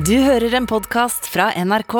Du 0.00 0.14
hører 0.24 0.54
en 0.56 0.64
podkast 0.64 1.26
fra 1.28 1.50
NRK. 1.60 1.94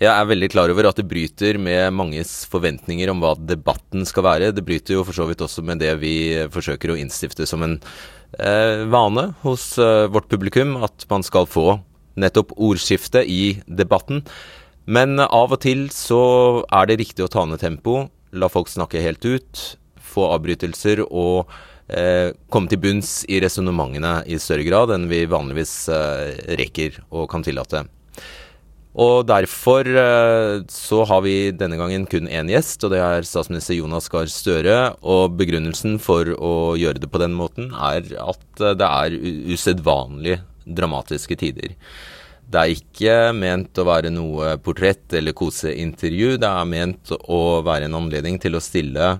Jeg 0.00 0.08
er 0.08 0.28
veldig 0.30 0.48
klar 0.54 0.70
over 0.72 0.86
at 0.88 0.96
det 0.96 1.04
bryter 1.10 1.58
med 1.60 1.92
manges 1.92 2.30
forventninger 2.48 3.10
om 3.12 3.20
hva 3.20 3.34
debatten 3.36 4.06
skal 4.08 4.24
være. 4.24 4.52
Det 4.56 4.64
bryter 4.64 4.96
jo 4.96 5.02
for 5.04 5.18
så 5.18 5.26
vidt 5.28 5.42
også 5.44 5.64
med 5.66 5.82
det 5.82 5.90
vi 6.00 6.14
forsøker 6.54 6.94
å 6.94 6.96
innstifte 6.96 7.44
som 7.48 7.66
en 7.66 7.74
eh, 8.38 8.86
vane 8.88 9.26
hos 9.42 9.66
eh, 9.82 10.06
vårt 10.14 10.30
publikum, 10.32 10.78
at 10.80 11.04
man 11.10 11.26
skal 11.26 11.50
få 11.50 11.66
nettopp 12.22 12.54
ordskifte 12.56 13.26
i 13.28 13.58
debatten. 13.66 14.22
Men 14.86 15.20
av 15.20 15.52
og 15.52 15.60
til 15.66 15.90
så 15.92 16.22
er 16.64 16.88
det 16.88 17.00
riktig 17.02 17.26
å 17.26 17.32
ta 17.34 17.44
ned 17.44 17.60
tempo, 17.60 18.06
la 18.32 18.48
folk 18.48 18.72
snakke 18.72 19.04
helt 19.04 19.26
ut, 19.26 19.66
få 20.00 20.30
avbrytelser 20.38 21.04
og 21.10 21.44
eh, 21.44 21.60
komme 22.52 22.70
til 22.70 22.80
bunns 22.82 23.22
i 23.28 23.40
resonnementene 23.42 24.20
i 24.30 24.38
større 24.40 24.66
grad 24.66 24.94
enn 24.94 25.08
vi 25.10 25.24
vanligvis 25.30 25.74
eh, 25.92 26.38
rekker 26.60 27.02
og 27.10 27.28
kan 27.32 27.44
tillate. 27.44 27.84
Og 28.92 29.24
derfor 29.24 29.88
eh, 29.88 30.62
så 30.68 31.00
har 31.08 31.22
vi 31.24 31.50
denne 31.56 31.78
gangen 31.80 32.04
kun 32.04 32.28
én 32.28 32.50
gjest, 32.52 32.82
og 32.84 32.92
det 32.92 33.00
er 33.00 33.24
statsminister 33.24 33.78
Jonas 33.78 34.10
Gahr 34.12 34.28
Støre. 34.28 34.78
Og 35.00 35.38
begrunnelsen 35.38 35.96
for 36.02 36.28
å 36.36 36.74
gjøre 36.76 37.00
det 37.00 37.08
på 37.12 37.22
den 37.22 37.32
måten 37.36 37.70
er 37.72 38.04
at 38.20 38.60
eh, 38.60 38.76
det 38.76 38.88
er 38.88 39.16
usedvanlig 39.54 40.40
dramatiske 40.68 41.38
tider. 41.40 41.72
Det 42.52 42.60
er 42.60 42.74
ikke 42.76 43.14
ment 43.32 43.78
å 43.80 43.86
være 43.88 44.10
noe 44.12 44.58
portrett- 44.60 45.16
eller 45.16 45.32
koseintervju. 45.32 46.36
Det 46.42 46.50
er 46.50 46.68
ment 46.68 47.14
å 47.16 47.62
være 47.64 47.88
en 47.88 47.96
anledning 47.96 48.36
til 48.42 48.58
å 48.58 48.64
stille 48.64 49.14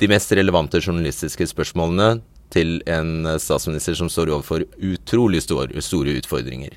de 0.00 0.08
mest 0.10 0.32
relevante 0.36 0.80
journalistiske 0.80 1.46
spørsmålene 1.50 2.20
til 2.50 2.80
en 2.90 3.28
statsminister 3.38 3.94
som 3.98 4.10
står 4.10 4.32
overfor 4.34 4.64
utrolig 4.82 5.42
store, 5.44 5.82
store 5.84 6.16
utfordringer. 6.18 6.74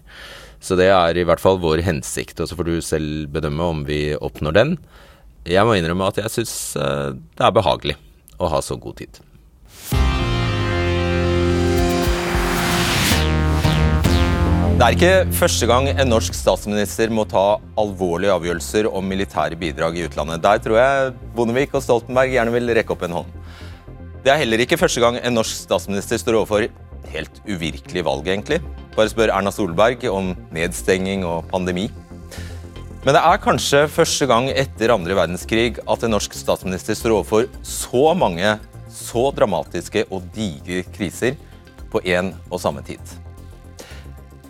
Så 0.64 0.78
det 0.80 0.90
er 0.94 1.18
i 1.18 1.26
hvert 1.28 1.42
fall 1.44 1.60
vår 1.60 1.82
hensikt, 1.84 2.40
og 2.40 2.48
så 2.48 2.56
får 2.56 2.70
du 2.70 2.76
selv 2.84 3.32
bedømme 3.34 3.70
om 3.74 3.84
vi 3.88 4.14
oppnår 4.16 4.56
den. 4.56 4.78
Jeg 5.50 5.66
må 5.68 5.76
innrømme 5.76 6.08
at 6.08 6.22
jeg 6.22 6.32
syns 6.32 6.56
eh, 6.80 7.12
det 7.12 7.44
er 7.44 7.56
behagelig 7.56 7.98
å 8.40 8.48
ha 8.52 8.62
så 8.64 8.78
god 8.80 9.02
tid. 9.02 9.20
Det 14.74 14.82
er 14.82 14.96
ikke 14.96 15.36
første 15.38 15.68
gang 15.70 15.86
en 15.92 16.10
norsk 16.10 16.34
statsminister 16.34 17.12
må 17.14 17.28
ta 17.30 17.60
alvorlige 17.78 18.34
avgjørelser 18.34 18.88
om 18.90 19.06
militære 19.06 19.54
bidrag 19.62 20.00
i 20.00 20.08
utlandet. 20.08 20.42
Der 20.42 20.58
tror 20.66 20.80
jeg 20.80 21.12
Bondevik 21.38 21.76
og 21.78 21.84
Stoltenberg 21.86 22.34
gjerne 22.34 22.56
vil 22.56 22.74
rekke 22.74 22.96
opp 22.96 23.06
en 23.06 23.14
hånd. 23.20 23.30
Det 24.26 24.34
er 24.34 24.42
heller 24.42 24.64
ikke 24.66 24.80
første 24.82 25.04
gang 25.04 25.20
en 25.22 25.38
norsk 25.38 25.60
statsminister 25.68 26.18
står 26.18 26.40
overfor 26.40 26.66
helt 27.14 27.38
uvirkelig 27.46 28.02
valg, 28.10 28.26
egentlig. 28.26 28.64
Bare 28.98 29.14
spør 29.14 29.36
Erna 29.38 29.54
Solberg 29.54 30.08
om 30.10 30.34
nedstenging 30.58 31.22
og 31.30 31.46
pandemi. 31.54 31.86
Men 33.06 33.14
det 33.14 33.22
er 33.22 33.44
kanskje 33.46 33.86
første 33.94 34.26
gang 34.26 34.50
etter 34.50 34.96
andre 34.98 35.20
verdenskrig 35.22 35.84
at 35.86 36.08
en 36.08 36.18
norsk 36.18 36.34
statsminister 36.34 36.98
står 36.98 37.20
overfor 37.20 37.46
så 37.62 38.08
mange 38.18 38.58
så 38.90 39.30
dramatiske 39.38 40.08
og 40.10 40.26
digre 40.34 40.82
kriser 40.98 41.38
på 41.94 42.02
én 42.02 42.34
og 42.50 42.58
samme 42.64 42.82
tid. 42.82 43.23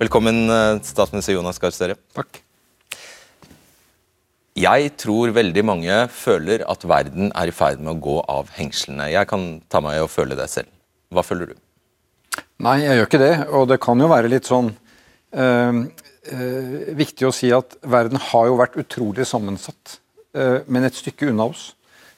Velkommen, 0.04 0.50
eh, 0.50 0.82
statsminister 0.84 1.38
Jonas 1.38 1.60
Gahr 1.62 1.72
Støre. 1.72 1.96
Takk. 2.18 2.42
Jeg 4.60 4.90
tror 5.00 5.32
veldig 5.32 5.64
mange 5.64 6.00
føler 6.12 6.66
at 6.68 6.84
verden 6.84 7.32
er 7.32 7.48
i 7.48 7.54
ferd 7.56 7.80
med 7.80 7.94
å 7.94 8.02
gå 8.04 8.18
av 8.28 8.50
hengslene. 8.58 9.08
Jeg 9.14 9.30
kan 9.30 9.62
ta 9.72 9.80
meg 9.86 9.96
i 9.96 10.04
å 10.04 10.10
føle 10.12 10.36
det 10.36 10.50
selv. 10.52 10.68
Hva 11.14 11.24
føler 11.24 11.54
du? 11.54 11.56
Nei, 12.60 12.82
jeg 12.84 13.00
gjør 13.00 13.08
ikke 13.08 13.24
det. 13.24 13.32
Og 13.56 13.68
det 13.72 13.80
kan 13.86 14.04
jo 14.04 14.12
være 14.12 14.34
litt 14.34 14.50
sånn 14.50 14.74
øh, 15.40 15.82
øh, 16.36 16.78
Viktig 17.00 17.30
å 17.30 17.36
si 17.40 17.54
at 17.56 17.78
verden 17.88 18.20
har 18.20 18.52
jo 18.52 18.60
vært 18.60 18.76
utrolig 18.84 19.30
sammensatt, 19.30 20.00
øh, 20.36 20.66
men 20.68 20.84
et 20.84 21.00
stykke 21.00 21.32
unna 21.32 21.48
oss. 21.54 21.70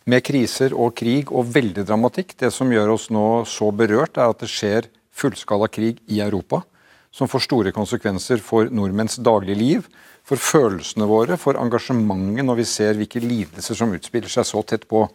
Med 0.10 0.26
kriser 0.26 0.74
og 0.74 0.96
krig 0.98 1.30
og 1.30 1.54
veldig 1.54 1.86
dramatikk. 1.86 2.34
Det 2.40 2.50
som 2.56 2.72
gjør 2.72 2.98
oss 2.98 3.12
nå 3.14 3.44
så 3.46 3.70
berørt, 3.70 4.18
er 4.18 4.32
at 4.34 4.42
det 4.42 4.50
skjer 4.50 4.90
fullskala 5.14 5.70
krig 5.70 6.02
i 6.10 6.26
Europa 6.26 6.66
som 7.16 7.30
får 7.32 7.46
store 7.46 7.72
konsekvenser 7.76 8.42
for 8.44 8.68
nordmenns 8.74 9.16
daglige 9.24 9.60
liv, 9.60 9.88
for 10.26 10.42
følelsene 10.42 11.08
våre, 11.08 11.38
for 11.40 11.58
engasjementet 11.62 12.44
når 12.44 12.60
vi 12.60 12.68
ser 12.68 12.98
hvilke 12.98 13.22
lidelser 13.24 13.78
som 13.78 13.94
utspiller 13.96 14.32
seg 14.32 14.48
så 14.50 14.64
tett 14.68 14.88
på. 14.90 15.06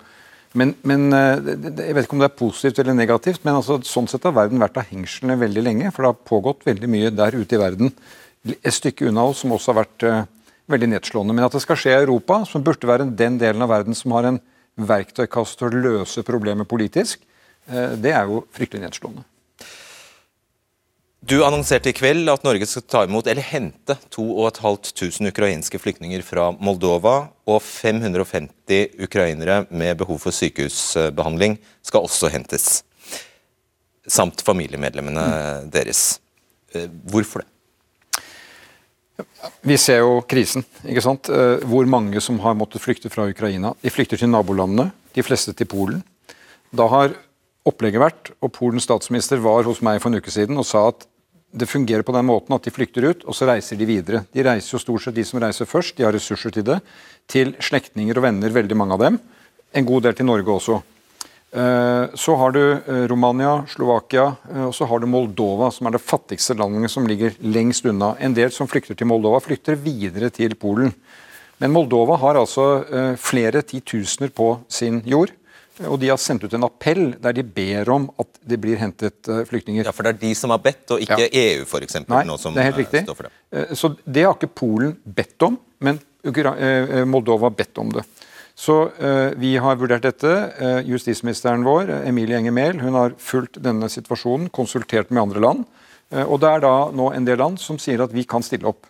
Men, 0.53 0.75
men, 0.83 1.13
eh, 1.13 1.37
Jeg 1.37 1.95
vet 1.95 2.07
ikke 2.07 2.17
om 2.17 2.23
det 2.23 2.31
er 2.31 2.39
positivt 2.41 2.79
eller 2.79 2.97
negativt, 2.97 3.45
men 3.45 3.59
altså, 3.59 3.79
sånn 3.87 4.09
sett 4.11 4.25
har 4.27 4.35
verden 4.35 4.63
vært 4.63 4.81
av 4.81 4.89
hengslene 4.89 5.39
veldig 5.39 5.63
lenge. 5.63 5.91
For 5.93 6.03
det 6.03 6.11
har 6.11 6.29
pågått 6.31 6.67
veldig 6.67 6.91
mye 6.91 7.11
der 7.15 7.37
ute 7.37 7.55
i 7.55 7.61
verden, 7.61 7.93
et 8.57 8.75
stykke 8.75 9.11
unna 9.11 9.29
oss, 9.31 9.43
som 9.45 9.53
også 9.53 9.71
har 9.71 9.83
vært 9.83 10.07
uh, 10.09 10.23
veldig 10.73 10.89
nedslående. 10.95 11.37
Men 11.37 11.47
at 11.47 11.55
det 11.55 11.63
skal 11.63 11.79
skje 11.79 11.93
i 11.93 12.01
Europa, 12.01 12.41
som 12.49 12.65
burde 12.65 12.89
være 12.89 13.11
den 13.13 13.37
delen 13.39 13.63
av 13.63 13.71
verden 13.71 13.95
som 13.95 14.17
har 14.17 14.31
en 14.31 14.41
verktøykast 14.81 15.61
til 15.61 15.69
å 15.69 15.83
løse 15.85 16.25
problemet 16.25 16.71
politisk, 16.71 17.21
uh, 17.69 17.93
det 18.01 18.15
er 18.17 18.31
jo 18.31 18.47
fryktelig 18.57 18.89
nedslående. 18.89 19.27
Du 21.31 21.37
annonserte 21.47 21.93
i 21.93 21.95
kveld 21.95 22.27
at 22.27 22.43
Norge 22.43 22.67
skal 22.67 22.83
ta 22.91 23.01
imot 23.07 23.29
eller 23.31 23.45
hente 23.47 23.95
2500 24.11 25.31
ukrainske 25.31 25.79
flyktninger 25.79 26.25
fra 26.27 26.49
Moldova, 26.59 27.29
og 27.47 27.61
550 27.63 28.97
ukrainere 29.07 29.61
med 29.71 30.01
behov 30.01 30.19
for 30.25 30.35
sykehusbehandling 30.35 31.55
skal 31.87 32.09
også 32.09 32.33
hentes. 32.35 32.65
Samt 34.11 34.43
familiemedlemmene 34.43 35.27
deres. 35.71 36.19
Eh, 36.75 36.89
hvorfor 36.91 37.45
det? 37.45 37.49
Vi 39.63 39.77
ser 39.79 40.01
jo 40.03 40.19
krisen. 40.27 40.67
ikke 40.83 41.07
sant? 41.07 41.31
Eh, 41.31 41.63
hvor 41.63 41.87
mange 41.87 42.19
som 42.19 42.43
har 42.43 42.59
måttet 42.59 42.83
flykte 42.83 43.13
fra 43.13 43.29
Ukraina. 43.31 43.71
De 43.79 43.95
flykter 43.95 44.19
til 44.19 44.33
nabolandene, 44.35 44.91
de 45.15 45.23
fleste 45.23 45.55
til 45.55 45.71
Polen. 45.71 46.03
Da 46.75 46.91
har 46.91 47.15
opplegget 47.63 48.03
vært, 48.03 48.35
og 48.43 48.51
Polens 48.59 48.91
statsminister 48.91 49.39
var 49.39 49.63
hos 49.71 49.79
meg 49.79 50.03
for 50.03 50.11
en 50.11 50.19
uke 50.19 50.35
siden 50.35 50.59
og 50.59 50.67
sa 50.67 50.89
at 50.91 51.07
det 51.51 51.67
fungerer 51.67 52.07
på 52.07 52.15
den 52.15 52.29
måten 52.29 52.55
at 52.55 52.65
de 52.67 52.73
flykter 52.73 53.09
ut, 53.11 53.25
og 53.27 53.35
så 53.35 53.49
reiser 53.51 53.79
de 53.79 53.89
videre. 53.89 54.23
De 54.31 54.45
reiser 54.47 54.77
jo 54.77 54.83
stort 54.83 55.03
sett 55.03 55.17
de 55.17 55.25
som 55.27 55.41
reiser 55.43 55.69
først, 55.69 55.97
de 55.99 56.07
har 56.07 56.15
ressurser 56.15 56.55
til 56.55 56.67
det. 56.67 56.79
Til 57.31 57.57
slektninger 57.63 58.19
og 58.19 58.27
venner, 58.29 58.55
veldig 58.55 58.79
mange 58.79 58.97
av 58.97 59.05
dem. 59.05 59.19
En 59.75 59.87
god 59.87 60.07
del 60.07 60.17
til 60.19 60.29
Norge 60.31 60.55
også. 60.55 60.81
Eh, 61.51 62.05
så 62.15 62.37
har 62.39 62.53
du 62.55 62.63
eh, 62.63 63.07
Romania, 63.11 63.65
Slovakia 63.69 64.29
eh, 64.53 64.67
og 64.69 64.75
så 64.75 64.87
har 64.87 65.01
du 65.03 65.09
Moldova, 65.11 65.73
som 65.75 65.89
er 65.89 65.97
det 65.97 66.05
fattigste 66.05 66.55
landet 66.55 66.93
som 66.93 67.09
ligger 67.11 67.35
lengst 67.43 67.89
unna. 67.91 68.13
En 68.23 68.37
del 68.37 68.53
som 68.55 68.71
flykter 68.71 68.95
til 68.95 69.11
Moldova, 69.11 69.43
flykter 69.43 69.75
videre 69.75 70.31
til 70.31 70.55
Polen. 70.55 70.95
Men 71.59 71.75
Moldova 71.75 72.17
har 72.23 72.39
altså 72.41 72.63
flere 73.21 73.61
titusener 73.61 74.31
på 74.33 74.47
sin 74.73 75.03
jord. 75.05 75.35
Og 75.89 75.97
de 76.01 76.11
har 76.11 76.19
sendt 76.21 76.45
ut 76.45 76.55
en 76.57 76.67
appell 76.67 77.15
der 77.23 77.37
de 77.37 77.45
ber 77.45 77.89
om 77.93 78.09
at 78.21 78.41
det 78.47 78.59
blir 78.61 78.81
hentet 78.81 79.29
eh, 79.31 79.43
flyktninger. 79.49 79.87
Ja, 79.87 79.95
For 79.97 80.07
det 80.07 80.15
er 80.17 80.21
de 80.21 80.33
som 80.37 80.53
har 80.53 80.61
bedt, 80.63 80.85
og 80.93 81.05
ikke 81.05 81.21
ja. 81.25 81.31
EU 81.31 81.65
f.eks.? 81.65 82.03
Nei, 82.11 82.25
som 82.41 82.57
det 82.57 82.63
er 82.63 82.71
helt 82.71 82.81
eh, 82.81 82.83
riktig. 82.85 83.05
står 83.07 83.19
for 83.19 83.29
det. 83.29 83.33
Eh, 83.55 83.75
så 83.79 83.93
det 84.05 84.27
har 84.27 84.37
ikke 84.37 84.53
Polen 84.61 84.97
bedt 85.05 85.49
om, 85.49 85.59
men 85.81 86.01
Moldova 87.09 87.49
har 87.49 87.55
bedt 87.57 87.79
om 87.81 87.95
det. 87.95 88.03
Så 88.61 88.75
vi 89.41 89.55
har 89.57 89.79
vurdert 89.81 90.05
dette. 90.05 90.33
Justisministeren 90.85 91.63
vår, 91.65 91.89
Emilie 92.05 92.37
Enger 92.37 92.53
Mehl, 92.53 92.83
hun 92.83 92.99
har 92.99 93.15
fulgt 93.17 93.57
denne 93.65 93.89
situasjonen, 93.89 94.51
konsultert 94.53 95.09
med 95.09 95.23
andre 95.23 95.41
land. 95.41 95.63
Og 96.27 96.37
det 96.43 96.51
er 96.51 96.61
da 96.67 96.75
nå 96.93 97.07
en 97.17 97.25
del 97.25 97.41
land 97.41 97.57
som 97.63 97.79
sier 97.81 98.05
at 98.05 98.13
vi 98.13 98.27
kan 98.29 98.45
stille 98.45 98.69
opp. 98.69 98.85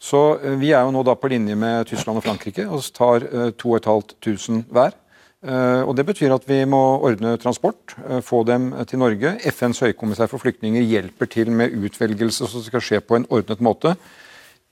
Så 0.00 0.22
vi 0.56 0.72
er 0.72 0.88
jo 0.88 0.94
nå 0.96 1.04
da 1.04 1.18
på 1.20 1.28
linje 1.28 1.58
med 1.60 1.90
Tyskland 1.90 2.22
og 2.22 2.24
Frankrike 2.24 2.64
og 2.64 2.80
tar 2.96 3.28
2500 3.60 4.64
hver. 4.72 4.96
Eh, 5.40 5.82
og 5.88 5.96
Det 5.96 6.04
betyr 6.04 6.34
at 6.34 6.44
vi 6.44 6.64
må 6.68 7.00
ordne 7.00 7.38
transport, 7.40 7.94
eh, 8.04 8.20
få 8.20 8.44
dem 8.44 8.72
til 8.86 8.98
Norge. 8.98 9.38
FNs 9.40 9.80
høykommissær 9.80 10.28
for 10.28 10.38
flyktninger 10.38 10.82
hjelper 10.82 11.26
til 11.26 11.50
med 11.50 11.72
utvelgelse, 11.72 12.46
som 12.46 12.62
skal 12.62 12.80
skje 12.80 13.00
på 13.00 13.16
en 13.16 13.26
ordnet 13.30 13.60
måte. 13.60 13.96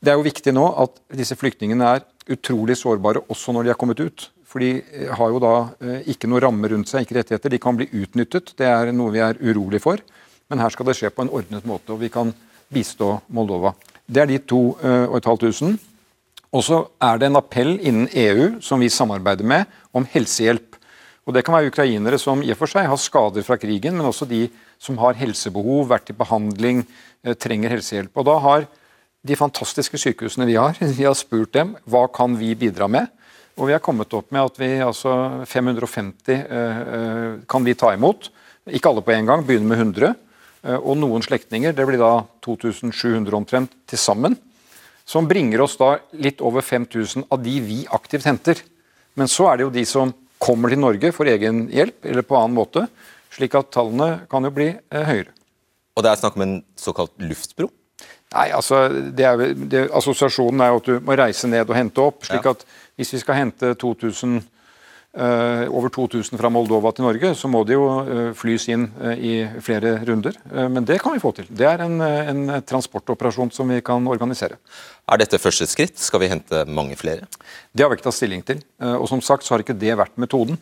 Det 0.03 0.12
er 0.12 0.17
jo 0.17 0.29
viktig 0.29 0.53
nå 0.53 0.67
at 0.79 0.91
disse 1.17 1.35
flyktningene 1.35 1.97
er 1.97 2.05
utrolig 2.29 2.76
sårbare 2.76 3.25
også 3.29 3.53
når 3.53 3.65
de 3.65 3.70
er 3.70 3.81
kommet 3.81 4.00
ut. 4.00 4.29
For 4.44 4.59
de 4.59 4.82
eh, 4.93 5.09
har 5.09 5.31
jo 5.31 5.38
da 5.38 5.73
ikke 6.05 6.29
noe 6.29 6.41
ramme 6.41 6.69
rundt 6.69 6.88
seg, 6.88 7.06
ikke 7.06 7.17
rettigheter. 7.17 7.49
De 7.49 7.59
kan 7.59 7.76
bli 7.76 7.88
utnyttet. 7.88 8.53
Det 8.56 8.67
er 8.67 8.93
noe 8.93 9.11
vi 9.11 9.21
er 9.21 9.41
urolig 9.41 9.81
for. 9.81 9.97
Men 10.50 10.59
her 10.59 10.69
skal 10.69 10.85
det 10.85 10.97
skje 10.97 11.11
på 11.11 11.23
en 11.23 11.32
ordnet 11.32 11.64
måte, 11.64 11.93
og 11.93 12.00
vi 12.00 12.09
kan 12.09 12.35
bistå 12.69 13.23
Moldova. 13.29 13.73
Det 14.06 14.21
er 14.21 14.26
de 14.26 14.38
2500. 14.38 15.88
Og 16.55 16.65
så 16.65 16.81
er 17.05 17.21
det 17.21 17.29
en 17.29 17.39
appell 17.41 17.77
innen 17.77 18.09
EU 18.17 18.59
som 18.65 18.81
vi 18.81 18.89
samarbeider 18.93 19.45
med, 19.45 19.69
om 19.93 20.06
helsehjelp. 20.09 20.79
Og 21.29 21.35
Det 21.35 21.45
kan 21.45 21.59
være 21.59 21.69
ukrainere 21.69 22.17
som 22.19 22.41
i 22.41 22.50
og 22.55 22.56
for 22.56 22.73
seg 22.73 22.87
har 22.89 22.97
skader 22.97 23.45
fra 23.45 23.59
krigen, 23.61 23.99
men 23.99 24.06
også 24.09 24.25
de 24.25 24.47
som 24.81 24.97
har 24.97 25.19
helsebehov, 25.19 25.91
vært 25.91 26.09
i 26.09 26.17
behandling, 26.17 26.87
eh, 27.25 27.35
trenger 27.35 27.69
helsehjelp. 27.69 28.17
Og 28.17 28.25
Da 28.25 28.39
har 28.39 28.67
de 29.27 29.37
fantastiske 29.37 29.99
sykehusene 29.99 30.47
vi 30.47 30.56
har, 30.56 30.73
vi 30.99 31.05
har 31.05 31.15
spurt 31.15 31.53
dem 31.53 31.77
hva 31.85 32.09
kan 32.09 32.35
vi 32.39 32.55
bidra 32.55 32.89
med. 32.89 33.09
Og 33.59 33.67
vi 33.67 33.73
har 33.73 33.81
kommet 33.81 34.15
opp 34.15 34.33
med 34.33 34.41
at 34.41 34.56
vi 34.56 34.79
altså 34.81 35.45
550 35.45 36.33
eh, 36.33 36.81
eh, 36.97 37.39
kan 37.47 37.65
vi 37.65 37.75
ta 37.75 37.93
imot. 37.93 38.31
Ikke 38.71 38.89
alle 38.89 39.03
på 39.03 39.12
en 39.12 39.27
gang, 39.27 39.45
begynner 39.45 39.69
med 39.69 39.79
100. 39.79 40.15
og 40.83 40.97
noen 40.99 41.23
slektninger. 41.23 41.73
Det 41.73 41.87
blir 41.87 41.99
da 41.99 42.25
2700 42.43 43.33
omtrent 43.37 43.71
til 43.87 43.99
sammen. 43.99 44.35
Som 45.09 45.29
bringer 45.29 45.63
oss 45.65 45.79
da 45.81 45.95
litt 46.21 46.43
over 46.45 46.65
5000 46.65 47.31
av 47.33 47.41
de 47.41 47.55
vi 47.65 47.79
aktivt 47.97 48.27
henter. 48.29 48.61
Men 49.17 49.31
så 49.33 49.49
er 49.49 49.59
det 49.59 49.65
jo 49.65 49.75
de 49.79 49.85
som 49.89 50.13
kommer 50.39 50.71
til 50.71 50.83
Norge 50.83 51.11
for 51.17 51.31
egen 51.31 51.65
hjelp 51.73 52.05
eller 52.07 52.27
på 52.27 52.37
annen 52.37 52.57
måte. 52.59 52.85
Slik 53.33 53.57
at 53.57 53.73
tallene 53.75 54.27
kan 54.31 54.45
jo 54.45 54.53
bli 54.55 54.69
eh, 54.75 55.09
høyere. 55.09 55.33
Og 55.97 56.05
det 56.05 56.13
er 56.13 56.21
snakk 56.21 56.37
om 56.37 56.45
en 56.45 56.59
såkalt 56.79 57.17
luftbro? 57.25 57.71
Nei, 58.37 58.51
altså, 58.53 58.85
det 59.17 59.25
er, 59.25 59.43
det, 59.57 59.87
Assosiasjonen 59.97 60.61
er 60.61 60.71
jo 60.71 60.83
at 60.83 60.91
du 60.91 61.09
må 61.09 61.17
reise 61.17 61.49
ned 61.49 61.65
og 61.65 61.77
hente 61.79 62.05
opp. 62.05 62.21
slik 62.29 62.45
ja. 62.45 62.53
at 62.53 62.69
Hvis 63.01 63.15
vi 63.17 63.23
skal 63.25 63.41
hente 63.41 63.73
2000 63.81 64.39
Uh, 64.39 64.58
over 65.17 65.89
2000 65.89 66.37
fra 66.39 66.51
Moldova 66.53 66.91
til 66.93 67.07
Norge, 67.07 67.31
så 67.35 67.49
må 67.49 67.63
de 67.67 67.75
jo 67.75 67.87
uh, 67.89 68.11
flys 68.37 68.67
inn 68.69 68.85
uh, 69.01 69.15
i 69.17 69.41
flere 69.65 69.97
runder. 70.05 70.37
men 70.69 70.85
det 70.85 70.99
kan 71.01 71.15
vi 71.15 71.23
få 71.23 71.33
til. 71.35 71.47
Det 71.49 71.65
er 71.67 71.81
en, 71.83 72.01
en, 72.01 72.43
transportoperasjon 72.63 73.51
som 73.51 73.69
vi 73.73 73.81
kan 73.83 74.05
organisere. 74.07 74.59
Er 75.09 75.19
dette 75.19 75.41
første 75.41 75.67
skritt? 75.67 75.97
Skal 75.99 76.21
vi 76.21 76.29
hente 76.29 76.65
mange 76.69 76.97
flere? 76.97 77.27
Det 77.73 77.83
har 77.83 77.91
vi 77.91 77.97
ikke 77.99 78.09
tatt 78.11 78.19
stilling 78.19 78.45
til. 78.45 78.61
og 78.79 79.09
som 79.09 79.23
sagt 79.25 79.47
så 79.47 79.55
har 79.55 79.65
ikke 79.65 79.79
det 79.79 79.97
vært 79.97 80.21
metoden. 80.21 80.59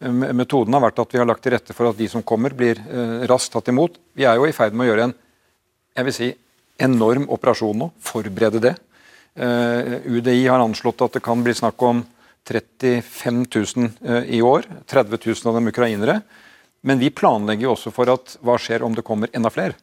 metoden 0.00 0.72
har 0.72 0.86
vært 0.86 1.02
at 1.02 1.12
vi 1.12 1.18
har 1.18 1.26
lagt 1.26 1.42
til 1.42 1.52
rette 1.52 1.74
for 1.74 1.90
at 1.90 1.98
de 1.98 2.08
som 2.08 2.22
kommer, 2.22 2.54
blir 2.54 2.78
raskt 3.28 3.52
tatt 3.52 3.68
imot. 3.68 3.98
Vi 4.14 4.24
er 4.24 4.38
jo 4.38 4.46
i 4.46 4.54
ferd 4.54 4.72
med 4.72 4.86
å 4.86 4.90
gjøre 4.92 5.08
en 5.10 5.16
jeg 5.98 6.06
vil 6.06 6.14
si, 6.14 6.30
enorm 6.78 7.26
operasjon 7.28 7.76
nå. 7.82 7.90
Forberede 8.00 8.62
det. 8.62 8.74
UDI 9.36 10.46
har 10.46 10.62
anslått 10.62 11.02
at 11.02 11.18
det 11.18 11.24
kan 11.26 11.42
bli 11.42 11.54
snakk 11.58 11.82
om 11.82 12.04
35 12.48 13.46
000 13.76 13.90
eh, 14.04 14.24
i 14.36 14.42
år. 14.42 14.62
30 14.86 15.18
000 15.26 15.36
av 15.44 15.54
dem 15.54 15.68
ukrainere. 15.68 16.20
Men 16.80 16.98
vi 16.98 17.10
planlegger 17.10 17.68
jo 17.68 17.74
også 17.74 17.92
for 17.92 18.10
at 18.12 18.36
hva 18.40 18.56
skjer 18.58 18.82
om 18.82 18.94
det 18.96 19.04
kommer 19.04 19.28
enda 19.36 19.50
flere 19.52 19.74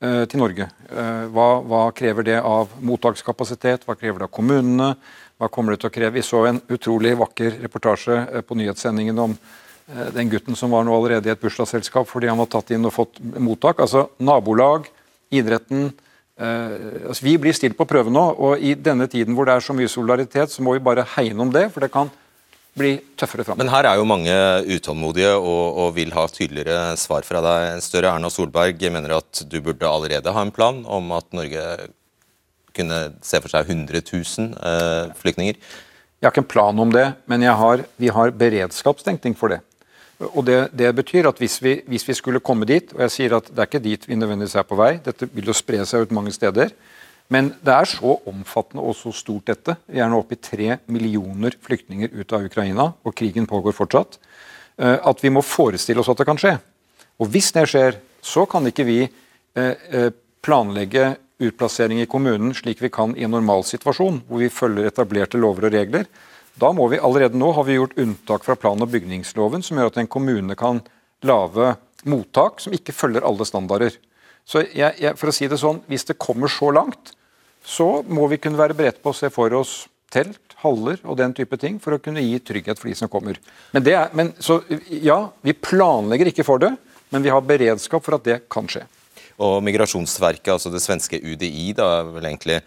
uh, 0.00 0.24
til 0.24 0.40
Norge? 0.40 0.64
Uh, 0.88 1.28
hva, 1.28 1.48
hva, 1.60 1.80
krever 1.92 2.24
det 2.24 2.38
av 2.40 2.72
mottakskapasitet? 2.80 3.84
Hva 3.84 3.98
krever 4.00 4.22
det 4.22 4.30
av 4.30 4.32
kommunene? 4.32 4.94
Hva 5.36 5.50
kommer 5.52 5.74
det 5.74 5.82
til 5.82 5.90
å 5.90 5.92
kreve? 5.92 6.14
Vi 6.16 6.24
så 6.24 6.46
en 6.48 6.62
utrolig 6.72 7.12
vakker 7.20 7.60
reportasje 7.66 8.42
på 8.48 8.56
nyhetssendingen 8.56 9.20
om 9.26 9.36
den 10.12 10.28
gutten 10.28 10.56
som 10.56 10.72
var 10.72 10.82
nå 10.84 10.92
allerede 10.92 11.30
i 11.30 11.32
et 11.32 11.40
bursdagsselskap 11.40 12.08
fordi 12.10 12.28
han 12.28 12.36
var 12.36 12.48
tatt 12.52 12.74
inn 12.76 12.84
og 12.84 12.92
fått 12.96 13.20
mottak. 13.40 13.78
Altså 13.84 14.08
nabolag, 14.20 14.88
idretten, 15.32 15.92
Uh, 16.38 17.10
altså 17.10 17.24
vi 17.26 17.34
blir 17.40 17.56
stilt 17.56 17.74
på 17.78 17.86
prøve 17.88 18.12
nå, 18.14 18.22
og 18.38 18.62
i 18.62 18.76
denne 18.78 19.08
tiden 19.10 19.34
hvor 19.34 19.48
det 19.48 19.56
er 19.56 19.64
så 19.64 19.74
mye 19.74 19.90
solidaritet, 19.90 20.52
så 20.54 20.62
må 20.62 20.76
vi 20.76 20.84
bare 20.86 21.06
hegne 21.16 21.42
om 21.42 21.50
det, 21.54 21.66
for 21.74 21.82
det 21.82 21.90
kan 21.94 22.12
bli 22.78 22.92
tøffere 23.18 23.46
fram. 23.46 23.58
Men 23.58 23.72
her 23.72 23.88
er 23.90 23.98
jo 23.98 24.06
mange 24.06 24.34
utålmodige 24.68 25.32
og, 25.34 25.64
og, 25.82 25.88
vil 25.96 26.14
ha 26.14 26.26
tydeligere 26.30 26.94
svar 27.00 27.26
fra 27.26 27.42
deg. 27.42 27.82
Større 27.82 28.14
Erna 28.14 28.30
Solberg 28.30 28.84
mener 28.94 29.16
at 29.18 29.42
du 29.50 29.58
burde 29.64 29.90
allerede 29.90 30.34
ha 30.34 30.44
en 30.46 30.54
plan 30.54 30.84
om 30.86 31.10
at 31.16 31.26
Norge 31.34 31.64
kunne 32.76 33.00
se 33.26 33.40
for 33.42 33.50
seg 33.50 33.66
100 33.74 34.04
000 34.06 34.52
uh, 34.54 35.14
flyktninger. 35.18 35.58
Jeg 36.18 36.26
har 36.26 36.34
ikke 36.34 36.44
en 36.46 36.50
plan 36.50 36.82
om 36.82 36.92
det, 36.94 37.06
men 37.30 37.46
har, 37.46 37.82
vi 37.98 38.10
har 38.14 38.34
beredskapstenkning 38.34 39.36
for 39.38 39.54
det. 39.54 39.60
Og 40.18 40.42
det, 40.46 40.56
det, 40.74 40.90
betyr 40.98 41.28
at 41.30 41.38
hvis 41.38 41.60
vi, 41.62 41.76
hvis 41.86 42.06
vi, 42.08 42.14
skulle 42.18 42.42
komme 42.42 42.66
dit, 42.66 42.90
og 42.94 43.04
jeg 43.06 43.14
sier 43.14 43.36
at 43.36 43.50
det 43.52 43.62
er 43.62 43.68
ikke 43.70 43.84
dit 43.84 44.06
vi 44.08 44.18
nødvendigvis 44.18 44.56
er 44.58 44.66
på 44.66 44.78
vei, 44.78 44.96
dette 45.04 45.28
vil 45.30 45.46
jo 45.46 45.54
spre 45.54 45.84
seg 45.86 46.06
ut 46.06 46.14
mange 46.16 46.32
steder, 46.34 46.72
men 47.30 47.52
det 47.62 47.74
er 47.74 47.86
så 47.90 48.16
omfattende 48.26 48.82
og 48.82 48.96
så 48.96 49.12
stort 49.14 49.50
dette. 49.50 49.76
Vi 49.86 50.00
er 50.00 50.08
nå 50.10 50.18
oppe 50.18 50.34
i 50.34 50.42
tre 50.42 50.78
millioner 50.88 51.54
flyktninger 51.54 52.14
ut 52.16 52.34
av 52.34 52.46
Ukraina, 52.48 52.88
og 53.04 53.14
krigen 53.14 53.46
pågår 53.46 53.76
fortsatt. 53.76 54.18
Eh, 54.78 54.96
at 54.96 55.22
vi 55.22 55.30
må 55.34 55.44
forestille 55.44 56.00
oss 56.00 56.10
at 56.10 56.18
det 56.18 56.26
kan 56.28 56.40
skje. 56.40 56.56
Og 57.18 57.30
hvis 57.30 57.52
det 57.54 57.66
skjer, 57.70 57.98
så 58.24 58.46
kan 58.50 58.66
ikke 58.66 58.86
vi 58.88 59.00
eh, 59.04 59.74
eh, 59.92 60.10
planlegge 60.42 61.12
utplassering 61.38 62.00
i 62.02 62.08
kommunen 62.10 62.54
slik 62.56 62.80
vi 62.82 62.90
kan 62.90 63.14
i 63.14 63.26
en 63.26 63.34
normal 63.34 63.62
situasjon, 63.66 64.22
hvor 64.26 64.42
vi 64.42 64.50
følger 64.50 64.88
etablerte 64.88 65.38
lover 65.38 65.68
og 65.68 65.76
regler. 65.76 66.08
Da 66.58 66.72
må 66.74 66.88
vi 66.90 66.98
allerede 66.98 67.38
nå 67.38 67.52
har 67.54 67.66
vi 67.68 67.76
gjort 67.78 67.98
unntak 67.98 68.44
fra 68.44 68.56
plan- 68.58 68.82
og 68.82 68.90
bygningsloven, 68.90 69.62
som 69.62 69.78
gjør 69.78 69.92
at 69.92 70.00
en 70.02 70.10
kommune 70.10 70.56
kan 70.58 70.80
lage 71.22 71.76
mottak 72.08 72.62
som 72.62 72.74
ikke 72.74 72.94
følger 72.94 73.26
alle 73.26 73.46
standarder. 73.46 73.94
Så 74.48 74.64
jeg, 74.64 74.96
jeg, 74.98 75.14
for 75.20 75.30
å 75.30 75.34
si 75.34 75.46
det 75.46 75.60
sånn, 75.60 75.82
Hvis 75.86 76.08
det 76.08 76.18
kommer 76.18 76.48
så 76.48 76.72
langt, 76.72 77.12
så 77.64 78.02
må 78.08 78.26
vi 78.28 78.40
kunne 78.40 78.58
være 78.58 78.74
beredt 78.74 79.02
på 79.02 79.12
å 79.12 79.16
se 79.16 79.30
for 79.30 79.52
oss 79.54 79.86
telt, 80.10 80.40
haller 80.62 80.98
og 81.04 81.18
den 81.20 81.34
type 81.36 81.54
ting 81.60 81.76
for 81.78 81.94
å 81.94 82.00
kunne 82.02 82.22
gi 82.24 82.38
trygghet 82.40 82.80
for 82.80 82.88
de 82.88 82.94
som 82.98 83.10
kommer. 83.12 83.36
Men, 83.74 83.84
det 83.84 83.94
er, 83.94 84.08
men 84.16 84.32
så, 84.42 84.58
ja, 84.88 85.28
Vi 85.42 85.52
planlegger 85.52 86.32
ikke 86.32 86.46
for 86.46 86.58
det, 86.58 86.72
men 87.12 87.22
vi 87.22 87.30
har 87.30 87.44
beredskap 87.44 88.04
for 88.04 88.16
at 88.16 88.24
det 88.26 88.40
kan 88.50 88.66
skje. 88.66 88.82
Og 89.38 89.60
Migrasjonsverket, 89.62 90.50
altså 90.56 90.72
det 90.72 90.82
svenske 90.82 91.20
UDI, 91.22 91.70
da, 91.78 92.02
vel 92.10 92.26
egentlig 92.26 92.58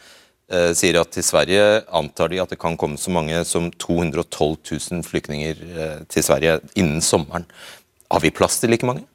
sier 0.77 0.99
at 0.99 1.13
til 1.15 1.25
Sverige 1.25 1.83
antar 1.95 2.31
de 2.31 2.41
at 2.43 2.51
det 2.51 2.59
kan 2.59 2.77
komme 2.79 2.99
så 2.99 3.13
mange 3.13 3.43
som 3.47 3.69
212 3.71 4.57
000 4.67 5.05
flyktninger 5.07 5.61
eh, 5.71 5.99
til 6.11 6.25
Sverige 6.25 6.59
innen 6.75 7.01
sommeren. 7.05 7.47
Har 8.11 8.23
vi 8.23 8.33
plass 8.35 8.59
til 8.59 8.73
like 8.73 8.87
mange? 8.87 9.05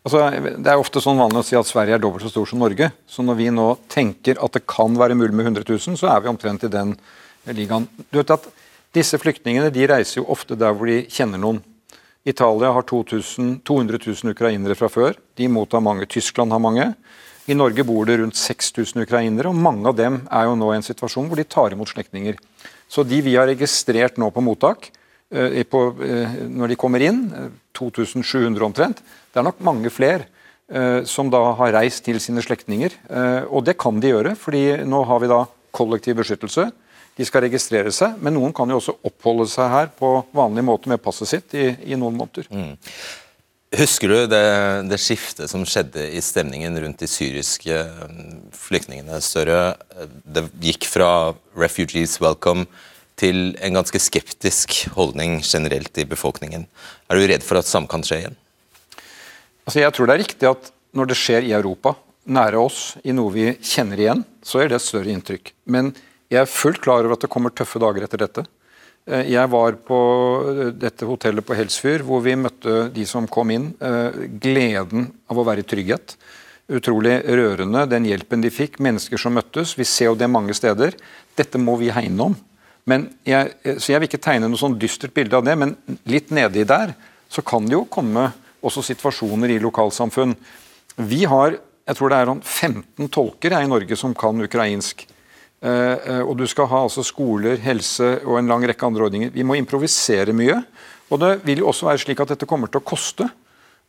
Altså, 0.00 0.24
det 0.56 0.66
er 0.66 0.80
ofte 0.80 1.02
sånn 1.04 1.20
vanlig 1.20 1.42
å 1.42 1.46
si 1.46 1.58
at 1.58 1.68
Sverige 1.68 1.98
er 1.98 2.02
dobbelt 2.02 2.24
så 2.24 2.32
stor 2.32 2.48
som 2.48 2.62
Norge. 2.62 2.88
Så 3.06 3.22
når 3.22 3.36
vi 3.38 3.50
nå 3.52 3.68
tenker 3.92 4.40
at 4.42 4.56
det 4.56 4.64
kan 4.66 4.96
være 4.98 5.18
mulig 5.18 5.36
med 5.36 5.52
100 5.52 5.68
000, 5.68 6.00
så 6.00 6.08
er 6.10 6.24
vi 6.24 6.32
omtrent 6.32 6.64
i 6.66 6.72
den 6.72 6.96
ligaen. 7.52 7.86
Du 8.08 8.18
vet 8.18 8.32
at 8.34 8.48
Disse 8.90 9.20
flyktningene 9.22 9.70
de 9.70 9.86
reiser 9.86 10.18
jo 10.18 10.28
ofte 10.34 10.56
der 10.58 10.74
hvor 10.74 10.90
de 10.90 11.04
kjenner 11.06 11.38
noen. 11.38 11.60
Italia 12.26 12.72
har 12.74 12.84
2000, 12.84 13.60
200 13.64 14.00
000 14.02 14.34
ukrainere 14.34 14.74
fra 14.76 14.90
før. 14.90 15.14
De 15.38 15.46
mottar 15.48 15.82
mange. 15.84 16.08
Tyskland 16.10 16.50
har 16.52 16.60
mange. 16.60 16.88
I 17.50 17.54
Norge 17.56 17.82
bor 17.82 18.06
det 18.06 18.20
rundt 18.20 18.38
6000 18.38 19.02
ukrainere, 19.02 19.50
og 19.50 19.58
mange 19.58 19.88
av 19.90 19.96
dem 19.98 20.20
er 20.30 20.46
jo 20.46 20.56
nå 20.58 20.70
i 20.70 20.76
en 20.78 20.86
situasjon 20.86 21.26
hvor 21.26 21.40
de 21.40 21.48
tar 21.50 21.74
imot 21.74 21.90
slektninger. 21.90 22.36
Så 22.90 23.02
de 23.06 23.18
vi 23.26 23.34
har 23.34 23.48
registrert 23.50 24.20
nå 24.20 24.28
på 24.30 24.44
mottak, 24.44 24.90
eh, 25.34 25.64
på, 25.66 25.80
eh, 26.04 26.36
når 26.46 26.68
de 26.68 26.76
kommer 26.78 27.02
inn, 27.02 27.24
2700 27.74 28.54
eh, 28.54 28.66
omtrent, 28.66 29.02
det 29.02 29.40
er 29.40 29.48
nok 29.48 29.60
mange 29.60 29.90
flere 29.90 30.28
som 31.02 31.26
da 31.26 31.38
har 31.58 31.72
reist 31.74 32.04
til 32.06 32.20
sine 32.22 32.38
slektninger. 32.38 32.92
Og 33.50 33.64
det 33.66 33.72
kan 33.74 33.96
de 33.98 34.12
gjøre, 34.12 34.36
fordi 34.38 34.84
nå 34.86 35.00
har 35.02 35.18
vi 35.18 35.26
da 35.26 35.40
kollektiv 35.74 36.20
beskyttelse. 36.20 36.68
De 37.18 37.26
skal 37.26 37.42
registrere 37.42 37.90
seg, 37.90 38.14
men 38.22 38.36
noen 38.36 38.54
kan 38.54 38.70
jo 38.70 38.78
også 38.78 38.94
oppholde 39.02 39.48
seg 39.50 39.66
her 39.66 39.90
på 39.90 40.12
vanlig 40.30 40.62
måte 40.62 40.92
med 40.92 41.02
passet 41.02 41.26
sitt 41.26 41.56
i, 41.58 41.72
i 41.90 41.98
noen 41.98 42.14
måneder. 42.14 42.46
Mm. 42.54 42.78
Husker 43.70 44.10
du 44.10 44.16
det, 44.26 44.46
det, 44.90 44.96
skiftet 44.98 45.50
som 45.50 45.62
skjedde 45.62 46.08
i 46.10 46.18
stemningen 46.24 46.74
rundt 46.82 46.98
de 46.98 47.06
syriske 47.06 47.76
um, 48.02 48.40
flyktningene? 48.50 49.20
Større? 49.22 49.76
Det 50.26 50.48
gikk 50.58 50.88
fra 50.90 51.36
'refugees 51.54 52.18
welcome' 52.18 52.66
til 53.20 53.54
en 53.62 53.76
ganske 53.78 54.00
skeptisk 54.02 54.88
holdning 54.96 55.38
generelt 55.44 55.98
i 56.02 56.08
befolkningen. 56.08 56.66
Er 57.06 57.14
du 57.14 57.26
redd 57.30 57.46
for 57.46 57.60
at 57.60 57.68
samme 57.68 57.86
kan 57.86 58.02
skje 58.02 58.24
igjen? 58.24 58.36
Altså 59.68 59.84
jeg 59.84 59.94
tror 59.94 60.08
det 60.08 60.14
er 60.16 60.24
riktig 60.24 60.50
at 60.50 60.70
når 60.96 61.12
det 61.12 61.20
skjer 61.20 61.46
i 61.46 61.54
Europa, 61.54 61.94
nære 62.26 62.58
oss, 62.58 62.96
i 63.06 63.14
noe 63.14 63.30
vi 63.30 63.52
kjenner 63.62 64.00
igjen, 64.02 64.24
så 64.42 64.64
er 64.64 64.70
det 64.70 64.80
et 64.80 64.88
større 64.88 65.12
inntrykk. 65.14 65.52
Men 65.70 65.92
jeg 66.32 66.42
er 66.42 66.50
fullt 66.50 66.82
klar 66.82 67.04
over 67.04 67.14
at 67.14 67.22
det 67.22 67.30
kommer 67.30 67.54
tøffe 67.54 67.78
dager 67.78 68.02
etter 68.02 68.24
dette. 68.24 68.46
Eh, 69.08 69.30
jeg 69.32 69.50
var 69.52 69.78
på 69.86 70.00
eh, 70.50 70.66
dette 70.76 71.08
hotellet 71.08 71.46
på 71.46 71.56
Helsfyr, 71.58 72.04
hvor 72.06 72.22
vi 72.24 72.36
møtte 72.38 72.88
de 72.94 73.06
som 73.08 73.28
kom 73.30 73.52
inn. 73.54 73.70
Eh, 73.80 74.26
gleden 74.42 75.08
av 75.30 75.40
å 75.40 75.46
være 75.46 75.64
i 75.64 75.68
trygghet. 75.68 76.16
Utrolig 76.70 77.16
rørende, 77.26 77.86
den 77.90 78.06
hjelpen 78.06 78.44
de 78.44 78.52
fikk. 78.54 78.78
Mennesker 78.82 79.20
som 79.20 79.34
møttes. 79.34 79.74
Vi 79.78 79.86
ser 79.88 80.12
jo 80.12 80.18
det 80.18 80.30
mange 80.30 80.54
steder. 80.54 80.94
Dette 81.38 81.58
må 81.58 81.78
vi 81.80 81.90
hegne 81.94 82.30
om. 82.30 82.38
Jeg, 82.90 83.50
så 83.78 83.92
jeg 83.92 84.00
vil 84.00 84.08
ikke 84.08 84.22
tegne 84.24 84.48
noe 84.50 84.58
sånn 84.58 84.78
dystert 84.80 85.12
bilde 85.14 85.36
av 85.36 85.44
det, 85.46 85.52
men 85.60 85.76
litt 86.10 86.32
nedi 86.34 86.64
der 86.66 86.94
så 87.30 87.42
kan 87.46 87.68
det 87.68 87.76
jo 87.76 87.84
komme 87.86 88.24
også 88.66 88.82
situasjoner 88.82 89.52
i 89.54 89.60
lokalsamfunn. 89.62 90.32
Vi 90.98 91.20
har 91.30 91.58
jeg 91.90 91.98
tror 91.98 92.12
det 92.12 92.18
er 92.22 92.30
15 92.30 93.08
tolker 93.10 93.54
i 93.56 93.66
Norge 93.66 93.96
som 93.98 94.12
kan 94.14 94.38
ukrainsk. 94.44 95.02
Eh, 95.60 95.70
eh, 95.70 96.22
og 96.24 96.38
du 96.40 96.46
skal 96.48 96.70
ha 96.70 96.84
altså 96.86 97.04
skoler, 97.04 97.58
helse 97.60 98.14
og 98.24 98.38
en 98.38 98.48
lang 98.48 98.64
rekke 98.64 98.86
andre 98.86 99.04
ordninger. 99.10 99.32
Vi 99.34 99.44
må 99.44 99.58
improvisere 99.58 100.32
mye. 100.36 100.56
Og 101.12 101.20
det 101.20 101.34
vil 101.44 101.60
jo 101.60 101.68
også 101.68 101.90
være 101.90 102.00
slik 102.04 102.22
at 102.22 102.32
dette 102.32 102.48
kommer 102.48 102.70
til 102.70 102.80
å 102.80 102.86
koste. 102.86 103.26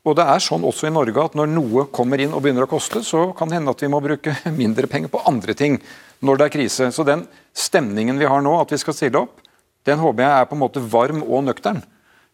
Og 0.01 0.17
det 0.17 0.25
er 0.25 0.41
sånn 0.41 0.65
også 0.65 0.89
i 0.89 0.93
Norge 0.93 1.23
at 1.23 1.37
når 1.37 1.51
noe 1.51 1.85
kommer 1.93 2.19
inn 2.19 2.33
og 2.33 2.41
begynner 2.43 2.65
å 2.65 2.71
koste, 2.71 3.03
så 3.05 3.29
kan 3.37 3.47
det 3.47 3.59
hende 3.59 3.71
at 3.71 3.83
vi 3.83 3.91
må 3.91 4.01
bruke 4.03 4.33
mindre 4.61 4.89
penger 4.91 5.13
på 5.13 5.21
andre 5.29 5.55
ting 5.55 5.77
når 6.25 6.41
det 6.41 6.47
er 6.47 6.55
krise. 6.57 6.89
Så 6.91 7.05
den 7.07 7.23
stemningen 7.53 8.19
vi 8.19 8.27
har 8.27 8.43
nå, 8.43 8.57
at 8.59 8.73
vi 8.73 8.81
skal 8.81 8.97
stille 8.97 9.21
opp, 9.21 9.39
den 9.87 10.01
håper 10.01 10.25
jeg 10.25 10.33
er 10.41 10.49
på 10.49 10.57
en 10.57 10.63
måte 10.65 10.83
varm 10.91 11.23
og 11.23 11.45
nøktern. 11.47 11.81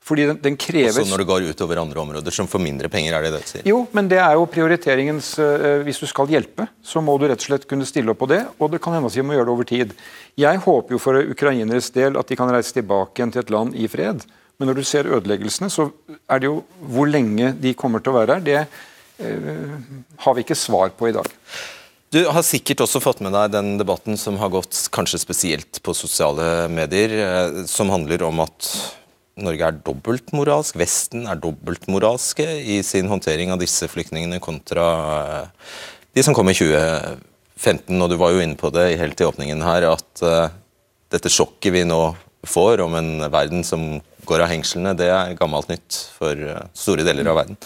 Fordi 0.08 0.24
den, 0.30 0.38
den 0.40 0.56
krever 0.56 1.02
Også 1.02 1.12
når 1.12 1.24
det 1.24 1.28
går 1.28 1.46
utover 1.52 1.82
andre 1.82 2.00
områder 2.00 2.32
som 2.32 2.48
får 2.48 2.62
mindre 2.64 2.90
penger, 2.92 3.18
er 3.18 3.26
det 3.26 3.32
det 3.34 3.42
du 3.44 3.50
sier? 3.50 3.66
Jo, 3.68 3.82
men 3.96 4.08
det 4.12 4.22
er 4.24 4.38
jo 4.40 4.46
prioriteringens 4.48 5.34
uh, 5.42 5.84
Hvis 5.84 6.00
du 6.00 6.08
skal 6.08 6.32
hjelpe, 6.32 6.70
så 6.80 7.04
må 7.04 7.18
du 7.20 7.28
rett 7.28 7.44
og 7.44 7.50
slett 7.50 7.68
kunne 7.68 7.88
stille 7.88 8.14
opp 8.14 8.22
på 8.24 8.30
det. 8.32 8.44
Og 8.62 8.72
det 8.72 8.80
kan 8.84 8.96
hende 8.96 9.12
at 9.12 9.18
vi 9.18 9.26
må 9.28 9.36
gjøre 9.36 9.50
det 9.50 9.56
over 9.58 9.68
tid. 9.68 9.96
Jeg 10.40 10.64
håper 10.64 10.96
jo 10.96 11.02
for 11.02 11.20
ukraineres 11.36 11.92
del 11.96 12.20
at 12.20 12.30
de 12.32 12.40
kan 12.40 12.52
reise 12.54 12.76
tilbake 12.78 13.20
igjen 13.20 13.36
til 13.36 13.44
et 13.44 13.54
land 13.54 13.76
i 13.76 13.90
fred. 13.92 14.24
Men 14.58 14.72
når 14.72 14.80
du 14.80 14.86
ser 14.88 15.10
ødeleggelsene, 15.12 15.70
så 15.70 15.90
er 16.08 16.40
det 16.42 16.50
jo 16.50 16.62
hvor 16.94 17.10
lenge 17.10 17.52
de 17.60 17.76
kommer 17.78 18.02
til 18.02 18.16
å 18.16 18.22
være 18.22 18.40
her. 18.40 18.48
Det 18.48 18.62
har 20.24 20.38
vi 20.38 20.46
ikke 20.46 20.58
svar 20.58 20.94
på 20.98 21.10
i 21.10 21.14
dag. 21.14 21.28
Du 22.10 22.22
har 22.24 22.44
sikkert 22.46 22.86
også 22.86 23.02
fått 23.04 23.20
med 23.20 23.34
deg 23.36 23.52
den 23.52 23.74
debatten 23.82 24.16
som 24.20 24.38
har 24.40 24.52
gått 24.54 24.86
kanskje 24.96 25.20
spesielt 25.20 25.82
på 25.84 25.96
sosiale 25.98 26.70
medier, 26.72 27.12
eh, 27.20 27.58
som 27.68 27.92
handler 27.92 28.24
om 28.24 28.46
at 28.46 28.70
Norge 29.38 29.68
er 29.68 29.80
dobbeltmoralsk, 29.86 30.78
Vesten 30.82 31.28
er 31.30 31.40
dobbeltmoralske 31.42 32.46
i 32.74 32.80
sin 32.86 33.10
håndtering 33.12 33.54
av 33.54 33.62
disse 33.62 33.90
flyktningene 33.92 34.40
kontra 34.44 34.88
eh, 35.14 35.68
de 36.18 36.24
som 36.26 36.34
kom 36.34 36.50
i 36.50 36.56
2015. 36.58 37.94
Og 37.94 38.10
du 38.10 38.18
var 38.18 38.34
jo 38.34 38.42
inne 38.42 38.58
på 38.58 38.72
det 38.74 38.96
helt 38.98 39.22
i 39.22 39.28
åpningen 39.28 39.62
her, 39.62 39.86
at 39.92 40.24
uh, 40.26 40.50
dette 41.14 41.30
sjokket 41.30 41.76
vi 41.76 41.84
nå 41.86 42.00
får 42.48 42.82
om 42.82 42.96
en 42.98 43.28
verden 43.34 43.62
som 43.68 44.00
går 44.26 44.42
av 44.42 44.50
hengslene, 44.50 44.96
det 44.98 45.12
er 45.14 45.38
gammelt 45.38 45.70
nytt 45.70 46.00
for 46.18 46.34
uh, 46.42 46.64
store 46.74 47.06
deler 47.06 47.30
av 47.30 47.38
verden. 47.44 47.60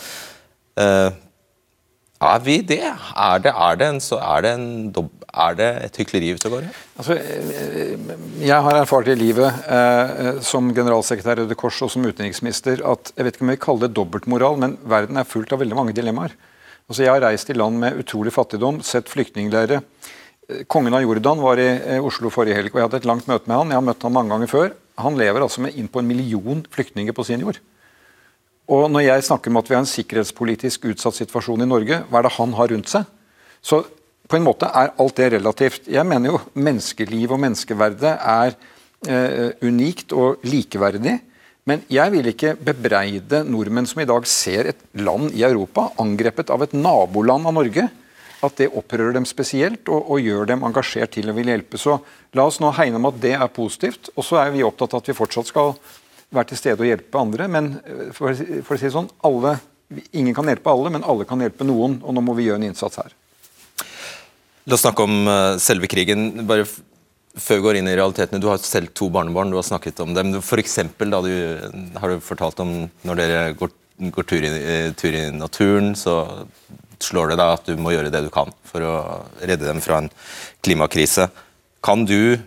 Er 2.22 2.44
vi 2.46 2.60
det? 2.62 2.84
Er 2.86 3.42
det, 3.42 3.52
er 3.52 3.80
det, 3.80 3.88
en, 3.90 4.02
er 4.18 4.46
det, 4.46 4.52
en, 4.54 5.10
er 5.46 5.58
det 5.58 5.70
et 5.88 6.00
hykleri 6.02 6.34
ute 6.36 6.50
og 6.50 6.56
går? 6.58 6.70
Altså, 7.02 7.18
eh, 7.18 8.14
jeg 8.46 8.62
har 8.68 8.78
erfart 8.78 9.10
i 9.10 9.18
livet 9.18 9.66
eh, 9.66 10.40
som 10.46 10.70
generalsekretær 10.76 11.42
i 11.42 11.46
Røde 11.46 11.58
Kors 11.58 11.82
og 11.82 11.92
som 11.94 12.06
utenriksminister 12.06 12.86
at 12.86 13.14
jeg 13.16 13.28
vet 13.28 13.38
ikke 13.38 13.48
om 13.48 13.54
jeg 13.56 13.64
kaller 13.66 13.88
det 13.88 13.98
dobbeltmoral, 13.98 14.62
men 14.62 14.78
verden 14.86 15.18
er 15.18 15.30
fullt 15.30 15.54
av 15.56 15.64
veldig 15.64 15.80
mange 15.82 15.98
dilemmaer. 15.98 16.38
Altså, 16.92 17.06
jeg 17.06 17.14
har 17.14 17.24
reist 17.24 17.50
i 17.50 17.56
land 17.56 17.80
med 17.80 18.00
utrolig 18.02 18.34
fattigdom, 18.36 18.82
sett 18.84 19.10
flyktningleirer. 19.10 19.80
Eh, 20.52 20.64
kongen 20.68 20.94
av 20.94 21.06
Jordan 21.06 21.42
var 21.42 21.60
i 21.62 21.70
eh, 21.72 22.04
Oslo 22.04 22.32
forrige 22.34 22.58
helg, 22.58 22.74
og 22.74 22.82
jeg 22.82 22.90
hadde 22.90 23.00
et 23.02 23.10
langt 23.10 23.30
møte 23.32 23.48
med 23.48 23.58
han. 23.58 23.72
Jeg 23.72 23.80
har 23.80 23.86
møtt 23.88 24.04
han 24.08 24.16
mange 24.16 24.34
ganger 24.34 24.52
før. 24.52 24.74
Han 25.02 25.20
lever 25.20 25.46
altså 25.46 25.64
med 25.64 25.78
inn 25.80 25.88
på 25.92 26.02
en 26.02 26.10
million 26.10 26.66
flyktninger 26.74 27.16
på 27.16 27.26
sin 27.28 27.46
jord. 27.46 27.62
Og 28.72 28.86
når 28.88 29.04
jeg 29.04 29.26
snakker 29.28 29.52
om 29.52 29.60
at 29.60 29.68
vi 29.68 29.76
har 29.76 29.84
en 29.84 29.90
sikkerhetspolitisk 29.90 30.86
utsatt 30.94 31.18
situasjon 31.18 31.66
i 31.66 31.68
Norge, 31.68 32.04
hva 32.08 32.22
er 32.22 32.28
det 32.28 32.38
han 32.38 32.54
har 32.56 32.72
rundt 32.72 32.92
seg? 32.92 33.10
Så 33.60 33.82
på 34.32 34.38
en 34.38 34.46
måte 34.46 34.70
er 34.72 34.94
alt 34.96 35.18
det 35.20 35.34
relativt. 35.34 35.90
Jeg 35.92 36.08
mener 36.08 36.32
jo 36.32 36.40
menneskeliv 36.56 37.34
og 37.36 37.42
menneskeverdet 37.44 38.14
er 38.16 38.56
eh, 39.12 39.50
unikt 39.68 40.16
og 40.16 40.46
likeverdig. 40.48 41.18
Men 41.68 41.84
jeg 41.92 42.14
vil 42.14 42.32
ikke 42.32 42.56
bebreide 42.58 43.44
nordmenn 43.46 43.90
som 43.90 44.02
i 44.02 44.08
dag 44.10 44.26
ser 44.30 44.72
et 44.72 44.86
land 44.98 45.36
i 45.36 45.44
Europa 45.46 45.90
angrepet 46.02 46.50
av 46.54 46.64
et 46.64 46.74
naboland 46.74 47.50
av 47.52 47.58
Norge. 47.60 47.90
At 48.42 48.56
det 48.58 48.72
opprører 48.72 49.14
dem 49.14 49.28
spesielt 49.30 49.92
og, 49.92 50.08
og 50.16 50.24
gjør 50.24 50.48
dem 50.50 50.64
engasjert 50.66 51.12
til 51.14 51.28
å 51.30 51.36
ville 51.36 51.54
hjelpe. 51.54 51.78
Så 51.78 52.00
la 52.34 52.48
oss 52.48 52.62
nå 52.64 52.72
hegne 52.80 52.98
om 52.98 53.12
at 53.12 53.20
det 53.22 53.36
er 53.36 53.52
positivt. 53.54 54.10
Og 54.16 54.26
så 54.26 54.40
er 54.42 54.56
vi 54.56 54.64
opptatt 54.66 54.96
av 54.96 55.04
at 55.04 55.12
vi 55.12 55.18
fortsatt 55.20 55.52
skal 55.52 55.76
være 56.32 56.52
til 56.52 56.60
stede 56.60 56.84
og 56.84 56.90
hjelpe 56.90 57.22
andre. 57.22 57.48
Men 57.52 57.74
eh, 57.86 58.06
for, 58.16 58.36
for 58.66 58.76
å 58.76 58.80
si 58.80 58.88
det 58.88 58.96
sånn, 58.96 59.10
alle, 59.28 59.58
ingen 60.12 60.36
kan 60.38 60.48
hjelpe 60.50 60.72
alle, 60.72 60.94
men 60.94 61.08
alle 61.08 61.28
kan 61.30 61.42
hjelpe 61.44 61.68
noen. 61.68 62.00
Og 62.04 62.16
nå 62.16 62.24
må 62.26 62.38
vi 62.38 62.48
gjøre 62.48 62.62
en 62.64 62.70
innsats 62.72 63.02
her. 63.02 63.18
La 64.70 64.78
oss 64.78 64.84
snakke 64.86 65.06
om 65.08 65.26
uh, 65.26 65.58
selve 65.62 65.90
krigen. 65.90 66.46
Bare 66.48 66.68
før 67.32 67.60
vi 67.60 67.66
går 67.66 67.80
inn 67.80 67.90
i 67.90 67.96
realitetene, 67.96 68.42
Du 68.44 68.50
har 68.52 68.60
selv 68.62 68.92
to 68.94 69.10
barnebarn, 69.10 69.52
du 69.52 69.58
har 69.58 69.66
snakket 69.66 70.00
om 70.04 70.14
dem. 70.14 70.36
For 70.44 70.62
eksempel, 70.62 71.12
da 71.14 71.22
du, 71.24 71.32
har 71.98 72.12
du 72.12 72.24
fortalt 72.24 72.60
om 72.64 72.76
når 73.08 73.22
dere 73.22 73.42
går, 73.58 73.72
går 74.12 74.28
tur, 74.28 74.44
i, 74.44 74.52
eh, 74.60 74.92
tur, 74.94 75.16
i, 75.16 75.30
naturen, 75.32 75.94
så 75.96 76.46
slår 77.02 77.32
det 77.32 77.40
deg 77.42 77.54
at 77.56 77.72
du 77.72 77.80
må 77.82 77.96
gjøre 77.96 78.12
det 78.14 78.22
du 78.28 78.30
kan 78.34 78.52
for 78.68 78.86
å 78.86 78.96
redde 79.40 79.66
dem 79.66 79.82
fra 79.82 80.04
en 80.04 80.12
klimakrise. 80.62 81.32
Kan 81.82 82.06
du 82.06 82.38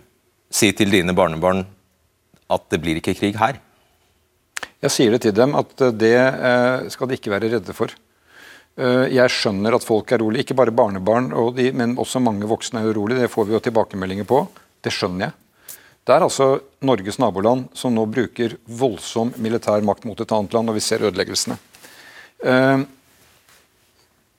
si 0.53 0.71
til 0.71 0.93
dine 0.93 1.17
barnebarn 1.17 1.65
at 2.47 2.69
det 2.71 2.79
blir 2.79 3.01
ikke 3.01 3.17
krig 3.17 3.35
her? 3.41 3.59
Jeg 4.85 4.93
sier 4.93 5.15
det 5.15 5.23
til 5.25 5.33
dem 5.33 5.55
at 5.57 5.81
eh, 5.81 5.93
det 5.95 6.17
eh, 6.17 6.89
skal 6.93 7.09
de 7.09 7.17
ikke 7.17 7.33
være 7.33 7.49
redde 7.55 7.73
for. 7.73 7.93
Eh, 8.77 9.05
jeg 9.15 9.33
skjønner 9.33 9.77
at 9.77 9.85
folk 9.85 10.11
er 10.13 10.21
rolig, 10.21 10.43
ikke 10.43 10.57
bare 10.57 10.73
barnebarn, 10.75 11.31
de, 11.57 11.71
men 11.73 11.95
også 12.01 12.21
mange 12.21 12.45
voksne 12.49 12.83
er 12.83 12.91
urolige. 12.93 13.23
Det 13.23 13.31
får 13.33 13.47
vi 13.49 13.55
jo 13.55 13.63
tilbakemeldinger 13.65 14.27
på. 14.29 14.43
Det 14.85 14.93
skjønner 14.93 15.27
jeg. 15.27 15.71
Det 16.05 16.13
er 16.13 16.21
altså 16.21 16.51
Norges 16.85 17.17
naboland 17.17 17.71
som 17.73 17.95
nå 17.95 18.03
bruker 18.05 18.59
voldsom 18.69 19.31
militær 19.41 19.81
makt 19.81 20.05
mot 20.05 20.19
et 20.21 20.33
annet 20.37 20.53
land, 20.53 20.69
og 20.69 20.77
vi 20.77 20.83
ser 20.85 21.01
ødeleggelsene. 21.07 21.55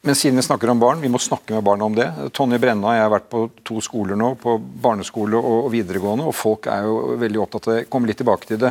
Men 0.07 0.15
siden 0.15 0.39
vi 0.39 0.45
snakker 0.47 0.71
om 0.71 0.79
barn, 0.79 1.03
vi 1.03 1.11
må 1.11 1.19
snakke 1.19 1.57
med 1.57 1.65
barna 1.67 1.89
om 1.89 1.97
det. 1.97 2.07
Tonje 2.39 2.61
Brenna 2.63 2.93
og 2.93 2.95
jeg 2.95 3.03
har 3.03 3.11
vært 3.17 3.27
på 3.33 3.41
to 3.67 3.81
skoler 3.83 4.15
nå, 4.21 4.29
på 4.39 4.55
barneskole 4.85 5.41
og 5.41 5.67
videregående, 5.75 6.29
og 6.31 6.39
folk 6.39 6.71
er 6.71 6.87
jo 6.87 7.17
veldig 7.19 7.43
opptatt 7.43 7.67
av 7.67 7.75
det. 7.75 7.89
Kommer 7.91 8.13
litt 8.13 8.23
tilbake 8.23 8.47
til 8.47 8.63
det. 8.63 8.71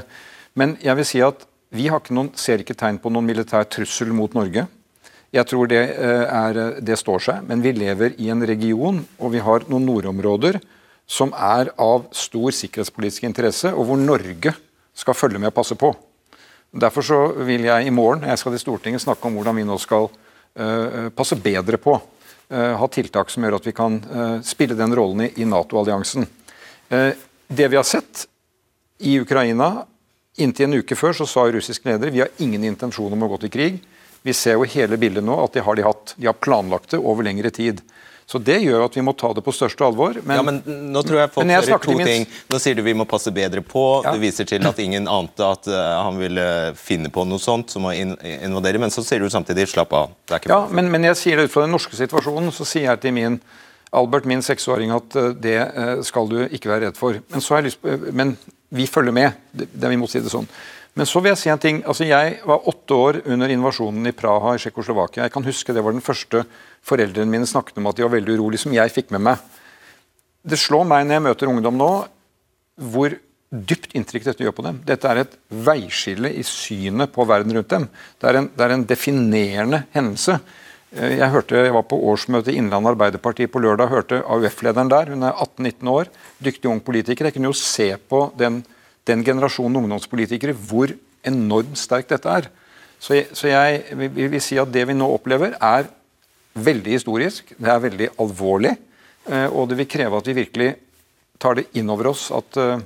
Men 0.55 0.77
jeg 0.79 0.95
vil 1.01 1.09
si 1.09 1.19
at 1.25 1.43
vi 1.73 1.87
ikke 1.89 2.13
noen, 2.13 2.31
ser 2.37 2.61
ikke 2.61 2.77
tegn 2.77 2.99
på 3.01 3.11
noen 3.13 3.25
militær 3.25 3.65
trussel 3.69 4.11
mot 4.15 4.33
Norge. 4.37 4.67
Jeg 5.35 5.47
tror 5.49 5.67
det, 5.67 5.81
eh, 5.97 6.25
er, 6.29 6.59
det, 6.79 6.97
står 6.99 7.23
seg, 7.27 7.45
men 7.47 7.63
vi 7.63 7.73
lever 7.75 8.15
i 8.21 8.29
en 8.31 8.45
region 8.45 9.01
og 9.19 9.31
vi 9.33 9.41
har 9.43 9.65
noen 9.67 9.85
nordområder 9.87 10.61
som 11.05 11.33
er 11.35 11.73
av 11.81 12.07
stor 12.15 12.53
sikkerhetspolitisk 12.55 13.25
interesse, 13.27 13.69
og 13.73 13.89
hvor 13.89 13.99
Norge 13.99 14.53
skal 14.95 15.17
følge 15.17 15.41
med 15.41 15.51
og 15.51 15.57
passe 15.57 15.75
på. 15.77 15.91
Derfor 16.75 17.05
så 17.05 17.19
vil 17.45 17.67
jeg 17.67 17.87
i 17.87 17.93
morgen 17.93 18.25
jeg 18.25 18.39
skal 18.39 18.55
til 18.55 18.63
Stortinget, 18.63 19.03
snakke 19.03 19.27
om 19.27 19.35
hvordan 19.37 19.59
vi 19.59 19.65
nå 19.67 19.77
skal 19.79 20.07
uh, 20.09 21.11
passe 21.15 21.37
bedre 21.39 21.77
på. 21.79 21.93
Ha 22.49 22.87
tiltak 22.93 23.29
som 23.31 23.45
gjør 23.45 23.55
at 23.57 23.65
vi 23.65 23.73
kan 23.73 23.95
spille 24.45 24.75
den 24.77 24.91
rollen 24.93 25.23
i, 25.25 25.31
i 25.41 25.47
Nato-alliansen. 25.49 26.27
det 26.89 27.67
vi 27.71 27.75
har 27.75 27.87
sett 27.89 28.27
i 29.01 29.15
Ukraina, 29.17 29.87
Inntil 30.41 30.67
en 30.67 30.79
uke 30.81 30.97
før 30.99 31.15
så 31.15 31.27
sa 31.29 31.45
russisk 31.47 31.85
leder 31.87 32.11
vi 32.11 32.23
har 32.23 32.31
ingen 32.43 32.63
intensjon 32.67 33.13
om 33.15 33.23
å 33.23 33.29
gå 33.35 33.45
til 33.45 33.53
krig. 33.53 33.77
Vi 34.25 34.33
ser 34.33 34.57
jo 34.57 34.65
hele 34.67 34.97
bildet 34.99 35.23
nå 35.23 35.37
at 35.43 35.53
de 35.53 35.61
har 35.63 35.77
de 35.77 35.85
hatt. 35.85 36.15
De 36.17 36.27
har 36.27 36.35
planlagt 36.35 36.95
det 36.95 36.99
over 36.99 37.23
lengre 37.23 37.51
tid. 37.53 37.83
Så 38.25 38.39
Det 38.41 38.57
gjør 38.57 38.87
at 38.87 38.95
vi 38.97 39.03
må 39.05 39.13
ta 39.13 39.29
det 39.37 39.43
på 39.45 39.53
største 39.53 39.85
alvor. 39.85 40.17
Men, 40.25 40.39
ja, 40.39 40.43
men 40.47 40.87
nå 40.91 41.03
tror 41.05 41.19
jeg 41.19 41.31
folk 41.35 41.45
hører 41.45 41.83
to 41.83 41.97
ting. 41.99 42.25
Nå 42.49 42.59
sier 42.61 42.77
du 42.77 42.81
vi 42.81 42.95
må 42.97 43.05
passe 43.05 43.29
bedre 43.33 43.61
på. 43.61 43.83
Ja. 44.01 44.15
Du 44.15 44.23
viser 44.23 44.49
til 44.49 44.65
at 44.65 44.81
ingen 44.81 45.05
ante 45.11 45.45
at 45.45 45.69
uh, 45.69 45.75
han 46.07 46.17
ville 46.17 46.47
finne 46.79 47.11
på 47.13 47.25
noe 47.29 47.41
sånt 47.41 47.75
som 47.75 47.85
å 47.85 47.93
invadere. 47.93 48.81
Men 48.81 48.93
så 48.93 49.05
sier 49.05 49.21
du 49.21 49.29
samtidig 49.29 49.67
slapp 49.69 49.93
av. 49.93 50.17
ja, 50.41 50.59
men, 50.73 50.89
men, 50.89 51.05
jeg 51.11 51.21
sier 51.21 51.37
det 51.37 51.47
ut 51.47 51.53
fra 51.53 51.67
den 51.67 51.75
norske 51.77 52.01
situasjonen. 52.01 52.49
Så 52.55 52.65
sier 52.65 52.89
jeg 52.89 53.03
til 53.05 53.13
min 53.13 53.37
Albert, 53.95 54.25
min 54.27 54.41
seksåring, 54.43 54.89
at 54.91 55.21
uh, 55.21 55.29
det 55.37 55.59
uh, 55.61 56.01
skal 56.03 56.33
du 56.33 56.39
ikke 56.49 56.73
være 56.73 56.89
redd 56.89 56.97
for. 56.97 57.21
Men, 57.29 57.45
så 57.45 57.53
har 57.53 57.61
jeg 57.61 57.75
lyst 57.75 57.85
på, 57.85 57.93
men 58.09 58.33
vi 58.69 58.87
følger 58.89 59.15
med. 59.15 59.37
Det, 59.51 59.69
det 59.73 59.91
vi 59.91 59.99
må 59.99 60.09
si 60.09 60.21
det 60.23 60.33
sånn. 60.33 60.47
Men 60.95 61.07
så 61.09 61.19
vil 61.19 61.33
jeg 61.33 61.41
si 61.41 61.51
en 61.51 61.59
ting. 61.59 61.81
altså 61.83 62.07
Jeg 62.07 62.39
var 62.47 62.69
åtte 62.71 62.95
år 62.95 63.19
under 63.25 63.51
invasjonen 63.51 64.07
i 64.07 64.15
Praha 64.15 64.55
i 64.55 64.61
Tsjekkoslovakia. 64.63 65.25
Jeg 65.25 65.33
kan 65.33 65.43
huske 65.43 65.75
det 65.75 65.83
var 65.83 65.95
den 65.95 66.05
første 66.05 66.45
foreldrene 66.85 67.31
mine 67.31 67.49
snakket 67.49 67.81
om 67.81 67.89
at 67.91 67.97
de 67.97 68.05
var 68.05 68.15
veldig 68.15 68.37
urolige, 68.37 68.63
som 68.63 68.75
jeg 68.75 68.93
fikk 68.95 69.11
med 69.11 69.25
meg. 69.27 69.61
Det 70.45 70.59
slår 70.61 70.85
meg 70.87 71.05
når 71.05 71.17
jeg 71.17 71.25
møter 71.25 71.51
ungdom 71.51 71.79
nå, 71.81 71.91
hvor 72.91 73.17
dypt 73.51 73.95
inntrykk 73.95 74.29
dette 74.29 74.45
gjør 74.45 74.55
på 74.55 74.65
dem. 74.65 74.79
Dette 74.87 75.09
er 75.09 75.23
et 75.23 75.35
veiskille 75.67 76.31
i 76.31 76.43
synet 76.47 77.11
på 77.13 77.25
verden 77.27 77.55
rundt 77.55 77.71
dem. 77.71 77.89
Det 78.21 78.29
er 78.29 78.39
en, 78.39 78.49
det 78.55 78.65
er 78.65 78.75
en 78.75 78.87
definerende 78.87 79.83
hendelse. 79.95 80.39
Eh, 80.95 81.17
jeg, 81.19 81.27
hørte, 81.33 81.59
jeg 81.59 81.73
var 81.75 81.83
på 81.89 81.99
årsmøte 82.11 82.53
i 82.53 82.59
Innlandet 82.61 82.93
Arbeiderparti 82.93 83.49
på 83.51 83.59
lørdag. 83.59 83.91
hørte 83.91 84.21
AUF-lederen 84.23 84.91
der. 84.91 85.11
Hun 85.11 85.23
er 85.27 85.33
18-19 85.33 85.91
år, 85.91 86.11
dyktig 86.39 86.71
ung 86.71 86.79
politiker. 86.79 87.27
Jeg 87.27 87.35
kunne 87.35 87.51
jo 87.51 87.59
se 87.59 87.89
på 87.97 88.31
den, 88.39 88.61
den 89.03 89.23
generasjonen 89.23 89.81
ungdomspolitikere 89.83 90.55
hvor 90.55 90.93
enormt 91.25 91.75
sterkt 91.77 92.13
dette 92.15 92.31
er. 92.31 92.49
Så 92.99 93.17
jeg, 93.17 93.27
så 93.35 93.51
jeg 93.51 93.83
vil, 93.91 94.29
vil 94.31 94.41
si 94.41 94.57
at 94.61 94.71
det 94.71 94.85
vi 94.87 94.95
nå 94.95 95.09
opplever, 95.11 95.57
er 95.59 95.89
veldig 96.55 96.95
historisk. 96.95 97.51
Det 97.59 97.71
er 97.71 97.83
veldig 97.83 98.09
alvorlig. 98.23 98.75
Eh, 99.27 99.47
og 99.51 99.67
det 99.69 99.81
vil 99.81 99.91
kreve 99.91 100.21
at 100.21 100.31
vi 100.31 100.39
virkelig 100.39 100.75
tar 101.41 101.59
det 101.59 101.67
inn 101.75 101.91
over 101.91 102.13
oss 102.13 102.29
at 102.31 102.61
eh, 102.61 102.79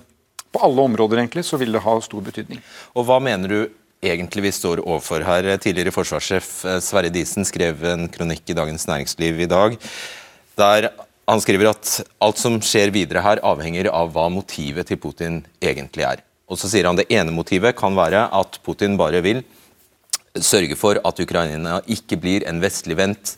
på 0.50 0.64
alle 0.66 0.82
områder 0.82 1.22
egentlig 1.22 1.46
så 1.46 1.60
vil 1.62 1.76
det 1.76 1.86
ha 1.86 1.94
stor 2.02 2.26
betydning. 2.26 2.64
Og 2.98 3.06
Hva 3.06 3.20
mener 3.22 3.54
du 3.54 3.60
egentlig 4.02 4.48
vi 4.48 4.56
står 4.56 4.84
overfor 4.86 5.26
her. 5.28 5.50
Tidligere 5.58 5.94
forsvarssjef 5.96 6.54
eh, 6.66 6.80
Sverre 6.84 7.12
Disen 7.14 7.48
skrev 7.48 7.84
en 7.92 8.08
kronikk 8.12 8.50
i 8.50 8.58
Dagens 8.58 8.88
Næringsliv 8.90 9.46
i 9.46 9.50
dag 9.52 9.78
der 10.60 10.90
han 11.30 11.42
skriver 11.44 11.72
at 11.72 12.00
alt 12.26 12.42
som 12.42 12.58
skjer 12.64 12.92
videre 12.94 13.22
her, 13.24 13.42
avhenger 13.46 13.92
av 13.94 14.12
hva 14.16 14.28
motivet 14.34 14.90
til 14.90 15.00
Putin 15.02 15.44
egentlig 15.62 16.08
er. 16.08 16.24
Og 16.50 16.58
så 16.58 16.70
sier 16.72 16.88
han 16.90 16.98
det 16.98 17.10
ene 17.14 17.34
motivet 17.34 17.78
kan 17.78 17.94
være 17.98 18.26
at 18.34 18.58
Putin 18.66 18.98
bare 19.00 19.22
vil 19.26 19.44
sørge 20.40 20.78
for 20.78 20.98
at 21.06 21.22
Ukraina 21.22 21.80
ikke 21.90 22.18
blir 22.22 22.46
en 22.50 22.62
vestligvendt 22.64 23.36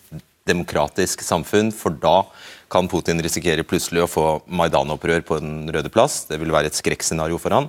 demokratisk 0.47 1.21
samfunn, 1.23 1.69
for 1.75 1.93
da 1.93 2.23
kan 2.71 2.87
Putin 2.91 3.19
risikere 3.23 3.67
plutselig 3.67 4.05
å 4.05 4.09
få 4.09 4.25
Maidan-opprør 4.47 5.23
på 5.27 5.41
Den 5.43 5.67
røde 5.75 5.91
plass. 5.91 6.23
Det 6.29 6.39
vil 6.39 6.53
være 6.55 6.71
et 6.71 6.79
skrekkscenario 6.79 7.39
for 7.41 7.53
han. 7.55 7.67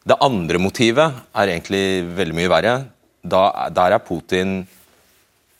Det 0.00 0.16
andre 0.24 0.60
motivet 0.62 1.16
er 1.36 1.52
egentlig 1.52 1.84
veldig 2.16 2.36
mye 2.36 2.50
verre. 2.50 2.74
Da, 3.20 3.68
der 3.68 3.96
er 3.96 4.04
Putin 4.04 4.62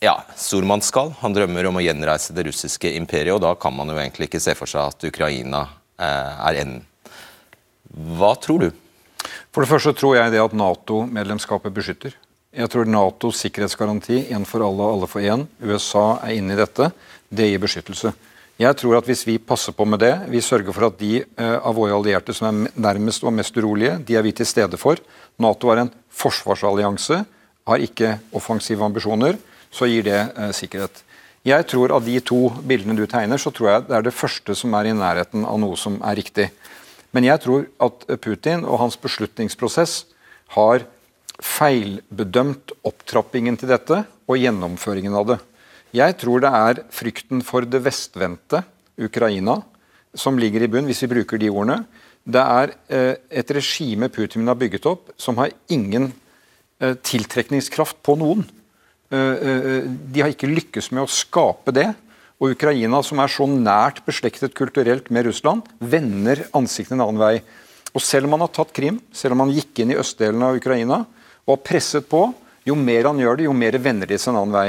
ja, 0.00 0.14
stormannsgal. 0.36 1.12
Han 1.20 1.34
drømmer 1.36 1.68
om 1.68 1.76
å 1.76 1.84
gjenreise 1.84 2.32
det 2.32 2.46
russiske 2.48 2.94
imperiet, 2.96 3.34
og 3.36 3.42
da 3.44 3.52
kan 3.60 3.74
man 3.76 3.92
jo 3.92 3.98
egentlig 4.00 4.30
ikke 4.30 4.40
se 4.40 4.54
for 4.56 4.70
seg 4.70 4.94
at 4.94 5.04
Ukraina 5.10 5.66
eh, 6.00 6.40
er 6.48 6.62
enden. 6.62 6.86
Hva 8.16 8.32
tror 8.40 8.64
du? 8.64 8.70
For 9.52 9.60
det 9.60 9.70
første 9.72 9.92
tror 9.98 10.16
jeg 10.16 10.32
det 10.32 10.40
at 10.40 10.56
Nato-medlemskapet 10.56 11.74
beskytter. 11.74 12.16
Jeg 12.50 12.70
tror 12.72 12.88
Natos 12.88 13.42
sikkerhetsgaranti, 13.44 14.24
én 14.32 14.46
for 14.48 14.64
alle 14.64 14.86
og 14.86 14.96
alle 14.96 15.08
for 15.10 15.22
én, 15.22 15.44
USA 15.62 16.06
er 16.24 16.38
inne 16.38 16.56
i 16.56 16.58
dette, 16.58 16.88
det 17.30 17.50
gir 17.50 17.60
beskyttelse. 17.62 18.14
Jeg 18.60 18.76
tror 18.76 18.98
at 18.98 19.06
Hvis 19.08 19.22
vi 19.24 19.38
passer 19.38 19.72
på 19.72 19.86
med 19.88 20.02
det, 20.02 20.12
vi 20.28 20.40
sørger 20.44 20.74
for 20.76 20.90
at 20.90 20.98
de 21.00 21.22
eh, 21.22 21.56
av 21.56 21.72
våre 21.74 21.96
allierte 21.96 22.34
som 22.36 22.50
er 22.50 22.74
nærmest 22.76 23.24
og 23.24 23.32
mest 23.32 23.56
urolige, 23.56 23.96
de 24.04 24.18
er 24.18 24.22
vi 24.26 24.34
til 24.36 24.44
stede 24.44 24.76
for. 24.76 25.00
Nato 25.40 25.70
er 25.72 25.80
en 25.80 25.92
forsvarsallianse, 26.12 27.22
har 27.66 27.86
ikke 27.86 28.18
offensive 28.36 28.84
ambisjoner. 28.84 29.38
Så 29.72 29.88
gir 29.88 30.04
det 30.04 30.18
eh, 30.36 30.52
sikkerhet. 30.52 31.00
Jeg 31.48 31.64
tror 31.72 31.96
Av 31.96 32.04
de 32.04 32.20
to 32.20 32.50
bildene 32.60 32.98
du 33.00 33.06
tegner, 33.08 33.40
så 33.40 33.48
tror 33.48 33.70
jeg 33.70 33.88
det 33.88 33.96
er 33.96 34.04
det 34.04 34.12
første 34.12 34.54
som 34.54 34.76
er 34.76 34.90
i 34.90 34.92
nærheten 34.92 35.48
av 35.48 35.56
noe 35.56 35.80
som 35.80 35.96
er 36.04 36.20
riktig. 36.20 36.50
Men 37.16 37.24
jeg 37.24 37.40
tror 37.40 37.64
at 37.80 38.04
Putin 38.20 38.68
og 38.68 38.82
hans 38.84 39.00
beslutningsprosess 39.00 40.04
har 40.52 40.84
feilbedømt 41.40 42.76
opptrappingen 42.84 43.56
til 43.56 43.72
dette 43.72 44.04
og 44.28 44.36
gjennomføringen 44.36 45.16
av 45.16 45.32
det. 45.32 45.44
Jeg 45.96 46.14
tror 46.20 46.42
det 46.42 46.50
er 46.54 46.82
frykten 46.94 47.40
for 47.42 47.66
det 47.66 47.80
vestvendte 47.82 48.62
Ukraina 49.00 49.58
som 50.14 50.38
ligger 50.38 50.62
i 50.62 50.70
bunn, 50.70 50.86
hvis 50.86 51.02
vi 51.04 51.10
bruker 51.10 51.40
de 51.40 51.50
ordene. 51.50 51.82
Det 52.22 52.42
er 52.42 52.72
eh, 52.92 53.14
et 53.40 53.50
regime 53.54 54.10
Putin 54.12 54.46
har 54.50 54.58
bygget 54.58 54.86
opp 54.86 55.10
som 55.18 55.38
har 55.40 55.54
ingen 55.72 56.10
eh, 56.78 56.94
tiltrekningskraft 56.94 57.98
på 58.06 58.14
noen. 58.20 58.44
Eh, 59.10 59.86
de 59.86 60.22
har 60.22 60.30
ikke 60.30 60.50
lykkes 60.50 60.92
med 60.94 61.06
å 61.06 61.10
skape 61.10 61.74
det. 61.74 61.88
Og 62.40 62.54
Ukraina, 62.54 63.02
som 63.04 63.20
er 63.20 63.32
så 63.32 63.48
nært 63.50 64.04
beslektet 64.06 64.54
kulturelt 64.56 65.10
med 65.12 65.26
Russland, 65.26 65.66
vender 65.78 66.46
ansiktet 66.56 66.94
en 66.96 67.04
annen 67.04 67.20
vei. 67.20 67.34
Og 67.90 68.04
Selv 68.04 68.28
om 68.28 68.36
han 68.36 68.46
har 68.46 68.52
tatt 68.54 68.70
Krim, 68.76 69.00
selv 69.12 69.34
om 69.34 69.44
han 69.44 69.56
gikk 69.56 69.82
inn 69.82 69.92
i 69.92 69.98
østdelen 69.98 70.44
av 70.46 70.60
Ukraina 70.60 71.02
og 71.44 71.56
har 71.56 71.64
presset 71.66 72.06
på, 72.08 72.28
jo 72.64 72.76
mer 72.78 73.08
han 73.10 73.18
gjør 73.18 73.40
det, 73.40 73.48
jo 73.48 73.56
mer 73.56 73.76
vender 73.82 74.08
de 74.08 74.20
seg 74.20 74.32
en 74.32 74.40
annen 74.44 74.54
vei. 74.54 74.68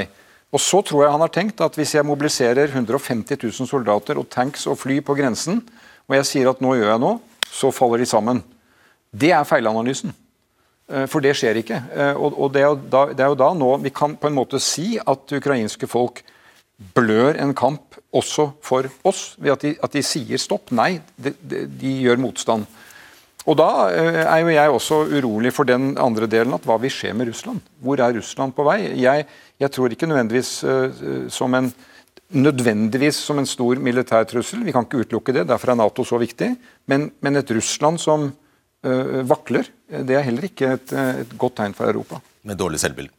Og 0.52 0.60
Så 0.60 0.82
tror 0.84 1.04
jeg 1.04 1.12
han 1.14 1.24
har 1.24 1.32
tenkt 1.32 1.60
at 1.64 1.76
hvis 1.78 1.94
jeg 1.96 2.04
mobiliserer 2.04 2.68
150 2.68 3.38
000 3.40 3.68
soldater 3.68 4.18
og 4.20 4.28
tanks 4.28 4.66
og 4.68 4.78
fly 4.78 5.00
på 5.00 5.16
grensen, 5.16 5.62
og 6.08 6.16
jeg 6.18 6.28
sier 6.28 6.50
at 6.50 6.60
nå 6.60 6.74
gjør 6.76 6.92
jeg 6.92 7.00
noe, 7.00 7.20
så 7.48 7.70
faller 7.72 8.02
de 8.02 8.08
sammen. 8.08 8.42
Det 9.12 9.32
er 9.32 9.48
feilanalysen. 9.48 10.12
Eh, 10.92 11.06
for 11.08 11.24
det 11.24 11.34
skjer 11.38 11.60
ikke. 11.62 11.78
Eh, 11.94 12.20
og 12.20 12.52
det 12.52 12.64
er, 12.66 12.76
da, 12.76 13.06
det 13.12 13.24
er 13.24 13.32
jo 13.32 13.40
da 13.40 13.50
nå 13.56 13.70
vi 13.84 13.94
kan 13.94 14.16
på 14.20 14.28
en 14.28 14.36
måte 14.36 14.60
si 14.62 14.98
at 15.00 15.36
ukrainske 15.38 15.88
folk 15.88 16.22
blør 16.96 17.38
en 17.40 17.54
kamp 17.54 17.96
også 18.12 18.50
for 18.64 18.88
oss, 19.08 19.36
ved 19.38 19.54
at 19.54 19.64
de, 19.64 19.74
at 19.82 19.92
de 19.94 20.02
sier 20.04 20.40
stopp. 20.40 20.72
Nei, 20.74 20.98
de, 21.16 21.32
de, 21.40 21.64
de, 21.68 21.92
gjør 22.04 22.20
motstand. 22.20 22.66
Og 23.50 23.58
Da 23.58 23.70
eh, 23.90 24.20
er 24.22 24.42
jo 24.42 24.52
jeg 24.54 24.74
også 24.76 24.98
urolig 25.10 25.52
for 25.54 25.66
den 25.66 25.96
andre 25.98 26.28
delen, 26.30 26.54
at 26.54 26.66
hva 26.66 26.76
vil 26.82 26.92
skje 26.94 27.10
med 27.16 27.30
Russland? 27.32 27.62
Hvor 27.82 27.98
er 27.98 28.14
Russland 28.14 28.54
på 28.54 28.66
vei? 28.68 28.78
Jeg, 29.02 29.26
jeg 29.58 29.72
tror 29.74 29.94
ikke 29.94 30.06
nødvendigvis 30.10 30.52
uh, 30.62 31.26
som 31.32 31.54
en 31.58 31.72
nødvendigvis 32.32 33.18
som 33.26 33.40
en 33.42 33.48
stor 33.48 33.76
militær 33.82 34.24
trussel, 34.24 34.62
vi 34.64 34.72
kan 34.72 34.86
ikke 34.86 35.02
utelukke 35.04 35.34
det, 35.36 35.48
derfor 35.50 35.72
er 35.72 35.76
Nato 35.82 36.06
så 36.06 36.20
viktig. 36.22 36.52
Men, 36.88 37.10
men 37.20 37.36
et 37.36 37.50
Russland 37.52 38.00
som 38.00 38.30
uh, 38.30 39.18
vakler, 39.28 39.68
det 39.90 40.16
er 40.16 40.24
heller 40.24 40.46
ikke 40.48 40.76
et, 40.78 40.94
et 41.26 41.34
godt 41.36 41.58
tegn 41.60 41.76
for 41.76 41.90
Europa. 41.90 42.22
Med 42.48 42.56
dårlig 42.62 42.80
selvbilde? 42.80 43.12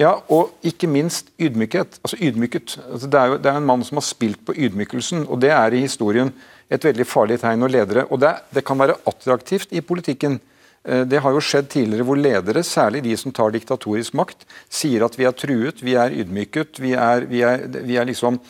Ja, 0.00 0.14
og 0.32 0.54
ikke 0.66 0.90
minst 0.90 1.30
ydmykhet. 1.40 1.98
Altså 2.02 2.18
ydmyket. 2.20 2.78
Altså 2.90 3.10
det, 3.10 3.20
er 3.20 3.32
jo, 3.32 3.36
det 3.42 3.52
er 3.52 3.60
en 3.60 3.68
mann 3.68 3.84
som 3.86 4.00
har 4.00 4.06
spilt 4.06 4.40
på 4.46 4.56
ydmykelsen, 4.56 5.26
og 5.28 5.42
det 5.42 5.52
er 5.54 5.76
i 5.76 5.84
historien 5.84 6.32
et 6.72 6.84
veldig 6.84 7.06
farlig 7.06 7.38
tegn 7.42 7.66
og 7.66 7.72
ledere. 7.74 8.06
Og 8.10 8.20
det, 8.22 8.32
det 8.54 8.64
kan 8.64 8.80
være 8.80 8.98
attraktivt 9.08 9.74
i 9.76 9.84
politikken. 9.84 10.40
Eh, 10.84 11.04
det 11.06 11.20
har 11.22 11.34
jo 11.34 11.44
skjedd 11.44 11.70
tidligere 11.72 12.06
hvor 12.08 12.18
ledere, 12.18 12.64
særlig 12.66 13.04
de 13.04 13.16
som 13.20 13.34
tar 13.34 13.54
diktatorisk 13.54 14.16
makt, 14.18 14.46
sier 14.72 15.04
at 15.06 15.18
vi 15.18 15.28
er 15.28 15.36
truet, 15.36 15.84
vi 15.84 15.96
er 16.00 16.14
ydmyket, 16.22 16.80
vi 16.82 16.96
er, 16.98 17.28
vi 17.30 17.44
er, 17.46 17.66
vi 17.86 17.98
er 18.00 18.08
liksom 18.08 18.40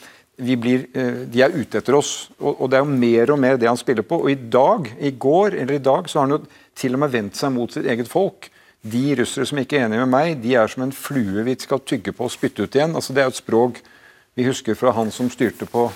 vi 0.42 0.56
blir, 0.56 0.86
eh, 0.96 1.24
de 1.28 1.42
er 1.44 1.52
ute 1.54 1.78
etter 1.78 1.94
oss. 1.94 2.30
Og, 2.40 2.54
og, 2.54 2.70
Det 2.70 2.78
er 2.78 2.84
jo 2.84 2.98
mer 3.04 3.32
og 3.34 3.38
mer 3.38 3.58
det 3.60 3.68
han 3.68 3.78
spiller 3.78 4.06
på. 4.06 4.22
Og 4.24 4.30
i 4.32 4.34
dag, 4.38 4.88
i 4.98 5.12
går 5.12 5.58
eller 5.60 5.76
i 5.76 5.84
dag, 5.84 6.08
så 6.08 6.18
har 6.18 6.26
han 6.26 6.38
jo 6.38 6.44
til 6.74 6.96
og 6.96 7.02
med 7.04 7.12
vendt 7.12 7.36
seg 7.38 7.52
mot 7.52 7.72
sitt 7.72 7.86
eget 7.86 8.08
folk. 8.08 8.48
De 8.82 9.02
russere 9.14 9.46
som 9.46 9.60
ikke 9.62 9.78
er 9.78 9.86
enige 9.86 10.02
med 10.02 10.10
meg, 10.10 10.40
de 10.42 10.56
er 10.58 10.70
som 10.70 10.82
en 10.82 10.94
flue 10.94 11.44
vi 11.46 11.54
skal 11.60 11.82
tygge 11.86 12.14
på 12.16 12.26
og 12.26 12.32
spytte 12.34 12.64
ut 12.64 12.74
igjen. 12.74 12.96
Altså, 12.98 13.14
det 13.14 13.22
er 13.22 13.30
et 13.30 13.38
språk 13.38 13.78
vi 14.34 14.46
husker 14.48 14.74
fra 14.78 14.94
han 14.96 15.12
som 15.14 15.28
styrte 15.30 15.68
på 15.70 15.86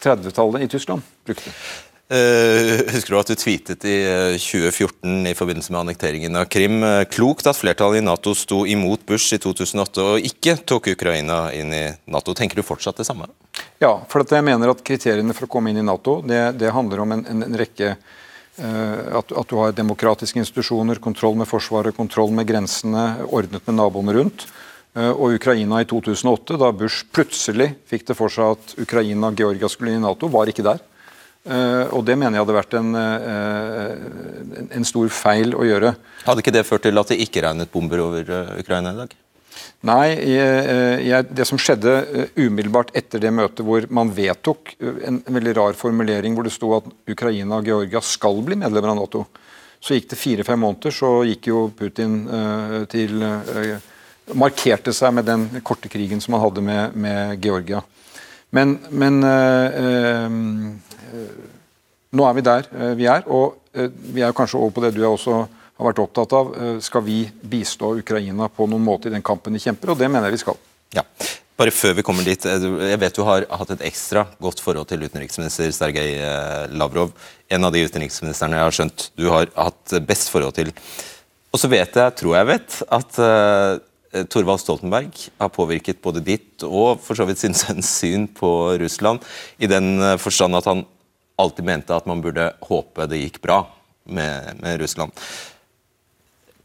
30-tallet 0.00 0.64
i 0.64 0.70
Tyskland. 0.72 1.04
brukte. 1.26 1.52
Uh, 2.08 2.88
husker 2.88 3.12
du 3.12 3.18
at 3.18 3.28
du 3.28 3.36
tweetet 3.36 3.82
i 3.84 3.96
2014 4.40 5.26
eh, 5.26 5.26
i 5.28 5.34
forbindelse 5.36 5.74
med 5.74 5.82
annekteringen 5.82 6.38
av 6.40 6.46
Krim 6.48 6.78
uh, 6.80 7.02
klokt 7.04 7.44
at 7.50 7.58
flertallet 7.58 8.00
i 8.00 8.06
Nato 8.06 8.32
sto 8.32 8.62
imot 8.64 9.04
Bush 9.04 9.36
i 9.36 9.38
2008 9.44 10.06
og 10.14 10.28
ikke 10.30 10.54
tok 10.64 10.88
Ukraina 10.94 11.50
inn 11.52 11.74
i 11.76 11.82
Nato. 12.08 12.32
Tenker 12.32 12.56
du 12.56 12.64
fortsatt 12.64 13.02
det 13.02 13.04
samme? 13.04 13.28
Ja, 13.76 13.98
for 14.08 14.24
jeg 14.24 14.46
mener 14.46 14.72
at 14.72 14.80
kriteriene 14.80 15.36
for 15.36 15.44
å 15.44 15.52
komme 15.52 15.74
inn 15.74 15.82
i 15.82 15.84
Nato 15.84 16.22
det, 16.24 16.40
det 16.62 16.72
handler 16.72 17.04
om 17.04 17.12
en, 17.18 17.26
en, 17.28 17.44
en 17.44 17.60
rekke 17.60 17.92
Eh, 17.92 18.24
at, 18.58 19.30
at, 19.30 19.46
du 19.50 19.60
har 19.60 19.74
demokratiske 19.76 20.40
institusjoner, 20.42 20.98
kontroll 21.02 21.36
med 21.38 21.46
Forsvaret, 21.46 21.94
kontroll 21.94 22.32
med 22.34 22.48
grensene, 22.48 23.04
ordnet 23.30 23.62
med 23.68 23.78
naboene 23.78 24.16
rundt. 24.16 24.48
Eh, 24.98 25.10
og 25.12 25.36
Ukraina 25.36 25.82
i 25.82 25.88
2008, 25.88 26.56
da 26.60 26.70
Bush 26.74 27.08
plutselig 27.14 27.72
fikk 27.88 28.06
det 28.08 28.16
for 28.18 28.32
seg 28.32 28.56
at 28.56 28.78
Ukraina 28.80 29.30
og 29.30 29.40
Georgia 29.40 29.70
skulle 29.70 29.92
inn 29.92 30.00
i 30.02 30.06
Nato, 30.06 30.30
var 30.32 30.50
ikke 30.50 30.66
der. 30.66 30.82
Eh, 31.48 31.84
og 31.94 32.02
det 32.08 32.16
mener 32.18 32.38
jeg 32.38 32.46
hadde 32.46 32.58
vært 32.58 32.76
en, 32.80 32.90
en 34.80 34.88
stor 34.88 35.12
feil 35.12 35.54
å 35.56 35.66
gjøre. 35.68 35.94
Hadde 36.26 36.44
ikke 36.44 36.56
det 36.56 36.66
ført 36.68 36.86
til 36.88 37.00
at 37.00 37.12
det 37.12 37.20
ikke 37.24 37.44
regnet 37.46 37.72
bomber 37.72 38.04
over 38.08 38.34
Ukraina 38.58 38.94
i 38.94 39.02
dag? 39.04 39.16
Nei, 39.86 40.08
jeg, 40.26 41.02
jeg, 41.06 41.26
det 41.38 41.44
som 41.46 41.58
skjedde 41.60 41.92
uh, 42.02 42.22
umiddelbart 42.34 42.90
etter 42.98 43.22
det 43.22 43.30
møtet 43.30 43.62
hvor 43.62 43.84
man 43.94 44.10
vedtok 44.10 44.72
uh, 44.82 44.96
en, 45.06 45.20
veldig 45.22 45.52
rar 45.54 45.76
formulering 45.78 46.34
hvor 46.34 46.48
det 46.48 46.54
sto 46.54 46.72
at 46.80 46.88
Ukraina 47.06 47.60
og 47.60 47.68
Georgia 47.70 48.02
skal 48.02 48.40
bli 48.42 48.58
medlemmer 48.58 48.90
av 48.90 48.98
Nato. 48.98 49.22
Så 49.78 49.94
gikk 49.94 50.08
det 50.10 50.18
fire-fem 50.18 50.58
måneder, 50.58 50.90
så 50.90 51.12
gikk 51.28 51.46
jo 51.52 51.68
Putin 51.78 52.24
uh, 52.26 52.80
til 52.90 53.22
Markerte 54.34 54.92
seg 54.92 55.14
med 55.14 55.28
den 55.30 55.46
korte 55.64 55.88
krigen 55.88 56.20
som 56.20 56.34
han 56.34 56.42
hadde 56.48 56.64
med, 56.64 56.98
med 56.98 57.44
Georgia. 57.44 57.80
Men, 58.50 58.74
men 58.90 59.20
nå 62.10 62.26
er 62.26 62.36
vi 62.36 62.44
der 62.44 62.68
vi 62.96 63.06
er, 63.08 63.24
og 63.28 63.56
vi 64.12 64.24
er 64.24 64.36
kanskje 64.36 64.60
over 64.60 64.72
på 64.72 64.84
det 64.84 64.94
du 64.96 65.02
er 65.02 65.10
også 65.10 65.42
har 65.78 65.92
vært 65.92 66.00
opptatt 66.02 66.34
av 66.34 66.54
eh, 66.58 66.78
skal 66.84 67.04
vi 67.06 67.20
bistå 67.42 67.94
Ukraina 68.00 68.48
på 68.50 68.66
noen 68.70 68.84
måte 68.84 69.08
i 69.08 69.14
den 69.14 69.24
kampen 69.24 69.54
de 69.54 69.62
kjemper, 69.62 69.94
og 69.94 70.00
det 70.00 70.10
mener 70.10 70.28
jeg 70.28 70.38
vi 70.38 70.42
skal. 70.42 70.58
Ja. 70.96 71.04
Bare 71.58 71.74
før 71.74 71.96
vi 71.98 72.04
kommer 72.06 72.26
dit, 72.26 72.44
eh, 72.46 72.66
Jeg 72.90 73.00
vet 73.02 73.18
du 73.18 73.24
har 73.26 73.46
hatt 73.60 73.74
et 73.74 73.84
ekstra 73.86 74.26
godt 74.42 74.62
forhold 74.62 74.88
til 74.90 75.04
utenriksminister 75.06 75.70
Sergej 75.74 76.16
eh, 76.18 76.64
Lavrov. 76.74 77.14
En 77.50 77.66
av 77.66 77.74
de 77.74 77.84
utenriksministrene 77.86 78.58
jeg 78.58 78.66
har 78.66 78.78
skjønt 78.78 79.10
du 79.18 79.28
har 79.30 79.50
hatt 79.54 79.98
best 80.06 80.32
forhold 80.34 80.56
til. 80.58 80.72
Og 81.54 81.62
så 81.62 81.70
vet 81.70 81.94
jeg, 81.94 82.16
tror 82.18 82.34
jeg 82.36 82.44
vet, 82.44 82.74
at 82.92 83.18
uh, 83.24 83.78
Torvald 84.28 84.60
Stoltenberg 84.60 85.14
har 85.40 85.48
påvirket 85.48 86.02
både 86.04 86.20
ditt 86.20 86.60
og 86.66 87.00
for 87.00 87.16
så 87.16 87.24
vidt 87.24 87.40
sin 87.40 87.56
sønns 87.56 87.88
syn 88.02 88.26
på 88.28 88.50
Russland, 88.82 89.24
i 89.56 89.70
den 89.70 89.96
forstand 90.20 90.58
at 90.58 90.68
han 90.68 90.84
alltid 91.40 91.64
mente 91.64 91.96
at 91.96 92.04
man 92.10 92.20
burde 92.20 92.50
håpe 92.68 93.08
det 93.08 93.22
gikk 93.22 93.40
bra 93.40 93.62
med, 94.04 94.60
med 94.60 94.76
Russland 94.84 95.16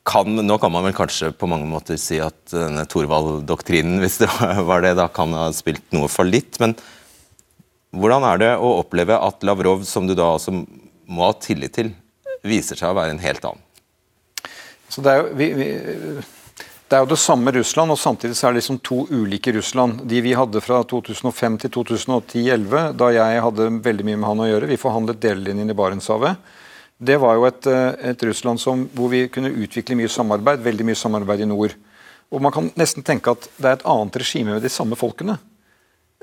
kan, 0.03 0.35
nå 0.35 0.57
kan 0.59 0.71
man 0.71 0.83
vel 0.83 0.95
kanskje 0.95 1.31
på 1.31 1.47
mange 1.47 1.67
måter 1.69 1.97
si 1.99 2.19
at 2.21 2.51
denne 2.51 2.83
Thorvald-doktrinen, 2.89 4.01
hvis 4.03 4.19
det 4.23 4.29
var 4.67 4.83
det, 4.83 4.97
da 4.99 5.07
kan 5.11 5.31
ha 5.35 5.47
spilt 5.55 5.85
noe 5.95 6.11
fallitt. 6.11 6.59
Men 6.63 6.75
hvordan 7.95 8.27
er 8.27 8.41
det 8.41 8.51
å 8.57 8.75
oppleve 8.81 9.15
at 9.15 9.45
Lavrov, 9.47 9.85
som 9.87 10.07
du 10.09 10.15
da 10.17 10.33
altså 10.35 10.51
må 10.53 11.27
ha 11.27 11.33
tillit 11.39 11.75
til, 11.77 11.93
viser 12.43 12.79
seg 12.79 12.91
å 12.91 12.97
være 12.99 13.15
en 13.15 13.23
helt 13.23 13.47
annen? 13.47 13.63
Så 14.91 15.01
det 15.01 15.13
er 15.13 15.21
jo, 15.21 15.29
vi, 15.39 15.47
vi, 15.57 15.67
det 16.91 16.97
er 16.97 17.05
jo 17.05 17.09
det 17.13 17.21
samme 17.23 17.53
Russland, 17.55 17.95
og 17.95 17.97
samtidig 17.97 18.35
så 18.37 18.49
er 18.49 18.53
det 18.53 18.59
liksom 18.59 18.81
to 18.85 18.99
ulike 19.09 19.55
Russland. 19.55 20.03
De 20.09 20.19
vi 20.21 20.35
hadde 20.37 20.61
fra 20.61 20.81
2005 20.89 21.55
til 21.63 21.73
2010-2011, 21.79 22.91
da 22.99 23.07
jeg 23.15 23.45
hadde 23.47 23.71
veldig 23.87 24.09
mye 24.09 24.19
med 24.19 24.29
han 24.29 24.43
å 24.43 24.49
gjøre. 24.51 24.69
Vi 24.69 24.81
forhandlet 24.83 25.23
delelinjen 25.23 25.71
i 25.71 25.77
Barentshavet 25.79 26.59
det 27.05 27.17
var 27.21 27.37
jo 27.37 27.47
et, 27.47 27.67
eh, 27.67 28.09
et 28.11 28.23
Russland 28.23 28.61
som, 28.61 28.85
hvor 28.95 29.09
vi 29.11 29.27
kunne 29.31 29.51
utvikle 29.51 29.97
mye 29.99 30.11
samarbeid, 30.11 30.63
veldig 30.63 30.85
mye 30.87 30.99
samarbeid 30.99 31.43
i 31.43 31.49
nord. 31.49 31.75
Og 32.33 32.41
Man 32.41 32.51
kan 32.51 32.71
nesten 32.75 33.03
tenke 33.03 33.31
at 33.31 33.49
det 33.57 33.65
er 33.69 33.77
et 33.77 33.85
annet 33.85 34.15
regime 34.17 34.55
med 34.55 34.63
de 34.63 34.69
samme 34.69 34.95
folkene, 34.95 35.37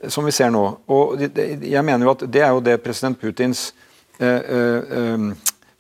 eh, 0.03 0.09
som 0.09 0.25
vi 0.25 0.33
ser 0.33 0.51
nå. 0.51 0.65
Og 0.89 1.21
jeg 1.21 1.85
mener 1.85 2.05
jo 2.05 2.11
at 2.11 2.31
Det 2.31 2.43
er 2.43 2.51
jo 2.51 2.61
det 2.61 2.83
president 2.83 3.19
Putins 3.21 3.73
eh, 4.21 5.35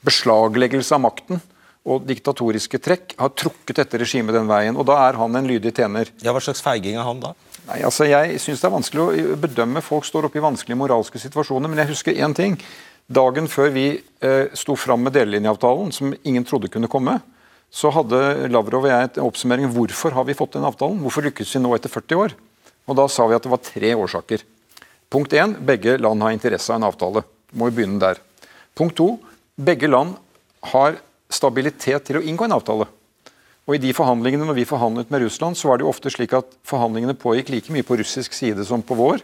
beslagleggelse 0.05 0.95
av 0.95 1.01
makten 1.01 1.41
og 1.89 2.05
diktatoriske 2.05 2.79
trekk 2.79 3.15
har 3.19 3.33
trukket 3.33 3.77
dette 3.77 3.99
regimet 3.99 4.35
den 4.35 4.49
veien. 4.49 4.77
og 4.77 4.87
Da 4.87 5.09
er 5.09 5.17
han 5.17 5.37
en 5.37 5.47
lydig 5.47 5.75
tjener. 5.75 6.11
Ja, 6.23 6.33
Hva 6.33 6.41
slags 6.41 6.61
feiging 6.61 6.97
er 6.97 7.03
han 7.03 7.21
da? 7.21 7.35
Nei, 7.69 7.83
altså 7.83 8.05
Jeg 8.05 8.41
syns 8.41 8.61
det 8.61 8.69
er 8.69 8.77
vanskelig 8.77 9.01
å 9.01 9.37
bedømme. 9.41 9.83
Folk 9.83 10.05
står 10.05 10.29
oppe 10.29 10.39
i 10.39 10.45
vanskelige 10.45 10.77
moralske 10.77 11.19
situasjoner. 11.19 11.69
Men 11.69 11.79
jeg 11.79 11.93
husker 11.95 12.13
én 12.13 12.35
ting. 12.35 12.59
Dagen 13.11 13.49
før 13.51 13.73
vi 13.75 13.85
eh, 14.23 14.53
sto 14.55 14.77
fram 14.79 15.03
med 15.03 15.17
delelinjeavtalen, 15.17 15.91
som 15.91 16.13
ingen 16.23 16.45
trodde 16.47 16.71
kunne 16.71 16.91
komme, 16.91 17.17
så 17.71 17.91
hadde 17.95 18.51
Lavrov 18.51 18.87
og 18.87 18.91
jeg 18.91 19.09
en 19.09 19.25
oppsummering 19.25 19.71
hvorfor 19.75 20.15
har 20.15 20.27
vi 20.29 20.37
fått 20.39 20.55
den 20.57 20.67
avtalen. 20.67 21.01
Hvorfor 21.03 21.27
lykkes 21.27 21.57
vi 21.57 21.63
nå 21.63 21.73
etter 21.75 21.91
40 21.91 22.23
år? 22.23 22.35
Og 22.87 22.97
Da 22.99 23.07
sa 23.11 23.27
vi 23.27 23.35
at 23.35 23.43
det 23.43 23.51
var 23.51 23.63
tre 23.63 23.91
årsaker. 23.99 24.43
Punkt 25.11 25.35
én, 25.35 25.57
begge 25.59 25.97
land 25.99 26.23
har 26.23 26.35
interesse 26.35 26.71
av 26.71 26.79
en 26.79 26.87
avtale. 26.87 27.25
Må 27.51 27.67
vi 27.67 27.81
begynne 27.81 27.99
der. 28.03 28.23
Punkt 28.79 28.95
to, 28.99 29.19
begge 29.59 29.91
land 29.91 30.15
har 30.71 30.99
stabilitet 31.31 32.07
til 32.07 32.19
å 32.19 32.23
inngå 32.23 32.47
en 32.47 32.59
avtale. 32.59 32.87
Og 33.67 33.75
i 33.75 33.83
de 33.83 33.91
forhandlingene 33.95 34.47
når 34.47 34.59
vi 34.59 34.71
forhandlet 34.71 35.11
med 35.11 35.23
Russland, 35.27 35.59
så 35.59 35.71
var 35.71 35.79
det 35.79 35.87
jo 35.87 35.91
ofte 35.91 36.11
slik 36.15 36.35
at 36.39 36.55
forhandlingene 36.67 37.19
pågikk 37.19 37.51
like 37.55 37.75
mye 37.75 37.87
på 37.87 37.99
russisk 37.99 38.35
side 38.35 38.67
som 38.67 38.83
på 38.83 38.99
vår. 38.99 39.23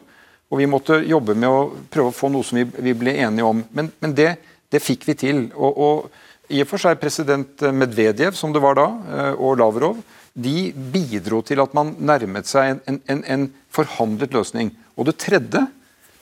Og 0.50 0.60
vi 0.60 0.68
måtte 0.70 1.00
jobbe 1.02 1.34
med 1.34 1.50
å 1.50 1.62
prøve 1.90 2.12
å 2.12 2.14
få 2.14 2.30
noe 2.30 2.46
som 2.46 2.60
vi, 2.60 2.66
vi 2.88 2.94
ble 2.98 3.16
enige 3.18 3.48
om. 3.48 3.64
Men, 3.74 3.90
men 4.02 4.14
det, 4.14 4.36
det, 4.70 4.82
fikk 4.82 5.08
vi 5.08 5.16
til. 5.18 5.42
Og, 5.56 5.80
og, 5.86 6.22
i 6.54 6.62
og 6.62 6.70
for 6.70 6.82
seg 6.82 7.00
president 7.02 7.66
Medvedev, 7.74 8.36
som 8.38 8.54
det 8.54 8.62
var 8.62 8.78
da, 8.78 8.86
eh, 9.16 9.32
og 9.34 9.58
Lavrov, 9.58 9.98
de 10.36 10.70
bidro 10.92 11.40
til 11.42 11.62
at 11.64 11.74
man 11.74 11.94
nærmet 11.98 12.46
seg 12.46 12.76
en, 12.86 13.00
en, 13.08 13.22
en 13.24 13.46
forhandlet 13.74 14.36
løsning. 14.36 14.70
Og 14.94 15.08
det 15.08 15.16
tredje, 15.24 15.64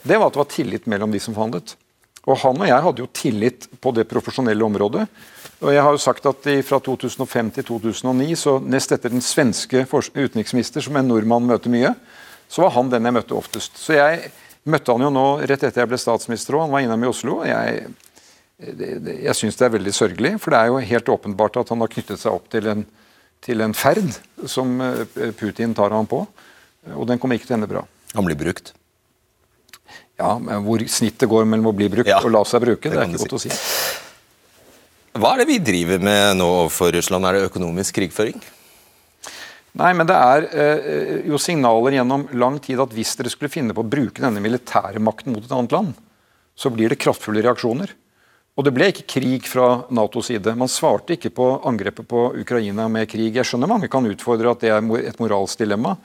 det 0.05 0.17
var 0.17 0.31
at 0.31 0.37
det 0.37 0.45
var 0.45 0.53
tillit 0.55 0.89
mellom 0.89 1.13
de 1.13 1.21
som 1.21 1.37
forhandlet. 1.37 1.77
Og 2.25 2.41
han 2.41 2.57
og 2.57 2.69
jeg 2.69 2.85
hadde 2.87 3.03
jo 3.05 3.13
tillit 3.13 3.67
på 3.85 3.93
det 3.93 4.07
profesjonelle 4.09 4.65
området. 4.65 5.05
Og 5.61 5.73
jeg 5.75 5.85
har 5.85 5.93
jo 5.93 6.01
sagt 6.01 6.25
at 6.29 6.47
Fra 6.65 6.79
2005 6.81 7.51
til 7.59 7.67
2009, 7.69 8.37
så 8.37 8.57
nest 8.61 8.93
etter 8.93 9.13
den 9.13 9.25
svenske 9.25 9.85
utenriksminister, 9.85 10.81
som 10.81 10.97
en 10.97 11.09
nordmann 11.09 11.45
møter 11.45 11.73
mye, 11.73 11.93
så 12.49 12.65
var 12.65 12.75
han 12.77 12.91
den 12.93 13.09
jeg 13.09 13.17
møtte 13.17 13.37
oftest. 13.37 13.79
Så 13.81 13.97
jeg 13.97 14.31
møtte 14.71 14.95
han 14.95 15.05
jo 15.05 15.13
nå 15.13 15.27
rett 15.45 15.63
etter 15.63 15.83
jeg 15.83 15.91
ble 15.91 16.01
statsminister 16.01 16.57
òg. 16.57 16.67
Han 16.67 16.75
var 16.75 16.85
innom 16.85 17.05
i 17.05 17.11
Oslo. 17.11 17.41
Jeg, 17.49 17.89
jeg 18.61 19.37
syns 19.39 19.59
det 19.61 19.67
er 19.67 19.75
veldig 19.77 19.95
sørgelig, 19.97 20.37
for 20.43 20.55
det 20.55 20.61
er 20.61 20.71
jo 20.71 20.85
helt 20.93 21.11
åpenbart 21.17 21.59
at 21.63 21.75
han 21.75 21.83
har 21.85 21.93
knyttet 21.93 22.23
seg 22.23 22.37
opp 22.37 22.47
til 22.53 22.71
en, 22.71 22.87
til 23.45 23.65
en 23.65 23.75
ferd 23.77 24.15
som 24.51 24.79
eh, 24.85 25.33
Putin 25.39 25.75
tar 25.77 25.95
ham 25.97 26.09
på. 26.11 26.23
Og 26.95 27.09
den 27.09 27.21
kommer 27.21 27.39
ikke 27.39 27.49
til 27.49 27.57
å 27.57 27.61
ende 27.63 27.71
bra. 27.71 27.85
Han 28.15 28.27
blir 28.29 28.39
brukt? 28.39 28.75
Ja, 30.21 30.37
men 30.39 30.63
hvor 30.63 30.83
snittet 30.87 31.27
går 31.31 31.47
mellom 31.49 31.73
å 31.73 31.77
bli 31.77 31.89
brukt 31.91 32.09
ja, 32.09 32.21
og 32.23 32.31
la 32.31 32.45
seg 32.47 32.63
bruke, 32.63 32.87
det, 32.87 32.95
det 32.95 33.03
er 33.03 33.11
ikke 33.11 33.25
godt 33.25 33.43
si. 33.43 33.51
å 33.51 33.57
si. 33.59 34.03
Hva 35.19 35.35
er 35.35 35.43
det 35.43 35.49
vi 35.51 35.57
driver 35.63 36.03
med 36.03 36.39
nå 36.39 36.47
overfor 36.65 36.95
Russland? 36.95 37.27
Er 37.27 37.39
det 37.39 37.49
økonomisk 37.49 37.99
krigføring? 37.99 38.39
Nei, 39.75 39.91
men 39.99 40.07
det 40.07 40.15
er 40.15 40.45
eh, 40.55 41.15
jo 41.27 41.39
signaler 41.41 41.97
gjennom 41.97 42.29
lang 42.39 42.61
tid 42.63 42.79
at 42.83 42.93
hvis 42.95 43.17
dere 43.19 43.33
skulle 43.33 43.51
finne 43.51 43.75
på 43.75 43.83
å 43.83 43.91
bruke 43.91 44.23
denne 44.23 44.43
militære 44.43 45.03
makten 45.03 45.35
mot 45.35 45.43
et 45.43 45.55
annet 45.55 45.75
land, 45.75 45.97
så 46.55 46.71
blir 46.71 46.93
det 46.93 47.01
kraftfulle 47.03 47.43
reaksjoner. 47.43 47.91
Og 48.55 48.63
det 48.63 48.71
ble 48.71 48.87
ikke 48.93 49.09
krig 49.17 49.49
fra 49.51 49.83
Natos 49.91 50.29
side. 50.31 50.55
Man 50.55 50.71
svarte 50.71 51.17
ikke 51.17 51.33
på 51.35 51.49
angrepet 51.67 52.07
på 52.07 52.29
Ukraina 52.39 52.87
med 52.87 53.09
krig. 53.11 53.35
Jeg 53.35 53.49
skjønner 53.49 53.71
mange 53.71 53.91
kan 53.91 54.07
utfordre 54.07 54.53
at 54.55 54.63
det 54.63 54.71
er 54.71 55.09
et 55.09 55.19
moralsk 55.19 55.59
dilemma. 55.65 55.97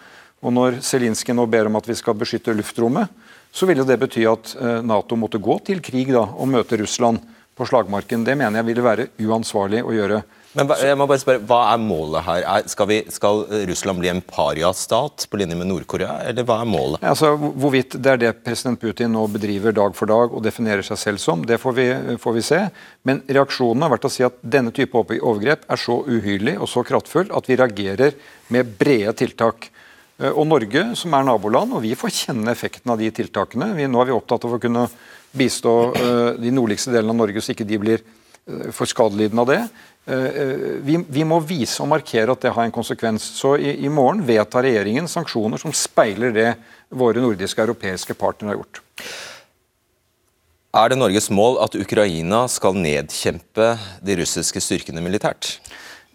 Og 0.41 0.55
når 0.55 0.79
Zelinskyj 0.85 1.35
nå 1.37 1.45
ber 1.51 1.69
om 1.69 1.77
at 1.77 1.89
vi 1.91 1.97
skal 1.99 2.17
beskytte 2.17 2.55
luftrommet, 2.57 3.11
så 3.53 3.69
ville 3.69 3.85
det 3.85 3.99
bety 4.01 4.25
at 4.29 4.55
eh, 4.57 4.79
Nato 4.81 5.17
måtte 5.19 5.41
gå 5.41 5.59
til 5.69 5.83
krig 5.85 6.09
da, 6.15 6.25
og 6.25 6.49
møte 6.49 6.81
Russland 6.81 7.21
på 7.53 7.69
slagmarken. 7.69 8.25
Det 8.25 8.33
mener 8.33 8.63
jeg 8.63 8.69
ville 8.71 8.85
være 8.85 9.09
uansvarlig 9.21 9.85
å 9.85 9.93
gjøre. 9.93 10.23
Men 10.57 10.71
jeg 10.81 10.97
må 10.97 11.05
bare 11.05 11.21
spørre, 11.21 11.43
Hva 11.45 11.59
er 11.73 11.81
målet 11.81 12.25
her? 12.25 12.45
skal, 12.71 12.87
vi, 12.89 12.99
skal, 13.13 13.43
Russland 13.69 14.01
bli 14.01 14.09
en 14.09 14.21
pariastat 14.25 15.27
på 15.29 15.37
linje 15.37 15.57
med 15.59 15.69
Nord-Korea, 15.69 16.23
eller 16.25 16.47
hva 16.47 16.61
er 16.63 16.69
målet? 16.69 17.03
Altså, 17.05 17.35
Hvorvidt 17.37 17.99
det 18.01 18.13
er 18.15 18.21
det 18.23 18.31
president 18.45 18.81
Putin 18.81 19.13
nå 19.13 19.27
bedriver 19.29 19.75
dag 19.77 19.93
for 19.97 20.09
dag 20.09 20.33
og 20.33 20.41
definerer 20.45 20.85
seg 20.85 20.97
selv 20.97 21.21
som, 21.21 21.45
det 21.45 21.59
får 21.61 21.75
vi, 21.77 21.87
får 22.21 22.37
vi 22.39 22.45
se. 22.45 22.61
Men 23.05 23.21
reaksjonen 23.29 23.85
har 23.85 23.93
vært 23.93 24.09
å 24.09 24.13
si 24.13 24.25
at 24.25 24.41
denne 24.41 24.73
type 24.73 24.97
overgrep 24.97 25.69
er 25.69 25.81
så 25.81 26.01
uhyrlig 26.07 26.57
og 26.57 26.71
så 26.71 26.85
kraftfull 26.87 27.29
at 27.29 27.49
vi 27.49 27.59
reagerer 27.59 28.17
med 28.49 28.73
brede 28.79 29.13
tiltak. 29.21 29.69
Eh, 30.19 30.33
og 30.33 30.47
Norge, 30.49 30.83
som 30.99 31.13
er 31.15 31.27
naboland, 31.29 31.77
og 31.77 31.85
vi 31.85 31.95
får 31.97 32.15
kjenne 32.23 32.51
effekten 32.51 32.91
av 32.91 32.99
de 32.99 33.11
tiltakene. 33.15 33.71
Vi, 33.77 33.87
nå 33.87 34.01
er 34.01 34.09
vi 34.09 34.17
opptatt 34.17 34.49
av 34.49 34.57
å 34.57 34.61
kunne 34.61 34.87
bistå 35.29 35.73
uh, 35.93 36.31
de 36.41 36.49
nordligste 36.49 36.89
delene 36.89 37.13
av 37.13 37.19
Norge, 37.19 37.41
så 37.45 37.53
ikke 37.53 37.67
de 37.69 37.77
blir 37.77 38.01
uh, 38.01 38.71
for 38.73 38.89
skadelidende 38.89 39.43
av 39.45 39.51
det. 39.51 39.59
Uh, 40.09 40.79
vi, 40.85 40.97
vi, 41.05 41.23
må 41.27 41.37
vise 41.45 41.79
og 41.83 41.91
markere 41.91 42.33
at 42.33 42.45
det 42.45 42.53
har 42.55 42.65
en 42.65 42.73
konsekvens. 42.73 43.25
Så 43.39 43.55
i, 43.61 43.75
i 43.85 43.91
morgen 43.93 44.23
vedtar 44.25 44.65
regjeringen 44.65 45.09
sanksjoner 45.11 45.61
som 45.61 45.75
speiler 45.75 46.33
det 46.35 46.49
våre 46.89 47.21
nordiske 47.21 47.61
og 47.61 47.69
europeiske 47.69 48.17
partnere 48.17 48.55
har 48.55 48.63
gjort. 48.63 48.81
Er 50.79 50.91
det 50.91 50.99
Norges 50.99 51.31
mål 51.33 51.57
at 51.63 51.77
Ukraina 51.77 52.43
skal 52.49 52.77
nedkjempe 52.77 53.71
de 54.05 54.19
russiske 54.19 54.61
styrkene 54.61 55.01
militært? 55.01 55.55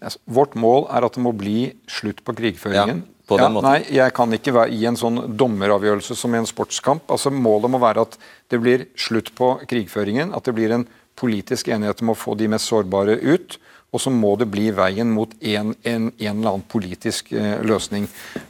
Altså, 0.03 0.19
vårt 0.27 0.55
mål 0.59 0.87
er 0.91 1.07
at 1.07 1.17
det 1.17 1.23
må 1.23 1.33
bli 1.35 1.73
slutt 1.91 2.23
på 2.23 2.35
krigføringen. 2.37 3.03
Ja 3.03 3.11
på 3.27 3.37
den 3.39 3.57
ja? 3.57 3.63
Nei, 3.65 3.79
jeg 3.93 4.13
kan 4.15 4.33
ikke 4.37 4.53
være 4.55 4.75
i 4.75 4.85
en 4.87 4.97
sånn 4.99 5.21
dommeravgjørelse 5.37 6.17
som 6.17 6.35
i 6.35 6.41
en 6.41 6.49
sportskamp. 6.49 7.07
Altså 7.11 7.31
Målet 7.33 7.73
må 7.73 7.81
være 7.81 8.05
at 8.05 8.17
det 8.53 8.61
blir 8.61 8.87
slutt 8.99 9.31
på 9.37 9.55
krigføringen, 9.69 10.33
at 10.37 10.45
det 10.45 10.55
blir 10.57 10.75
en 10.75 10.85
politisk 11.17 11.71
enighet 11.71 12.03
om 12.03 12.13
å 12.13 12.17
få 12.19 12.35
de 12.37 12.49
mest 12.51 12.69
sårbare 12.69 13.17
ut. 13.23 13.57
Og 13.95 14.01
så 14.03 14.11
må 14.11 14.33
det 14.39 14.49
bli 14.51 14.67
veien 14.75 15.13
mot 15.15 15.31
en, 15.39 15.71
en, 15.87 16.09
en 16.11 16.33
eller 16.33 16.51
annen 16.51 16.67
politisk 16.67 17.31
eh, 17.31 17.61
løsning. 17.63 18.09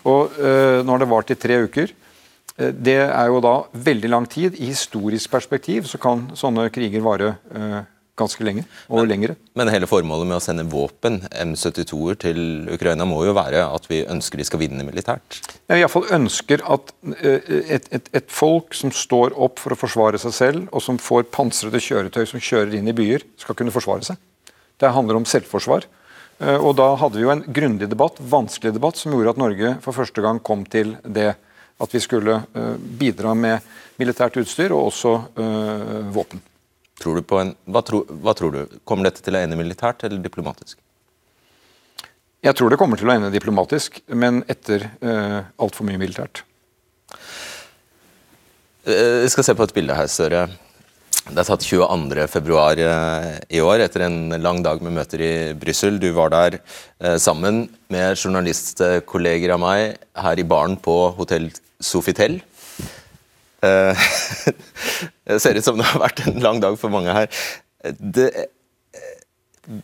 Og 0.09 0.33
eh, 0.41 0.81
Nå 0.81 0.95
har 0.95 1.03
det 1.03 1.11
vart 1.11 1.33
i 1.33 1.39
tre 1.39 1.61
uker. 1.67 1.93
Eh, 2.57 2.71
det 2.73 2.99
er 3.05 3.31
jo 3.31 3.41
da 3.43 3.57
veldig 3.73 4.11
lang 4.11 4.29
tid. 4.29 4.57
I 4.57 4.71
historisk 4.71 5.31
perspektiv 5.33 5.89
så 5.89 6.01
kan 6.01 6.31
sånne 6.37 6.71
kriger 6.73 7.03
vare 7.05 7.35
eh, 7.53 7.83
ganske 8.15 8.45
lenge, 8.47 8.63
og 8.87 9.01
men, 9.01 9.09
lengre. 9.11 9.33
Men 9.59 9.69
hele 9.73 9.89
formålet 9.91 10.29
med 10.29 10.37
å 10.37 10.43
sende 10.43 10.63
våpen, 10.71 11.19
M72-er, 11.35 12.15
til 12.23 12.39
Ukraina 12.71 13.03
må 13.07 13.19
jo 13.27 13.33
være 13.35 13.65
at 13.67 13.89
vi 13.91 14.05
ønsker 14.07 14.39
de 14.39 14.45
skal 14.47 14.61
vinne 14.61 14.85
militært? 14.87 15.41
Ja, 15.67 15.81
Iallfall 15.81 16.07
ønsker 16.15 16.63
at 16.63 16.93
et, 17.19 17.89
et, 17.91 18.07
et, 18.15 18.29
folk 18.31 18.77
som 18.77 18.93
står 18.95 19.35
opp 19.35 19.59
for 19.59 19.75
å 19.75 19.79
forsvare 19.79 20.21
seg 20.21 20.37
selv, 20.37 20.69
og 20.71 20.85
som 20.85 21.01
får 21.01 21.27
pansrede 21.35 21.83
kjøretøy 21.83 22.23
som 22.31 22.39
kjører 22.39 22.77
inn 22.79 22.87
i 22.87 22.95
byer, 22.95 23.27
skal 23.41 23.59
kunne 23.59 23.75
forsvare 23.75 24.07
seg. 24.07 24.21
Det 24.81 24.93
handler 24.95 25.19
om 25.19 25.27
selvforsvar. 25.29 25.87
Eh, 26.39 26.57
og 26.57 26.75
da 26.79 26.91
hadde 26.99 27.19
vi 27.19 27.25
jo 27.25 27.33
en 27.33 27.45
grundig 27.47 27.89
debatt, 27.91 28.19
vanskelig 28.19 28.75
debatt, 28.75 28.99
som 28.99 29.15
gjorde 29.15 29.35
at 29.35 29.41
Norge 29.41 29.75
for 29.85 29.97
første 29.97 30.23
gang 30.25 30.41
kom 30.43 30.65
til 30.67 30.97
det 31.03 31.33
at 31.75 31.91
vi 31.91 32.01
skulle 32.03 32.41
eh, 32.55 32.75
bidra 32.99 33.35
med 33.35 33.63
militært 33.99 34.37
utstyr 34.41 34.75
og 34.75 34.89
også 34.89 35.15
våpen. 36.11 36.41
Tror 36.99 37.19
en, 37.41 37.51
hva, 37.67 37.81
tro, 37.83 38.01
hva, 38.07 38.33
tror 38.35 38.51
du? 38.51 38.75
Kommer 38.87 39.09
dette 39.09 39.23
til 39.23 39.35
å 39.35 39.39
ende 39.41 39.57
militært 39.59 40.05
eller 40.07 40.21
diplomatisk? 40.23 40.79
Jeg 42.45 42.55
tror 42.55 42.71
det 42.71 42.77
kommer 42.79 42.99
til 42.99 43.09
å 43.09 43.15
ende 43.15 43.31
diplomatisk, 43.33 44.03
men 44.13 44.43
etter 44.51 44.85
uh, 45.01 45.47
altfor 45.57 45.87
mye 45.87 45.99
militært. 45.99 46.43
Eh, 48.85 49.23
vi 49.23 49.31
skal 49.33 49.47
se 49.47 49.55
på 49.57 49.65
et 49.65 49.73
bilde 49.75 49.97
her, 49.97 50.07
Støre. 50.11 50.45
Det 51.25 51.41
er 51.41 51.47
tatt 51.47 51.63
22.2 51.65 52.81
eh, 52.85 53.29
i 53.57 53.61
år, 53.65 53.81
etter 53.81 54.03
en 54.05 54.35
lang 54.43 54.59
dag 54.61 54.81
med 54.85 54.93
møter 54.93 55.23
i 55.25 55.31
Brussel. 55.57 55.97
Du 55.97 56.11
var 56.13 56.29
der 56.29 56.57
eh, 56.59 57.15
sammen 57.17 57.63
med 57.89 58.13
journalistkolleger 58.13 59.55
av 59.55 59.63
meg 59.63 59.95
her 60.21 60.41
i 60.41 60.45
baren 60.45 60.77
på 60.77 60.93
hotell 61.17 61.49
Sofitel. 61.81 62.37
Eh, 63.65 64.05
det 65.25 65.41
ser 65.41 65.57
ut 65.57 65.65
som 65.65 65.81
det 65.81 65.89
har 65.89 66.03
vært 66.05 66.21
en 66.27 66.37
lang 66.45 66.61
dag 66.61 66.77
for 66.77 66.93
mange 66.93 67.17
her. 67.17 67.41
Det, 67.97 68.29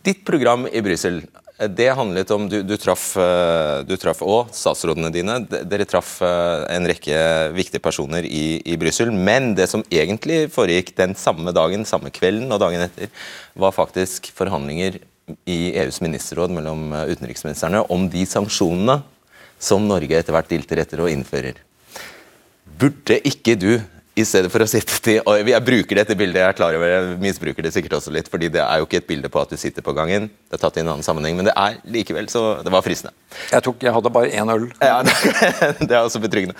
ditt 0.06 0.22
program 0.28 0.68
i 0.70 0.84
Brussel 0.86 1.24
det 1.58 1.90
handlet 1.94 2.30
om 2.30 2.48
Du, 2.48 2.62
du 2.62 2.76
traff 2.80 3.16
eh, 3.20 4.24
òg 4.24 4.50
statsrådene 4.56 5.12
dine. 5.14 5.38
Dere 5.46 5.86
traff 5.86 6.16
eh, 6.24 6.64
en 6.74 6.88
rekke 6.88 7.52
viktige 7.54 7.82
personer 7.82 8.26
i, 8.26 8.60
i 8.64 8.76
Brussel. 8.80 9.12
Men 9.12 9.54
det 9.54 9.68
som 9.70 9.84
egentlig 9.90 10.48
foregikk 10.52 10.94
den 10.96 11.14
samme 11.14 11.52
dagen, 11.52 11.84
samme 11.84 12.10
kvelden 12.10 12.50
og 12.52 12.62
dagen 12.64 12.86
etter, 12.88 13.12
var 13.54 13.76
faktisk 13.76 14.32
forhandlinger 14.34 14.98
i 15.46 15.60
EUs 15.78 16.00
ministerråd 16.02 16.50
mellom 16.50 16.90
utenriksministrene 17.06 17.84
om 17.94 18.08
de 18.10 18.24
sanksjonene 18.26 18.98
som 19.62 19.84
Norge 19.86 20.18
etter 20.18 20.34
hvert 20.34 20.50
dilter 20.50 20.82
etter 20.82 21.04
og 21.04 21.12
innfører. 21.12 21.60
Burde 22.80 23.20
ikke 23.28 23.54
du, 23.54 23.76
i 24.14 24.24
stedet 24.28 24.50
for 24.52 24.60
å 24.60 24.68
sitte 24.68 24.98
til 25.00 25.22
og 25.24 25.48
Jeg 25.48 25.64
bruker 25.64 25.98
dette 26.02 26.16
bildet, 26.18 26.42
jeg 26.42 26.52
er 26.52 26.56
klar 26.56 26.76
over 26.76 26.90
jeg 26.90 27.14
misbruker 27.22 27.64
det 27.64 27.72
sikkert 27.72 27.96
også 27.96 28.12
litt, 28.12 28.28
fordi 28.28 28.50
det 28.52 28.60
er 28.60 28.82
jo 28.82 28.88
ikke 28.88 29.00
et 29.00 29.08
bilde 29.08 29.30
på 29.32 29.40
at 29.40 29.52
du 29.52 29.56
sitter 29.60 29.84
på 29.84 29.94
gangen. 29.96 30.28
Det 30.50 30.58
er 30.58 30.62
tatt 30.64 30.76
i 30.76 30.82
en 30.82 30.90
annen 30.92 31.06
sammenheng, 31.06 31.38
men 31.38 31.48
det 31.48 31.54
er 31.56 31.78
likevel 31.94 32.28
så 32.32 32.60
Det 32.64 32.72
var 32.72 32.84
fristende. 32.84 33.14
Jeg, 33.48 33.64
tok, 33.64 33.80
jeg 33.80 33.94
hadde 33.96 34.12
bare 34.12 34.32
én 34.36 34.52
øl. 34.52 34.68
Ja, 34.82 35.00
Det 35.88 35.90
er 35.90 36.02
også 36.02 36.20
betryggende. 36.20 36.58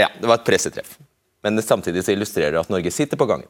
Ja, 0.00 0.08
det 0.16 0.28
var 0.28 0.40
et 0.40 0.46
pressetreff. 0.48 0.96
Men 1.44 1.60
samtidig 1.64 2.04
så 2.04 2.14
illustrerer 2.14 2.56
det 2.56 2.62
at 2.62 2.72
Norge 2.72 2.92
sitter 2.92 3.20
på 3.20 3.28
gangen. 3.28 3.48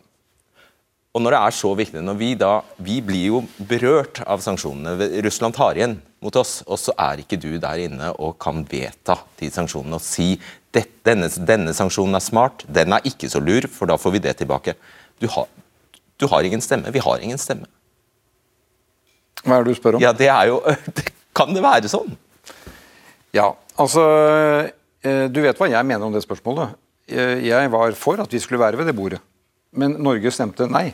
Og 1.11 1.23
når 1.25 1.35
det 1.35 1.41
er 1.41 1.55
så 1.57 1.71
viktig, 1.75 2.03
når 2.07 2.19
vi 2.21 2.35
da 2.39 2.53
Vi 2.79 3.01
blir 3.03 3.27
jo 3.33 3.43
berørt 3.59 4.23
av 4.27 4.43
sanksjonene. 4.45 5.11
Russland 5.27 5.57
tar 5.57 5.79
igjen 5.79 5.99
mot 6.23 6.37
oss, 6.37 6.61
og 6.67 6.79
så 6.79 6.95
er 7.01 7.23
ikke 7.23 7.39
du 7.41 7.55
der 7.59 7.81
inne 7.83 8.13
og 8.21 8.37
kan 8.43 8.63
vedta 8.69 9.17
de 9.41 9.49
sanksjonene 9.51 9.97
og 9.97 10.05
si 10.05 10.35
denne, 10.71 11.27
denne, 11.49 11.73
sanksjonen 11.75 12.15
er 12.15 12.23
smart, 12.23 12.63
den 12.71 12.95
er 12.95 13.07
ikke 13.09 13.27
så 13.33 13.41
lur, 13.43 13.67
for 13.73 13.91
da 13.91 13.97
får 13.99 14.13
vi 14.15 14.21
det 14.23 14.37
tilbake. 14.39 14.77
Du 15.19 15.27
har, 15.35 15.49
du 16.21 16.29
har 16.31 16.47
ingen 16.47 16.63
stemme. 16.63 16.93
Vi 16.95 17.03
har 17.03 17.25
ingen 17.25 17.41
stemme. 17.41 17.67
Hva 19.43 19.57
er 19.57 19.65
det 19.65 19.73
du 19.75 19.81
spør 19.81 19.97
om? 19.97 20.05
Ja, 20.05 20.13
det 20.13 20.29
er 20.31 20.53
jo 20.53 20.61
Kan 21.41 21.55
det 21.55 21.63
være 21.65 21.89
sånn? 21.89 22.11
Ja, 23.33 23.53
altså 23.81 24.03
eh, 25.07 25.27
Du 25.31 25.39
vet 25.41 25.57
hva 25.57 25.69
jeg 25.71 25.87
mener 25.87 26.05
om 26.05 26.15
det 26.15 26.23
spørsmålet. 26.25 26.75
Eh, 27.09 27.47
jeg 27.47 27.71
var 27.73 27.95
for 27.99 28.21
at 28.23 28.35
vi 28.35 28.43
skulle 28.43 28.61
være 28.61 28.79
ved 28.79 28.91
det 28.91 28.97
bordet, 28.99 29.23
men 29.77 29.97
Norge 30.03 30.33
stemte 30.35 30.67
nei. 30.71 30.91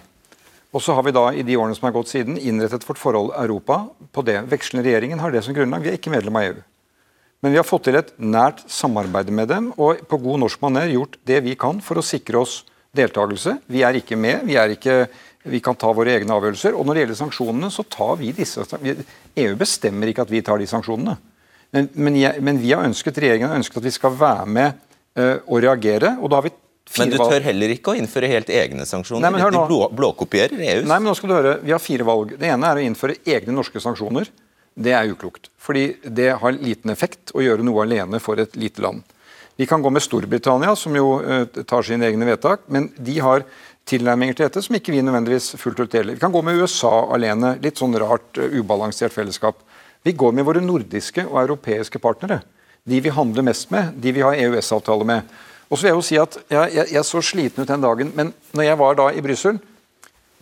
Og 0.75 0.83
så 0.85 0.93
har 0.97 1.07
vi 1.07 1.15
da 1.15 1.29
i 1.33 1.45
de 1.47 1.57
årene 1.57 1.77
som 1.77 1.87
har 1.89 1.95
gått 1.97 2.11
siden, 2.13 2.37
innrettet 2.37 2.85
vårt 2.85 3.01
forhold 3.01 3.33
Europa 3.39 3.87
på 4.13 4.25
det. 4.27 4.43
Vekslende 4.51 4.85
regjeringen 4.85 5.23
har 5.23 5.33
det 5.33 5.45
som 5.47 5.57
grunnlag. 5.57 5.85
Vi 5.85 5.93
er 5.95 6.01
ikke 6.01 6.13
medlem 6.13 6.37
av 6.37 6.49
EU. 6.51 6.57
Men 7.45 7.53
vi 7.53 7.61
har 7.61 7.69
fått 7.69 7.87
til 7.87 7.97
et 7.97 8.11
nært 8.19 8.65
samarbeid 8.73 9.31
med 9.33 9.49
dem 9.53 9.69
og 9.77 10.03
på 10.09 10.19
god 10.21 10.41
norsk 10.43 10.61
maner 10.65 10.91
gjort 10.91 11.19
det 11.29 11.43
vi 11.45 11.55
kan 11.61 11.79
for 11.85 12.01
å 12.01 12.05
sikre 12.05 12.41
oss 12.43 12.59
deltakelse. 12.97 13.59
Vi 13.73 13.85
er 13.87 13.97
ikke 14.01 14.19
med. 14.21 14.45
Vi, 14.49 14.57
er 14.61 14.73
ikke, 14.73 14.99
vi 15.49 15.61
kan 15.65 15.77
ta 15.79 15.93
våre 15.95 16.17
egne 16.17 16.37
avgjørelser. 16.37 16.77
Og 16.77 16.85
når 16.85 16.97
det 16.97 17.05
gjelder 17.05 17.21
sanksjonene, 17.21 17.73
så 17.73 17.85
tar 17.93 18.17
vi 18.21 18.35
disse 18.37 18.65
EU 18.67 19.57
bestemmer 19.61 20.13
ikke 20.13 20.27
at 20.27 20.33
vi 20.33 20.43
tar 20.45 20.61
de 20.61 20.69
sanksjonene. 20.69 21.17
Men, 21.75 21.89
men, 21.95 22.17
jeg, 22.21 22.43
men 22.45 22.61
vi 22.61 22.73
har 22.73 22.87
ønsket, 22.87 23.19
regjeringen 23.21 23.51
har 23.53 23.61
ønsket 23.61 23.81
at 23.81 23.89
vi 23.89 23.97
skal 23.97 24.15
være 24.17 24.47
med 24.49 24.77
uh, 25.19 25.37
og 25.45 25.61
reagere. 25.65 26.17
og 26.21 26.31
da 26.31 26.41
har 26.41 26.47
vi 26.47 26.55
men 26.99 27.11
du 27.11 27.19
tør 27.19 27.43
heller 27.43 27.73
ikke 27.75 27.93
å 27.93 27.99
innføre 27.99 28.29
helt 28.31 28.51
egne 28.53 28.87
sanksjoner? 28.87 29.27
Nei, 29.27 29.43
men 29.43 29.57
blå, 29.69 29.81
blåkopierer 29.97 30.55
EUs? 30.55 30.87
Nei, 30.87 30.99
men 31.01 31.09
nå 31.11 31.15
skal 31.19 31.33
du 31.33 31.35
høre. 31.35 31.55
Vi 31.67 31.75
har 31.75 31.83
fire 31.83 32.07
valg. 32.07 32.37
Det 32.39 32.49
ene 32.49 32.71
er 32.71 32.79
å 32.79 32.85
innføre 32.87 33.19
egne 33.27 33.57
norske 33.57 33.83
sanksjoner. 33.83 34.31
Det 34.77 34.93
er 34.95 35.11
uklokt. 35.11 35.51
Fordi 35.59 35.87
det 36.05 36.31
har 36.41 36.57
liten 36.57 36.93
effekt 36.93 37.33
å 37.35 37.43
gjøre 37.43 37.65
noe 37.67 37.87
alene 37.87 38.21
for 38.23 38.39
et 38.41 38.55
lite 38.61 38.85
land. 38.85 39.03
Vi 39.57 39.67
kan 39.67 39.83
gå 39.83 39.91
med 39.91 40.05
Storbritannia, 40.05 40.75
som 40.77 40.97
jo 40.97 41.17
uh, 41.25 41.47
tar 41.65 41.87
sine 41.87 42.07
egne 42.07 42.29
vedtak, 42.29 42.67
men 42.69 42.91
de 42.97 43.17
har 43.25 43.47
tilnærminger 43.89 44.37
til 44.37 44.47
dette 44.47 44.63
som 44.63 44.77
ikke 44.77 44.93
vi 44.93 45.01
nødvendigvis 45.05 45.55
fullt 45.61 45.81
ut 45.81 45.95
deler. 45.95 46.19
Vi 46.19 46.23
kan 46.23 46.35
gå 46.35 46.43
med 46.45 46.61
USA 46.61 46.93
alene. 47.17 47.55
Litt 47.65 47.81
sånn 47.81 47.97
rart, 47.99 48.29
uh, 48.37 48.53
ubalansert 48.53 49.17
fellesskap. 49.17 49.63
Vi 50.07 50.15
går 50.15 50.37
med 50.37 50.47
våre 50.47 50.63
nordiske 50.63 51.25
og 51.25 51.41
europeiske 51.43 51.99
partnere. 52.05 52.43
De 52.87 53.01
vi 53.03 53.11
handler 53.11 53.49
mest 53.49 53.73
med, 53.75 53.97
de 53.99 54.13
vi 54.15 54.23
har 54.23 54.37
EØS-avtale 54.39 55.09
med. 55.09 55.33
Og 55.67 55.79
så 55.79 55.87
vil 55.87 55.91
Jeg 55.91 55.97
jo 55.97 56.05
si 56.07 56.19
at 56.21 56.37
jeg, 56.51 56.75
jeg, 56.75 56.93
jeg, 56.95 57.05
så 57.05 57.23
sliten 57.23 57.63
ut 57.63 57.69
den 57.69 57.83
dagen, 57.83 58.13
men 58.15 58.33
når 58.55 58.69
jeg 58.69 58.79
var 58.79 58.99
da 58.99 59.09
i 59.11 59.25
Brussel 59.25 59.59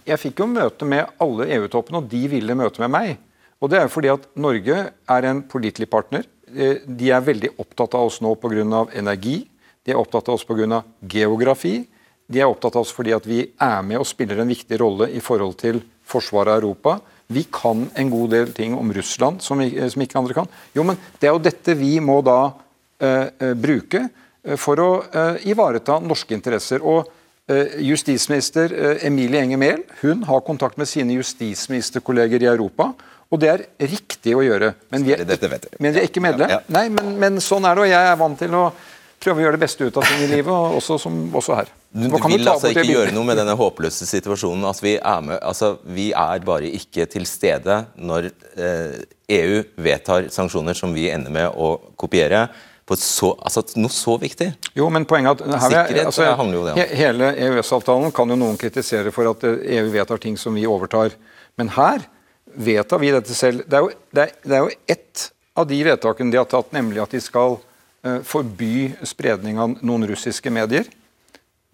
Jeg 0.05 0.21
fikk 0.21 0.43
jo 0.43 0.51
møte 0.51 0.85
med 0.85 1.07
alle 1.19 1.49
EU-toppene, 1.57 2.03
og 2.03 2.11
de 2.11 2.27
ville 2.29 2.55
møte 2.55 2.83
med 2.83 2.93
meg. 2.93 3.15
Og 3.61 3.71
Det 3.71 3.79
er 3.79 3.87
jo 3.87 3.95
fordi 3.95 4.11
at 4.13 4.27
Norge 4.37 4.77
er 4.93 5.27
en 5.31 5.41
pålitelig 5.49 5.89
partner. 5.89 6.27
Eh, 6.53 6.85
de 6.85 7.09
er 7.09 7.25
veldig 7.25 7.55
opptatt 7.57 7.95
av 7.97 8.11
oss 8.11 8.21
nå 8.21 8.35
pga. 8.37 8.89
energi. 8.93 9.49
De 9.85 9.93
er 9.93 9.97
opptatt 9.97 10.29
av 10.29 10.35
oss 10.35 10.45
pga. 10.45 10.83
geografi. 11.01 11.87
De 12.29 12.41
er 12.41 12.49
opptatt 12.49 12.77
av 12.77 12.83
oss 12.83 12.93
fordi 12.93 13.13
at 13.13 13.25
vi 13.25 13.41
er 13.61 13.83
med 13.83 13.99
og 13.99 14.07
spiller 14.07 14.41
en 14.41 14.49
viktig 14.49 14.79
rolle 14.81 15.09
i 15.11 15.21
forhold 15.21 15.57
til 15.57 15.81
forsvaret 16.05 16.53
av 16.53 16.63
Europa. 16.63 17.01
Vi 17.27 17.47
kan 17.53 17.89
en 17.95 18.11
god 18.11 18.31
del 18.31 18.53
ting 18.53 18.75
om 18.77 18.93
Russland 18.93 19.41
som, 19.41 19.61
som, 19.61 20.03
ikke 20.03 20.19
andre 20.19 20.35
kan. 20.35 20.49
Jo, 20.75 20.85
men 20.85 20.97
Det 21.19 21.29
er 21.29 21.33
jo 21.33 21.41
dette 21.41 21.75
vi 21.75 21.99
må 22.01 22.21
da 22.25 22.53
uh, 22.53 23.27
uh, 23.41 23.55
bruke 23.57 24.03
eh, 24.05 24.24
for 24.61 24.81
å 24.83 24.89
eh, 25.09 25.47
ivareta 25.51 25.99
norske 26.05 26.37
interesser. 26.37 26.85
Og 26.85 27.09
eh, 27.49 27.81
Justisminister 27.89 28.73
eh, 28.73 29.07
Emilie 29.09 29.43
Enger 29.45 29.61
Mehl 29.61 29.85
hun 30.03 30.25
har 30.29 30.45
kontakt 30.47 30.81
med 30.81 30.91
sine 30.91 31.17
justisministerkolleger 31.19 32.45
i 32.45 32.51
Europa. 32.53 32.93
Og 33.33 33.41
det 33.41 33.51
er 33.51 33.63
riktig 33.91 34.35
å 34.37 34.43
gjøre. 34.45 34.75
Men 34.93 35.07
vi 35.07 35.15
er, 35.17 35.25
men 35.81 35.95
vi 35.95 36.03
er 36.03 36.05
ikke 36.07 36.23
medlem. 36.23 36.59
Nei, 36.71 36.89
men, 36.93 37.17
men 37.19 37.41
sånn 37.43 37.65
er 37.67 37.75
det. 37.75 37.87
Og 37.87 37.91
jeg 37.91 38.11
er 38.11 38.21
vant 38.21 38.39
til 38.39 38.55
å 38.55 38.67
prøve 39.25 39.41
å 39.41 39.47
gjøre 39.47 39.57
det 39.57 39.63
beste 39.65 39.89
ut 39.89 39.97
av 39.99 40.05
ting 40.07 40.23
i 40.27 40.29
livet, 40.29 40.53
også, 40.53 40.99
som, 41.01 41.17
også 41.35 41.57
her. 41.57 41.73
Du, 41.95 42.07
du 42.11 42.17
vil 42.29 42.51
altså 42.51 42.71
ikke 42.75 42.85
gjøre 42.87 43.15
noe 43.15 43.27
med 43.27 43.39
denne 43.41 43.55
håpløse 43.59 44.07
situasjonen? 44.09 44.67
Altså, 44.69 44.85
vi 44.85 44.95
er, 44.99 45.25
med, 45.25 45.39
altså, 45.41 45.71
vi 45.97 46.11
er 46.13 46.45
bare 46.47 46.71
ikke 46.81 47.07
til 47.11 47.27
stede 47.29 47.81
når 47.97 48.29
eh, 48.29 49.01
EU 49.39 49.63
vedtar 49.87 50.29
sanksjoner 50.35 50.77
som 50.77 50.95
vi 50.95 51.09
ender 51.15 51.33
med 51.35 51.49
å 51.57 51.75
kopiere. 52.01 52.49
På 52.85 52.97
så, 53.01 53.33
altså, 53.41 53.63
Noe 53.81 53.93
så 53.93 54.17
viktig? 54.21 54.51
Jo, 54.77 54.89
men 54.93 55.07
poenget 55.09 55.41
at 55.41 55.47
her, 55.49 55.63
Sikkerhet 55.65 56.09
altså, 56.11 56.27
det 56.53 56.75
ja. 56.83 56.89
Hele 57.01 57.31
EØS-avtalen 57.47 58.13
kan 58.15 58.29
jo 58.29 58.37
noen 58.37 58.59
kritisere 58.61 59.13
for 59.15 59.31
at 59.31 59.47
EU 59.49 59.55
eh, 59.57 59.79
e 59.81 59.93
vedtar 59.95 60.21
ting 60.21 60.37
som 60.41 60.57
vi 60.57 60.67
overtar. 60.69 61.15
Men 61.57 61.73
her 61.79 62.05
vedtar 62.55 63.01
vi 63.01 63.13
dette 63.15 63.37
selv. 63.37 63.65
Det 63.65 63.79
er 63.79 63.87
jo, 63.87 63.95
det 64.13 64.27
er, 64.27 64.35
det 64.45 64.59
er 64.59 64.67
jo 64.67 64.75
ett 64.97 65.31
av 65.57 65.69
de 65.71 65.79
vedtakene 65.87 66.35
de 66.35 66.41
har 66.43 66.51
tatt, 66.51 66.75
nemlig 66.75 67.01
at 67.03 67.15
de 67.15 67.23
skal 67.23 67.57
uh, 67.57 68.21
forby 68.27 68.91
spredning 69.07 69.61
av 69.63 69.79
noen 69.87 70.05
russiske 70.11 70.51
medier. 70.53 70.89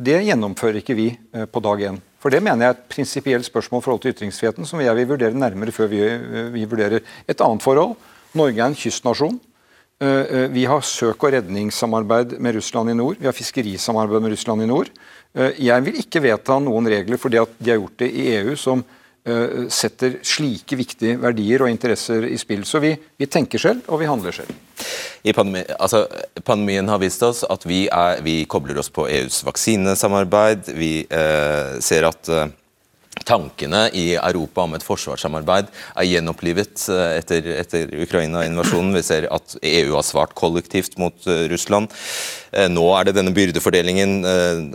Det 0.01 0.18
gjennomfører 0.29 0.81
ikke 0.83 0.96
vi 0.96 1.09
uh, 1.35 1.46
på 1.51 1.64
dag 1.64 1.87
én. 1.90 2.01
For 2.20 2.33
det 2.33 2.42
mener 2.44 2.66
jeg 2.66 2.75
er 2.75 2.77
et 2.77 2.88
prinsipielt 2.92 3.49
spørsmål 3.49 3.81
i 3.81 3.87
forhold 3.87 4.03
til 4.05 4.14
ytringsfriheten 4.14 4.68
som 4.68 4.83
jeg 4.85 4.94
vil 4.99 5.09
vurdere 5.14 5.37
nærmere 5.37 5.73
før 5.73 5.88
vi, 5.88 6.03
vi 6.53 6.66
vurderer 6.68 7.01
et 7.01 7.44
annet 7.44 7.64
forhold. 7.64 7.96
Norge 8.37 8.61
er 8.61 8.68
en 8.68 8.77
kystnasjon. 8.77 9.40
Eh, 10.00 10.46
vi 10.52 10.64
har 10.64 10.80
søk- 10.80 11.24
og 11.26 11.34
redningssamarbeid 11.34 12.38
med 12.40 12.56
Russland 12.56 12.90
i 12.90 12.94
nord. 12.96 13.20
Vi 13.20 13.28
har 13.28 13.36
fiskerisamarbeid 13.36 14.22
med 14.22 14.32
Russland 14.32 14.62
i 14.62 14.70
nord. 14.70 14.88
Jeg 15.62 15.84
vil 15.86 16.00
ikke 16.00 16.22
vedta 16.24 16.56
noen 16.58 16.88
regler 16.90 17.20
fordi 17.20 17.38
at 17.38 17.52
de 17.60 17.70
har 17.70 17.78
gjort 17.78 18.00
det 18.02 18.08
i 18.10 18.24
EU 18.40 18.56
som 18.58 18.80
setter 19.70 20.16
slike 20.26 20.74
viktige 20.74 21.20
verdier 21.20 21.62
og 21.62 21.70
interesser 21.70 22.24
i 22.26 22.38
spill. 22.40 22.64
Så 22.66 22.80
vi, 22.82 22.96
vi 22.98 23.28
tenker 23.30 23.62
selv, 23.62 23.84
og 23.86 24.00
vi 24.00 24.08
handler 24.10 24.34
selv. 24.34 24.50
Pandemi, 25.36 25.60
altså, 25.76 26.06
pandemien 26.44 26.88
har 26.88 27.00
vist 27.02 27.22
oss 27.22 27.42
at 27.44 27.66
vi, 27.68 27.82
er, 27.92 28.22
vi, 28.24 28.40
kobler 28.48 28.78
oss 28.80 28.88
på 28.92 29.04
EUs 29.10 29.42
vaksinesamarbeid. 29.44 30.70
Vi 30.76 30.92
eh, 31.04 31.76
ser 31.84 32.08
at 32.08 32.30
eh, 32.32 32.48
tankene 33.26 33.87
i 33.96 34.14
Europa 34.16 34.64
om 34.64 34.74
et 34.76 34.85
forsvarssamarbeid 34.85 35.70
er 35.70 36.09
gjenopplivet 36.09 36.85
eh, 36.92 37.16
etter, 37.20 37.48
etter 37.61 37.94
Ukraina-invasjonen. 38.04 38.94
Vi 38.96 39.04
ser 39.06 39.28
at 39.33 39.56
EU 39.61 39.94
har 39.96 40.06
svart 40.06 40.35
kollektivt 40.38 40.96
mot 41.00 41.16
uh, 41.28 41.46
Russland. 41.52 41.92
Uh, 42.50 42.66
nå 42.72 42.85
er 42.96 43.09
det 43.09 43.16
denne 43.18 43.35
byrdefordelingen 43.37 44.20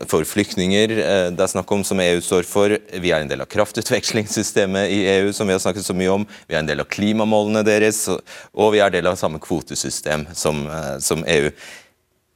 for 0.10 0.25
flyktninger 0.27 0.93
det 1.36 1.41
er 1.41 1.51
snakk 1.51 1.69
om, 1.73 1.84
som 1.88 1.99
EU 2.01 2.19
står 2.23 2.45
for. 2.47 2.73
Vi 2.73 3.12
er 3.12 3.23
en 3.23 3.31
del 3.31 3.43
av 3.43 3.49
kraftutvekslingssystemet 3.51 4.91
i 4.93 5.01
EU, 5.15 5.31
som 5.36 5.47
vi 5.47 5.55
har 5.55 5.63
snakket 5.63 5.88
så 5.88 5.95
mye 5.97 6.13
om. 6.13 6.27
Vi 6.47 6.55
er 6.55 6.63
en 6.63 6.69
del 6.69 6.84
av 6.84 6.89
klimamålene 6.91 7.65
deres, 7.67 8.05
og 8.10 8.75
vi 8.75 8.84
er 8.84 8.93
del 8.93 9.10
av 9.10 9.19
samme 9.19 9.41
kvotesystem 9.43 10.27
som, 10.36 10.63
som 11.03 11.25
EU. 11.27 11.51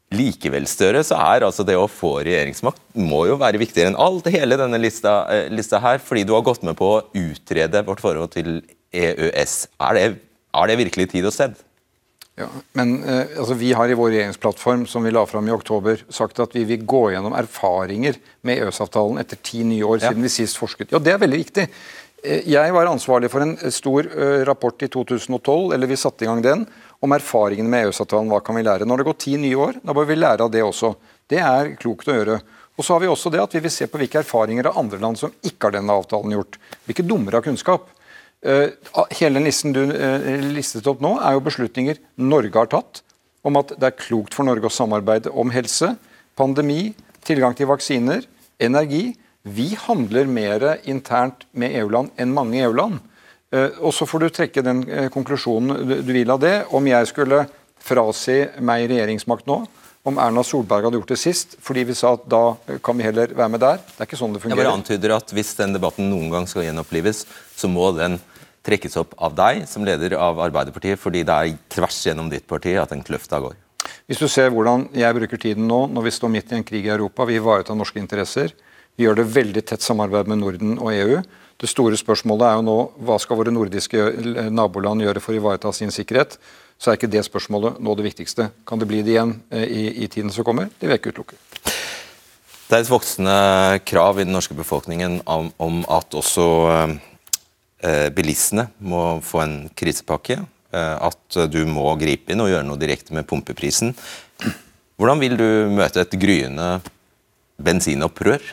Likevel, 0.10 0.66
Støre, 0.66 1.04
så 1.06 1.20
er 1.22 1.46
altså 1.46 1.62
det 1.66 1.76
å 1.78 1.86
få 1.90 2.16
regjeringsmakt 2.26 2.82
må 2.98 3.28
jo 3.30 3.36
være 3.38 3.60
viktigere 3.62 3.92
enn 3.92 4.00
alt, 4.02 4.26
hele 4.34 4.58
denne 4.58 4.80
lista, 4.82 5.22
eh, 5.30 5.52
lista, 5.54 5.78
her, 5.84 6.02
fordi 6.02 6.24
du 6.26 6.34
har 6.34 6.46
gått 6.48 6.66
med 6.66 6.78
på 6.80 6.88
å 6.96 7.04
utrede 7.14 7.84
vårt 7.86 8.02
forhold 8.02 8.34
til 8.34 8.56
EØS. 8.90 9.54
Er 9.86 9.94
det, 9.94 10.06
er 10.58 10.72
det 10.72 10.80
virkelig 10.82 11.12
tid 11.14 11.30
og 11.30 11.36
sted? 11.36 11.62
Ja, 12.40 12.48
men 12.80 12.96
eh, 13.04 13.38
altså, 13.38 13.54
Vi 13.60 13.70
har 13.78 13.92
i 13.92 14.00
vår 14.00 14.14
regjeringsplattform 14.16 14.88
som 14.90 15.06
vi 15.06 15.14
la 15.14 15.28
fram 15.30 15.46
i 15.46 15.54
oktober, 15.54 16.02
sagt 16.10 16.42
at 16.42 16.58
vi 16.58 16.66
vil 16.66 16.90
gå 16.90 17.06
gjennom 17.14 17.38
erfaringer 17.38 18.18
med 18.42 18.64
EØS-avtalen 18.64 19.22
etter 19.22 19.38
ti 19.46 19.62
nye 19.62 19.86
år 19.86 20.00
ja. 20.00 20.10
siden 20.10 20.26
vi 20.26 20.34
sist 20.40 20.58
forsket. 20.58 20.90
Ja, 20.96 20.98
Det 20.98 21.14
er 21.14 21.22
veldig 21.22 21.44
viktig. 21.46 21.70
Eh, 22.26 22.50
jeg 22.50 22.74
var 22.74 22.90
ansvarlig 22.90 23.30
for 23.30 23.46
en 23.46 23.60
stor 23.70 24.10
rapport 24.50 24.82
i 24.82 24.90
2012, 24.90 25.76
eller 25.78 25.94
vi 25.94 26.02
satte 26.02 26.26
i 26.26 26.32
gang 26.32 26.42
den, 26.42 26.66
om 27.00 27.14
erfaringene 27.16 27.72
med 27.72 27.88
EØS-avtalen. 27.88 28.30
Hva 28.32 28.42
kan 28.44 28.58
vi 28.58 28.66
lære? 28.66 28.88
Når 28.88 29.02
det 29.02 29.08
går 29.10 29.20
ti 29.24 29.36
nye 29.40 29.60
år, 29.60 29.80
da 29.84 29.96
bør 29.96 30.08
vi 30.10 30.18
lære 30.20 30.46
av 30.46 30.52
det 30.54 30.64
også. 30.66 30.94
Det 31.30 31.40
er 31.44 31.76
klokt 31.80 32.10
å 32.10 32.16
gjøre. 32.18 32.40
Og 32.80 32.86
så 32.86 32.96
har 32.96 33.04
vi 33.04 33.12
også 33.12 33.32
det 33.34 33.42
at 33.44 33.56
vi 33.56 33.62
vil 33.66 33.74
se 33.74 33.88
på 33.92 34.00
hvilke 34.00 34.22
erfaringer 34.22 34.70
av 34.70 34.80
andre 34.80 35.00
land 35.02 35.20
som 35.20 35.34
ikke 35.44 35.68
har 35.68 35.76
denne 35.76 35.96
avtalen 36.00 36.36
gjort. 36.36 36.60
Hvilke 36.88 37.04
er 37.04 37.10
dummere 37.10 37.40
av 37.40 37.48
kunnskap. 37.48 37.90
Uh, 38.40 38.72
hele 39.20 39.42
listen 39.44 39.76
du 39.76 39.82
uh, 39.84 40.28
listet 40.56 40.88
opp 40.88 41.02
nå, 41.04 41.18
er 41.20 41.36
jo 41.36 41.44
beslutninger 41.44 41.98
Norge 42.24 42.56
har 42.56 42.70
tatt 42.72 43.02
om 43.44 43.60
at 43.60 43.74
det 43.76 43.90
er 43.90 44.00
klokt 44.00 44.36
for 44.36 44.48
Norge 44.48 44.68
å 44.68 44.72
samarbeide 44.72 45.32
om 45.36 45.52
helse, 45.52 45.94
pandemi, 46.40 46.94
tilgang 47.28 47.56
til 47.56 47.68
vaksiner, 47.72 48.24
energi. 48.64 49.14
Vi 49.44 49.74
handler 49.88 50.28
mer 50.32 50.66
internt 50.88 51.46
med 51.52 51.76
EU-land 51.82 52.16
enn 52.20 52.36
mange 52.36 52.60
EU-land. 52.64 53.00
Eh, 53.52 53.80
og 53.82 53.94
Så 53.94 54.06
får 54.06 54.20
du 54.26 54.30
trekke 54.30 54.64
den 54.66 54.84
eh, 54.90 55.10
konklusjonen 55.14 55.86
du 55.90 56.14
vil 56.14 56.30
av 56.30 56.42
det. 56.42 56.56
Om 56.70 56.88
jeg 56.88 57.10
skulle 57.10 57.44
frasi 57.80 58.42
meg 58.62 58.90
regjeringsmakt 58.92 59.48
nå, 59.50 59.62
om 60.08 60.20
Erna 60.22 60.44
Solberg 60.48 60.88
hadde 60.88 61.00
gjort 61.00 61.12
det 61.12 61.20
sist, 61.20 61.58
fordi 61.64 61.86
vi 61.90 61.96
sa 61.98 62.14
at 62.16 62.26
da 62.30 62.44
kan 62.84 62.98
vi 62.98 63.06
heller 63.08 63.34
være 63.36 63.52
med 63.52 63.64
der. 63.64 63.80
Det 63.84 64.04
er 64.04 64.10
ikke 64.10 64.20
sånn 64.20 64.36
det 64.36 64.42
fungerer. 64.44 64.62
Jeg 64.62 64.70
bare 64.70 64.80
antyder 64.80 65.16
at 65.18 65.34
Hvis 65.36 65.56
den 65.58 65.76
debatten 65.76 66.10
noen 66.12 66.30
gang 66.34 66.48
skal 66.48 66.68
gjenopplives, 66.68 67.26
så 67.56 67.72
må 67.72 67.92
den 67.98 68.20
trekkes 68.66 68.98
opp 69.00 69.16
av 69.18 69.36
deg 69.36 69.66
som 69.72 69.86
leder 69.88 70.16
av 70.20 70.40
Arbeiderpartiet, 70.44 71.00
fordi 71.00 71.24
det 71.28 71.36
er 71.36 71.58
tvers 71.72 72.00
gjennom 72.06 72.30
ditt 72.32 72.48
parti 72.48 72.76
at 72.78 72.94
den 72.94 73.04
kløfta 73.04 73.40
går. 73.44 73.58
Hvis 74.10 74.20
du 74.20 74.28
ser 74.32 74.52
hvordan 74.54 74.88
jeg 74.98 75.16
bruker 75.16 75.40
tiden 75.40 75.68
nå, 75.70 75.86
når 75.94 76.08
vi 76.08 76.16
står 76.16 76.32
midt 76.34 76.52
i 76.52 76.58
en 76.60 76.66
krig 76.68 76.88
i 76.88 76.94
Europa, 76.94 77.26
vi 77.26 77.40
ivaretar 77.40 77.78
norske 77.78 78.02
interesser, 78.02 78.54
vi 79.00 79.06
gjør 79.08 79.22
det 79.22 79.30
veldig 79.32 79.64
tett 79.64 79.84
samarbeid 79.84 80.28
med 80.28 80.42
Norden 80.42 80.76
og 80.78 80.92
EU, 80.92 81.22
det 81.60 81.68
store 81.68 81.98
spørsmålet 82.00 82.48
er 82.48 82.58
jo 82.58 82.64
nå 82.64 82.78
hva 83.04 83.18
skal 83.20 83.40
våre 83.40 83.52
nordiske 83.52 84.06
naboland 84.54 85.04
gjøre 85.04 85.24
for 85.24 85.36
å 85.36 85.40
ivareta 85.42 85.74
sin 85.76 85.92
sikkerhet. 85.92 86.38
Så 86.80 86.92
er 86.92 87.00
ikke 87.00 87.12
det 87.12 87.26
spørsmålet 87.28 87.82
nå 87.84 87.96
det 88.00 88.06
viktigste. 88.06 88.48
Kan 88.68 88.80
det 88.80 88.88
bli 88.88 89.02
det 89.04 89.18
igjen 89.18 89.34
eh, 89.52 89.66
i, 89.68 89.84
i 90.06 90.08
tiden 90.08 90.32
som 90.32 90.48
kommer? 90.48 90.70
Det 90.80 90.88
vil 90.88 90.96
jeg 90.96 91.02
ikke 91.02 91.12
utelukke. 91.12 91.40
Det 92.70 92.78
er 92.78 92.86
et 92.86 92.92
voksende 92.92 93.36
krav 93.90 94.22
i 94.22 94.24
den 94.28 94.32
norske 94.32 94.56
befolkningen 94.56 95.20
om, 95.28 95.50
om 95.60 95.82
at 95.92 96.16
også 96.16 96.46
eh, 97.84 98.08
bilistene 98.16 98.70
må 98.80 99.20
få 99.26 99.44
en 99.44 99.58
krisepakke. 99.76 100.40
Eh, 100.72 100.96
at 101.10 101.42
du 101.52 101.60
må 101.68 101.90
gripe 102.00 102.32
inn 102.32 102.46
og 102.46 102.54
gjøre 102.54 102.70
noe 102.70 102.80
direkte 102.80 103.18
med 103.18 103.28
pumpeprisen. 103.28 103.92
Hvordan 104.96 105.20
vil 105.20 105.36
du 105.36 105.50
møte 105.76 106.06
et 106.06 106.16
gryende 106.22 106.78
bensinopprør? 107.60 108.48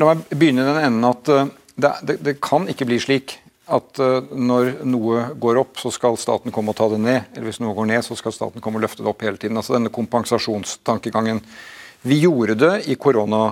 La 0.00 0.08
meg 0.10 0.26
begynne 0.32 0.64
i 0.64 0.68
den 0.68 0.84
enden 0.88 1.08
at 1.08 1.28
det, 1.28 1.92
det, 2.04 2.18
det 2.24 2.36
kan 2.44 2.68
ikke 2.68 2.88
bli 2.88 2.98
slik 3.00 3.38
at 3.72 4.00
når 4.34 4.82
noe 4.84 5.22
går 5.40 5.60
opp, 5.62 5.78
så 5.80 5.92
skal 5.94 6.18
staten 6.20 6.52
komme 6.52 6.72
og 6.72 6.76
ta 6.76 6.88
det 6.92 6.98
ned. 7.00 7.30
Eller 7.32 7.48
hvis 7.48 7.60
noe 7.62 7.76
går 7.76 7.88
ned, 7.88 8.02
så 8.04 8.16
skal 8.18 8.34
staten 8.34 8.60
komme 8.60 8.80
og 8.80 8.84
løfte 8.84 9.04
det 9.04 9.08
opp 9.08 9.22
hele 9.24 9.40
tiden. 9.40 9.56
Altså 9.56 9.76
denne 9.76 9.92
kompensasjonstankegangen. 9.94 11.40
Vi 12.02 12.18
gjorde 12.24 12.56
det 12.58 12.72
i 12.90 12.98
korona, 13.00 13.44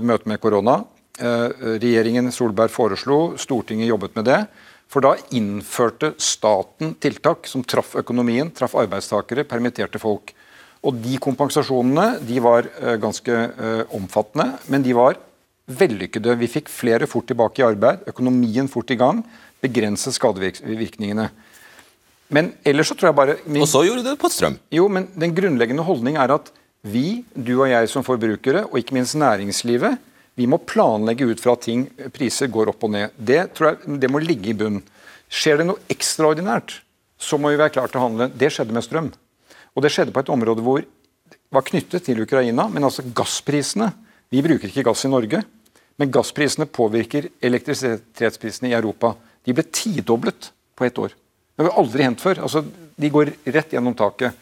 møtet 0.00 0.30
med 0.30 0.40
korona. 0.40 0.78
Regjeringen 1.18 2.30
Solberg 2.32 2.72
foreslo, 2.72 3.34
Stortinget 3.40 3.90
jobbet 3.90 4.16
med 4.16 4.28
det. 4.30 4.40
For 4.88 5.04
da 5.04 5.16
innførte 5.34 6.14
staten 6.22 6.94
tiltak 7.02 7.50
som 7.50 7.66
traff 7.66 7.96
økonomien, 8.00 8.54
traff 8.54 8.78
arbeidstakere, 8.78 9.44
permitterte 9.50 10.00
folk. 10.00 10.32
Og 10.86 11.02
de 11.04 11.18
kompensasjonene 11.20 12.20
de 12.24 12.40
var 12.44 12.70
ganske 13.02 13.38
omfattende, 13.98 14.52
men 14.70 14.86
de 14.86 14.96
var 14.96 15.18
vellykkede. 15.68 16.36
Vi 16.40 16.50
fikk 16.50 16.70
flere 16.72 17.08
fort 17.10 17.28
tilbake 17.30 17.62
i 17.62 17.66
arbeid, 17.66 18.04
økonomien 18.10 18.68
fort 18.70 18.90
i 18.92 18.98
gang, 19.00 19.22
begrenset 19.64 20.16
skadevirkningene. 20.16 21.30
Men 22.34 22.52
ellers 22.66 22.90
så 22.90 22.96
tror 22.96 23.10
jeg 23.10 23.18
bare 23.18 23.36
min, 23.44 23.62
Og 23.62 23.68
så 23.68 23.84
gjorde 23.84 24.02
du 24.02 24.10
det 24.10 24.20
på 24.20 24.30
strøm. 24.32 24.56
Jo, 24.72 24.88
men 24.88 25.08
den 25.14 25.34
grunnleggende 25.36 25.84
holdning 25.84 26.16
er 26.20 26.34
at 26.34 26.50
vi, 26.84 27.24
du 27.32 27.54
og 27.62 27.68
jeg 27.70 27.88
som 27.88 28.04
forbrukere, 28.04 28.66
og 28.68 28.80
ikke 28.80 28.96
minst 28.96 29.16
næringslivet, 29.16 29.96
vi 30.34 30.48
må 30.50 30.58
planlegge 30.58 31.28
ut 31.30 31.40
fra 31.40 31.54
at 31.54 31.62
ting, 31.68 31.86
priser 32.12 32.50
går 32.50 32.72
opp 32.72 32.84
og 32.84 32.90
ned. 32.90 33.14
Det, 33.16 33.40
tror 33.54 33.70
jeg, 33.70 34.00
det 34.02 34.10
må 34.10 34.20
ligge 34.20 34.50
i 34.50 34.56
bunnen. 34.58 34.82
Skjer 35.30 35.60
det 35.60 35.68
noe 35.68 35.80
ekstraordinært, 35.90 36.80
så 37.16 37.38
må 37.40 37.52
vi 37.52 37.60
være 37.60 37.72
klare 37.76 37.92
til 37.92 38.00
å 38.00 38.08
handle. 38.08 38.28
Det 38.34 38.50
skjedde 38.52 38.74
med 38.74 38.84
strøm. 38.84 39.12
Og 39.74 39.84
det 39.84 39.92
skjedde 39.94 40.14
på 40.14 40.24
et 40.24 40.32
område 40.34 40.64
hvor 40.64 40.82
det 40.82 41.38
var 41.54 41.64
knyttet 41.66 42.04
til 42.06 42.20
Ukraina, 42.24 42.66
men 42.68 42.84
altså 42.84 43.04
gassprisene. 43.14 43.92
Vi 44.34 44.42
bruker 44.42 44.68
ikke 44.68 44.84
gass 44.88 45.06
i 45.06 45.12
Norge, 45.12 45.44
men 45.96 46.10
gassprisene 46.10 46.66
påvirker 46.66 47.28
elektrisitetsprisene 47.44 48.70
i 48.72 48.76
Europa. 48.76 49.14
De 49.44 49.54
ble 49.54 49.64
tidoblet 49.70 50.50
på 50.74 50.86
ett 50.86 50.98
år. 50.98 51.14
Det 51.54 51.66
har 51.66 51.78
aldri 51.78 52.06
hendt 52.06 52.22
før. 52.22 52.40
Altså, 52.42 52.64
de 52.96 53.10
går 53.12 53.30
rett 53.54 53.74
gjennom 53.76 53.94
taket. 53.98 54.34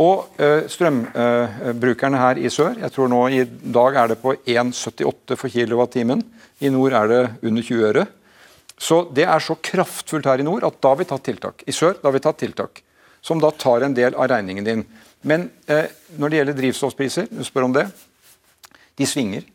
Og 0.00 0.40
uh, 0.40 0.66
strømbrukerne 0.68 2.18
uh, 2.18 2.22
her 2.22 2.40
i 2.40 2.52
sør, 2.52 2.76
jeg 2.82 2.92
tror 2.92 3.08
nå 3.08 3.20
i 3.32 3.44
dag 3.46 3.96
er 3.96 4.12
det 4.12 4.18
på 4.20 4.34
1,78 4.36 5.38
for 5.40 5.52
kilowattimen. 5.52 6.20
I 6.60 6.72
nord 6.72 6.96
er 6.96 7.12
det 7.12 7.20
under 7.48 7.64
20 7.64 7.86
øre. 7.90 8.06
Så 8.76 9.06
det 9.16 9.24
er 9.24 9.40
så 9.40 9.56
kraftfullt 9.56 10.28
her 10.28 10.42
i 10.42 10.44
nord 10.44 10.66
at 10.68 10.76
da 10.84 10.92
har 10.92 11.00
vi 11.00 11.08
tatt 11.08 11.24
tiltak. 11.24 11.64
I 11.64 11.72
sør 11.72 11.96
da 11.96 12.10
har 12.10 12.16
vi 12.16 12.24
tatt 12.24 12.40
tiltak. 12.40 12.82
Som 13.24 13.40
da 13.40 13.50
tar 13.56 13.86
en 13.86 13.96
del 13.96 14.14
av 14.14 14.28
regningen 14.32 14.68
din. 14.68 14.84
Men 15.24 15.48
uh, 15.72 15.88
når 16.20 16.32
det 16.32 16.40
gjelder 16.40 16.60
drivstoffpriser, 16.60 17.28
du 17.32 17.44
spør 17.44 17.70
om 17.70 17.76
det, 17.76 17.88
de 18.96 19.08
svinger. 19.08 19.48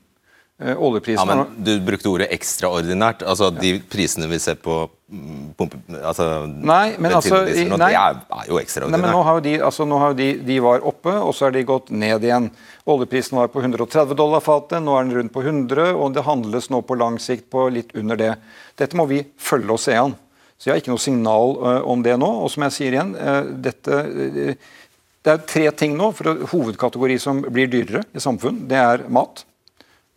Uh, 0.62 1.00
ja, 1.10 1.26
men 1.26 1.46
Du 1.58 1.72
brukte 1.82 2.10
ordet 2.12 2.28
ekstraordinært. 2.36 3.24
altså. 3.26 3.50
De 3.50 3.80
prisene 3.90 4.28
vi 4.30 4.38
ser 4.40 4.60
på 4.62 4.76
mm, 5.10 5.54
pumpe, 5.58 5.80
altså, 5.98 6.46
Nei, 6.46 6.94
men 7.02 7.16
altså, 7.18 7.40
nå, 7.66 7.80
nei, 7.82 7.92
er, 7.98 8.20
er, 8.22 8.44
jo 8.46 8.60
ekstraordinært. 8.62 8.94
Nei, 8.94 9.02
men 9.02 9.16
nå 9.18 9.24
har 9.26 9.40
jo 9.40 9.46
de, 9.48 9.56
altså, 9.72 9.88
nå 9.90 9.98
har 10.04 10.14
de, 10.20 10.28
de 10.46 10.60
var 10.62 10.86
oppe, 10.86 11.16
og 11.18 11.34
så 11.34 11.50
er 11.50 11.58
de 11.58 11.66
gått 11.66 11.90
ned 11.90 12.28
igjen. 12.28 12.52
Oljeprisen 12.86 13.42
var 13.42 13.50
på 13.50 13.64
130 13.66 14.14
dollar 14.20 14.46
fatet, 14.46 14.84
nå 14.86 15.00
er 15.00 15.08
den 15.08 15.18
rundt 15.18 15.34
på 15.34 15.42
100, 15.42 15.96
og 15.98 16.14
det 16.14 16.28
handles 16.30 16.70
nå 16.70 16.84
på 16.86 17.00
lang 17.02 17.18
sikt 17.22 17.50
på 17.50 17.66
litt 17.74 17.96
under 17.98 18.20
det. 18.22 18.36
Dette 18.78 19.00
må 19.00 19.10
vi 19.10 19.24
følge 19.42 19.74
og 19.74 19.82
se 19.82 19.98
an. 19.98 20.14
Så 20.62 20.70
jeg 20.70 20.76
har 20.76 20.84
ikke 20.84 20.94
noe 20.94 21.02
signal 21.02 21.56
uh, 21.58 21.80
om 21.90 22.04
det 22.06 22.14
nå. 22.22 22.28
Og 22.44 22.52
som 22.54 22.68
jeg 22.68 22.76
sier 22.76 22.94
igjen, 22.94 23.16
uh, 23.18 23.48
dette 23.66 24.04
uh, 24.06 24.74
Det 25.22 25.32
er 25.34 25.46
tre 25.50 25.64
ting 25.78 25.96
nå, 25.98 26.12
for 26.18 26.46
hovedkategori 26.52 27.18
som 27.22 27.42
blir 27.48 27.70
dyrere 27.70 28.04
i 28.14 28.22
samfunn. 28.22 28.68
Det 28.70 28.78
er 28.78 29.08
mat. 29.10 29.42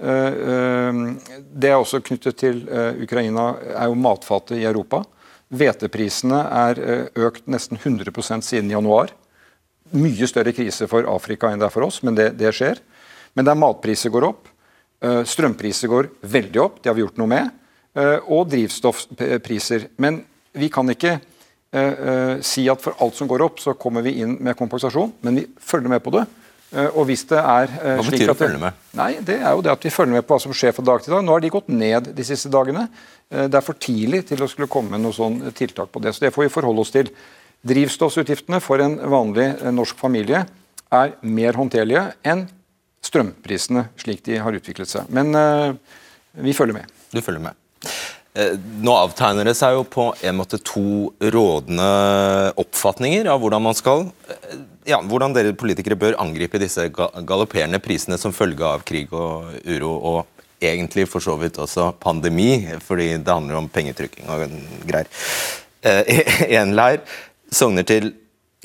Eh, 0.02 0.26
eh, 0.26 0.92
det 1.54 1.70
er 1.70 1.78
også 1.78 2.02
knyttet 2.02 2.38
til 2.40 2.64
eh, 2.66 2.96
Ukraina, 3.04 3.52
er 3.76 3.90
jo 3.90 3.98
matfatet 3.98 4.58
i 4.58 4.66
Europa. 4.66 5.04
Hveteprisene 5.54 6.40
er 6.50 6.80
økt 7.20 7.46
nesten 7.50 7.78
100% 7.78 8.42
siden 8.42 8.72
januar. 8.72 9.12
Mye 9.94 10.26
større 10.26 10.54
krise 10.56 10.88
for 10.90 11.06
Afrika 11.06 11.52
enn 11.52 11.62
det 11.62 11.68
er 11.68 11.74
for 11.74 11.86
oss, 11.86 12.00
men 12.02 12.16
det, 12.18 12.32
det 12.40 12.50
skjer. 12.56 12.80
Men 13.38 13.46
der 13.46 13.58
matpriser 13.58 14.10
går 14.10 14.26
opp, 14.26 14.48
strømpriser 15.04 15.90
går 15.90 16.08
veldig 16.32 16.60
opp, 16.62 16.80
det 16.80 16.90
har 16.90 16.96
vi 16.96 17.04
gjort 17.04 17.18
noe 17.20 17.30
med, 17.30 17.50
og 18.32 18.48
drivstoffpriser. 18.50 19.88
Men 20.00 20.22
vi 20.56 20.70
kan 20.72 20.90
ikke 20.90 21.18
si 22.46 22.64
at 22.72 22.82
for 22.82 22.96
alt 23.04 23.18
som 23.18 23.28
går 23.30 23.44
opp, 23.44 23.60
så 23.62 23.76
kommer 23.78 24.06
vi 24.06 24.16
inn 24.24 24.38
med 24.42 24.56
kompensasjon, 24.58 25.12
men 25.26 25.42
vi 25.42 25.46
følger 25.60 25.92
med 25.92 26.02
på 26.02 26.14
det. 26.16 26.24
Eh, 26.74 26.90
og 26.90 27.06
hvis 27.08 27.22
det 27.30 27.38
er 27.38 27.70
eh, 27.78 27.98
Hva 28.00 28.06
betyr 28.08 28.26
det 28.26 28.34
å 28.34 28.38
følge 28.38 28.60
med? 28.62 28.82
Nei, 28.98 29.10
Det 29.22 29.36
er 29.38 29.54
jo 29.54 29.62
det 29.64 29.72
at 29.74 29.86
vi 29.86 29.92
følger 29.94 30.16
med 30.16 30.26
på 30.26 30.34
hva 30.34 30.42
som 30.42 30.54
skjer 30.56 30.74
fra 30.74 30.86
dag 30.90 31.04
til 31.04 31.14
dag. 31.14 31.22
Nå 31.24 31.36
har 31.36 31.44
de 31.44 31.52
gått 31.54 31.70
ned 31.70 32.10
de 32.16 32.26
siste 32.26 32.50
dagene. 32.52 32.88
Eh, 33.30 33.46
det 33.46 33.60
er 33.60 33.66
for 33.66 33.78
tidlig 33.78 34.24
til 34.30 34.42
å 34.42 34.50
skulle 34.50 34.70
komme 34.70 34.94
med 34.96 35.04
noe 35.04 35.14
sånn 35.14 35.38
tiltak 35.54 35.92
på 35.94 36.02
det. 36.02 36.14
Så 36.16 36.26
det 36.26 36.34
får 36.34 36.48
vi 36.48 36.54
forholde 36.56 36.84
oss 36.84 36.92
til. 36.94 37.10
Drivstoffutgiftene 37.64 38.60
for 38.60 38.82
en 38.84 38.98
vanlig 39.08 39.48
norsk 39.72 40.00
familie 40.00 40.44
er 40.94 41.16
mer 41.24 41.56
håndterlige 41.56 42.10
enn 42.26 42.44
strømprisene 43.04 43.88
slik 44.00 44.24
de 44.26 44.40
har 44.42 44.56
utviklet 44.56 44.90
seg. 44.90 45.08
Men 45.08 45.32
vi 46.44 46.52
følger 46.56 46.82
med. 46.82 46.92
Du 47.08 47.22
følger 47.24 47.40
med. 47.48 47.63
Nå 48.34 48.94
avtegner 48.98 49.46
det 49.46 49.54
seg 49.54 49.76
jo 49.76 49.84
på 49.86 50.08
en 50.26 50.38
måte 50.40 50.58
to 50.58 51.12
rådende 51.22 51.86
oppfatninger 52.58 53.28
av 53.30 53.38
hvordan 53.38 53.62
man 53.62 53.76
skal 53.78 54.08
ja, 54.88 54.98
hvordan 54.98 55.36
dere 55.36 55.54
politikere 55.56 55.98
bør 55.98 56.18
angripe 56.20 56.58
disse 56.58 56.88
galopperende 56.90 57.80
prisene 57.82 58.18
som 58.20 58.34
følge 58.36 58.66
av 58.66 58.82
krig 58.86 59.12
og 59.14 59.54
uro, 59.64 59.92
og 59.94 60.44
egentlig 60.64 61.06
for 61.10 61.24
så 61.24 61.36
vidt 61.40 61.60
også 61.62 61.92
pandemi, 62.00 62.58
fordi 62.84 63.14
det 63.16 63.32
handler 63.32 63.60
om 63.60 63.70
pengetrykking 63.72 64.28
og 64.32 64.58
greier. 64.88 65.08
Eh, 65.84 66.20
en 66.60 66.74
leir 66.76 67.02
sogner 67.54 67.86
til 67.88 68.12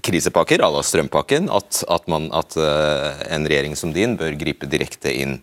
krisepakker 0.04 0.64
à 0.64 0.70
la 0.72 0.84
strømpakken, 0.84 1.50
at, 1.52 1.84
at, 1.92 2.08
man, 2.08 2.30
at 2.32 2.56
en 2.56 3.48
regjering 3.48 3.76
som 3.76 3.92
din 3.96 4.16
bør 4.20 4.38
gripe 4.40 4.70
direkte 4.72 5.12
inn. 5.12 5.40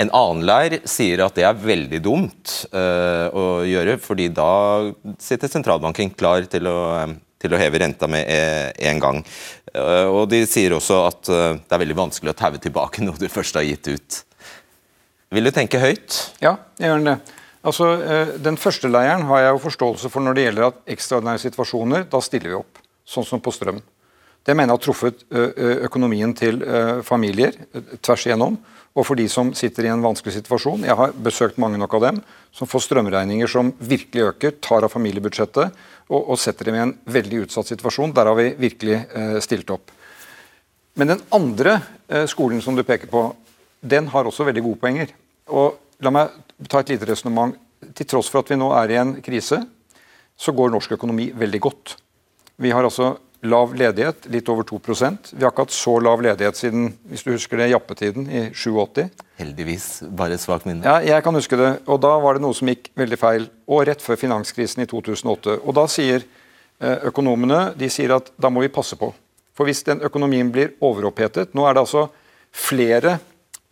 En 0.00 0.08
annen 0.16 0.46
leir 0.48 0.78
sier 0.88 1.20
at 1.20 1.34
det 1.36 1.44
er 1.44 1.58
veldig 1.60 1.98
dumt 2.00 2.54
uh, 2.72 3.28
å 3.28 3.44
gjøre, 3.68 3.98
fordi 4.00 4.30
da 4.32 4.52
sitter 5.20 5.52
sentralbanken 5.52 6.14
klar 6.16 6.48
til 6.48 6.70
å 6.70 6.78
til 7.42 7.54
å 7.54 7.60
heve 7.60 7.82
renta 7.82 8.08
med 8.10 8.28
en 8.78 9.02
gang. 9.02 9.20
Eh, 9.72 10.08
og 10.08 10.28
De 10.30 10.42
sier 10.48 10.74
også 10.76 11.02
at 11.08 11.30
eh, 11.32 11.54
det 11.58 11.76
er 11.76 11.82
veldig 11.84 11.98
vanskelig 11.98 12.34
å 12.34 12.38
taue 12.38 12.60
tilbake 12.62 13.04
noe 13.04 13.18
du 13.20 13.28
først 13.32 13.58
har 13.58 13.66
gitt 13.66 13.90
ut. 13.90 14.20
Vil 15.32 15.48
du 15.48 15.54
tenke 15.54 15.80
høyt? 15.80 16.18
Ja, 16.44 16.58
jeg 16.80 16.92
gjør 16.92 17.06
det. 17.08 17.16
Altså, 17.62 17.88
eh, 18.02 18.34
Den 18.42 18.58
første 18.60 18.90
leiren 18.90 19.26
har 19.30 19.46
jeg 19.46 19.56
jo 19.56 19.64
forståelse 19.64 20.12
for 20.12 20.24
når 20.24 20.38
det 20.38 20.46
gjelder 20.46 20.68
at 20.68 20.84
ekstraordinære 20.96 21.44
situasjoner. 21.46 22.06
Da 22.12 22.20
stiller 22.24 22.52
vi 22.52 22.60
opp, 22.60 22.82
sånn 23.08 23.26
som 23.26 23.42
på 23.42 23.54
strøm. 23.54 23.80
Det 24.42 24.56
mener 24.58 24.72
jeg 24.72 24.80
har 24.80 24.82
truffet 24.82 25.20
økonomien 25.86 26.32
til 26.34 26.56
familier 27.06 27.54
tvers 28.02 28.24
igjennom. 28.26 28.56
Og 28.92 29.06
for 29.08 29.16
de 29.16 29.24
som 29.32 29.54
sitter 29.56 29.86
i 29.86 29.92
en 29.92 30.04
vanskelig 30.04 30.34
situasjon. 30.36 30.84
Jeg 30.84 30.96
har 30.98 31.14
besøkt 31.16 31.60
mange 31.62 31.78
nok 31.80 31.94
av 31.96 32.04
dem 32.06 32.18
som 32.52 32.68
får 32.68 32.84
strømregninger 32.86 33.48
som 33.48 33.70
virkelig 33.80 34.26
øker, 34.28 34.58
tar 34.60 34.84
av 34.84 34.92
familiebudsjettet 34.92 35.72
og, 36.10 36.18
og, 36.20 36.36
setter 36.40 36.68
dem 36.68 36.76
i 36.76 36.82
en 36.82 36.96
veldig 37.08 37.46
utsatt 37.46 37.72
situasjon. 37.72 38.12
Der 38.12 38.28
har 38.28 38.36
vi 38.36 38.50
virkelig 38.60 38.98
eh, 39.00 39.38
stilt 39.44 39.72
opp. 39.72 39.94
Men 41.00 41.14
den 41.14 41.24
andre 41.32 41.78
eh, 42.08 42.26
skolen 42.28 42.60
som 42.60 42.76
du 42.76 42.84
peker 42.84 43.08
på, 43.08 43.30
den 43.80 44.12
har 44.12 44.28
også 44.28 44.44
veldig 44.44 44.66
gode 44.66 44.82
poenger. 44.84 45.16
Og 45.48 45.80
La 46.02 46.10
meg 46.10 46.32
ta 46.66 46.80
et 46.82 46.90
lite 46.90 47.06
resonnement. 47.06 47.54
Til 47.94 48.06
tross 48.10 48.30
for 48.30 48.42
at 48.42 48.50
vi 48.50 48.58
nå 48.58 48.68
er 48.74 48.90
i 48.90 48.98
en 48.98 49.12
krise, 49.22 49.60
så 50.38 50.54
går 50.54 50.72
norsk 50.72 50.96
økonomi 50.96 51.28
veldig 51.38 51.60
godt. 51.62 51.94
Vi 52.62 52.72
har 52.74 52.82
altså 52.86 53.14
lav 53.42 53.72
ledighet, 53.74 54.28
litt 54.30 54.48
over 54.52 54.62
2% 54.66 55.32
Vi 55.34 55.42
har 55.42 55.50
ikke 55.50 55.64
hatt 55.64 55.74
så 55.74 55.96
lav 56.02 56.22
ledighet 56.22 56.58
siden 56.58 56.92
hvis 57.10 57.24
du 57.26 57.32
husker 57.32 57.58
det, 57.58 57.72
jappetiden 57.72 58.28
i 58.30 58.42
87. 58.54 59.08
Heldigvis. 59.40 59.86
Bare 60.14 60.38
svakt 60.38 60.68
minne. 60.68 60.86
Ja, 60.86 61.00
jeg 61.02 61.24
kan 61.24 61.34
huske 61.34 61.58
det. 61.58 61.72
Og 61.90 62.00
Da 62.02 62.12
var 62.22 62.38
det 62.38 62.44
noe 62.44 62.54
som 62.54 62.70
gikk 62.70 62.92
veldig 62.98 63.18
feil. 63.18 63.48
Og 63.66 63.86
rett 63.88 64.04
før 64.04 64.20
finanskrisen 64.20 64.84
i 64.84 64.88
2008. 64.90 65.58
Og 65.66 65.74
Da 65.74 65.88
sier 65.90 66.22
eh, 66.22 67.08
økonomene 67.10 67.72
de 67.78 67.90
sier 67.90 68.14
at 68.14 68.30
da 68.38 68.50
må 68.52 68.62
vi 68.62 68.70
passe 68.72 68.98
på. 69.00 69.10
For 69.56 69.68
hvis 69.68 69.82
den 69.84 70.04
økonomien 70.06 70.48
blir 70.52 70.76
overopphetet 70.80 71.52
Nå 71.52 71.66
er 71.68 71.74
det 71.74 71.82
altså 71.82 72.06
flere 72.52 73.18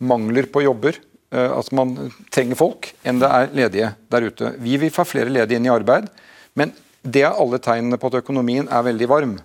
mangler 0.01 0.49
på 0.51 0.65
jobber, 0.65 0.97
eh, 1.31 1.51
at 1.53 1.71
man 1.77 2.11
trenger 2.33 2.59
folk, 2.59 2.91
enn 3.05 3.21
det 3.21 3.29
er 3.29 3.55
ledige 3.55 3.93
der 4.11 4.27
ute. 4.27 4.55
Vi 4.59 4.75
vil 4.81 4.91
få 4.91 5.05
flere 5.07 5.31
ledige 5.31 5.61
inn 5.61 5.69
i 5.69 5.73
arbeid, 5.73 6.09
men 6.57 6.73
det 7.01 7.23
er 7.23 7.37
alle 7.37 7.61
tegnene 7.61 7.97
på 8.01 8.11
at 8.11 8.19
økonomien 8.19 8.67
er 8.69 8.85
veldig 8.85 9.07
varm. 9.09 9.37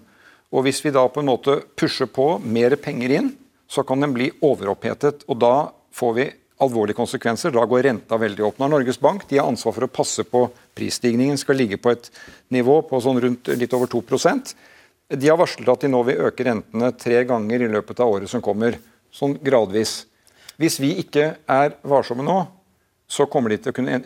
Og 0.56 0.64
Hvis 0.64 0.80
vi 0.84 0.94
da 0.94 1.04
på 1.12 1.20
en 1.20 1.28
måte 1.28 1.58
pusher 1.76 2.08
på 2.08 2.38
mer 2.40 2.78
penger 2.80 3.12
inn, 3.12 3.30
så 3.68 3.82
kan 3.84 4.00
den 4.00 4.14
bli 4.16 4.30
overopphetet. 4.40 5.26
og 5.28 5.38
Da 5.38 5.70
får 5.92 6.14
vi 6.16 6.30
alvorlige 6.64 6.96
konsekvenser. 6.96 7.52
Da 7.52 7.66
går 7.68 7.84
renta 7.84 8.16
veldig 8.16 8.44
opp. 8.46 8.58
Når 8.58 8.72
Norges 8.72 9.00
Bank 9.00 9.26
de 9.28 9.36
har 9.36 9.50
ansvar 9.50 9.74
for 9.76 9.84
å 9.84 9.92
passe 9.92 10.24
på 10.24 10.46
prisstigningen, 10.76 11.36
skal 11.36 11.60
ligge 11.60 11.76
på 11.76 11.92
et 11.92 12.08
nivå 12.48 12.80
på 12.88 13.00
sånn 13.04 13.20
rundt 13.20 13.52
litt 13.52 13.76
over 13.76 13.86
2% 13.86 14.54
De 15.06 15.28
har 15.28 15.38
varslet 15.38 15.68
at 15.68 15.84
de 15.84 15.88
nå 15.92 16.00
vil 16.02 16.24
øke 16.26 16.42
rentene 16.42 16.88
tre 16.98 17.20
ganger 17.24 17.62
i 17.62 17.68
løpet 17.70 18.00
av 18.00 18.08
året 18.10 18.30
som 18.30 18.42
kommer. 18.42 18.78
Sånn 19.12 19.36
gradvis. 19.38 20.06
Hvis 20.58 20.80
vi 20.80 20.96
ikke 20.98 21.36
er 21.46 21.76
varsomme 21.86 22.24
nå, 22.26 22.40
så 23.06 23.28
kommer 23.30 23.52
de 23.52 23.60
til 23.60 23.70
å 23.70 23.76
kunne 23.76 24.00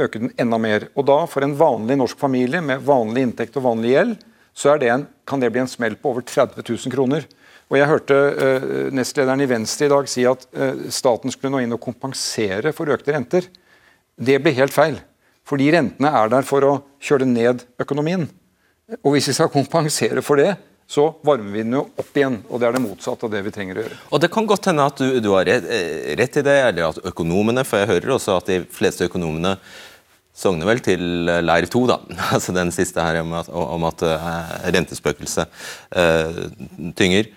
øke 0.00 0.22
den 0.22 0.32
enda 0.40 0.56
mer. 0.56 0.86
Og 0.94 1.04
da, 1.04 1.26
for 1.28 1.44
en 1.44 1.58
vanlig 1.58 1.98
norsk 2.00 2.16
familie 2.16 2.62
med 2.64 2.80
vanlig 2.86 3.26
inntekt 3.26 3.58
og 3.60 3.66
vanlig 3.66 3.92
gjeld, 3.92 4.16
så 4.60 4.74
det 4.76 4.90
en, 4.92 5.06
kan 5.24 5.40
det 5.40 5.48
bli 5.54 5.62
en 5.62 5.70
smell 5.70 5.96
på 5.96 6.10
over 6.12 6.24
30 6.26 6.60
000 6.60 6.92
kroner. 6.92 7.24
Og 7.70 7.78
Jeg 7.78 7.88
hørte 7.88 8.16
uh, 8.18 8.88
nestlederen 8.92 9.40
i 9.40 9.48
Venstre 9.48 9.86
i 9.86 9.92
dag 9.92 10.08
si 10.10 10.26
at 10.28 10.42
uh, 10.52 10.88
staten 10.92 11.32
skulle 11.32 11.54
nå 11.54 11.62
inn 11.64 11.76
og 11.76 11.80
kompensere 11.80 12.74
for 12.76 12.90
økte 12.92 13.14
renter. 13.14 13.46
Det 14.20 14.40
blir 14.42 14.58
helt 14.58 14.74
feil. 14.74 14.98
Fordi 15.48 15.70
rentene 15.72 16.10
er 16.12 16.32
der 16.32 16.44
for 16.46 16.66
å 16.66 16.74
kjøle 17.00 17.28
ned 17.30 17.64
økonomien. 17.80 18.26
Og 19.00 19.14
hvis 19.14 19.30
vi 19.30 19.36
skal 19.38 19.52
kompensere 19.54 20.20
for 20.26 20.42
det, 20.42 20.52
så 20.90 21.04
varmer 21.22 21.52
vi 21.54 21.62
den 21.62 21.76
jo 21.76 21.84
opp 22.02 22.16
igjen. 22.18 22.40
og 22.50 22.58
Det 22.58 22.66
er 22.66 22.74
det 22.74 22.82
motsatte 22.82 23.28
av 23.28 23.32
det 23.32 23.44
vi 23.46 23.52
trenger 23.54 23.78
å 23.78 23.84
gjøre. 23.84 23.98
Og 24.10 24.20
Det 24.20 24.30
kan 24.34 24.48
godt 24.50 24.66
hende 24.66 24.86
at 24.90 24.98
du, 24.98 25.20
du 25.22 25.28
har 25.30 25.46
rett, 25.46 25.68
eh, 25.70 26.16
rett, 26.18 26.40
i 26.40 26.42
det, 26.42 26.56
eller 26.66 26.88
at 26.88 26.98
økonomene 27.12 27.62
For 27.64 27.78
jeg 27.78 27.90
hører 27.92 28.16
også 28.16 28.36
at 28.40 28.50
de 28.50 28.58
fleste 28.74 29.06
økonomene 29.06 29.54
sogner 30.36 30.68
vel 30.68 30.80
til 30.84 31.02
leir 31.44 31.68
to, 31.70 31.84
da. 31.90 31.98
Altså 32.34 32.54
den 32.56 32.72
siste 32.74 33.02
her 33.04 33.20
om 33.22 33.34
at, 33.38 33.50
om 33.50 33.86
at 33.88 34.04
rentespøkelset 34.76 35.50
uh, 35.96 36.42
tynger. 36.96 37.30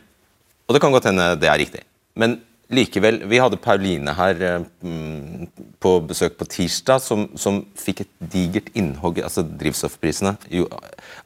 Og 0.67 0.75
det 0.75 0.81
kan 0.83 0.93
godt 0.93 1.09
hende 1.11 1.33
det 1.39 1.49
er 1.51 1.59
riktig. 1.59 1.83
Men 2.15 2.37
likevel, 2.73 3.21
vi 3.29 3.41
hadde 3.41 3.59
Pauline 3.61 4.13
her 4.17 4.43
uh, 4.57 5.47
på 5.83 5.95
besøk 6.07 6.37
på 6.39 6.47
tirsdag, 6.49 7.01
som, 7.03 7.27
som 7.39 7.63
fikk 7.79 8.05
et 8.05 8.13
digert 8.33 8.69
innhogg 8.77 9.23
Altså 9.23 9.43
drivstoffprisene. 9.43 10.37
Jo, 10.53 10.69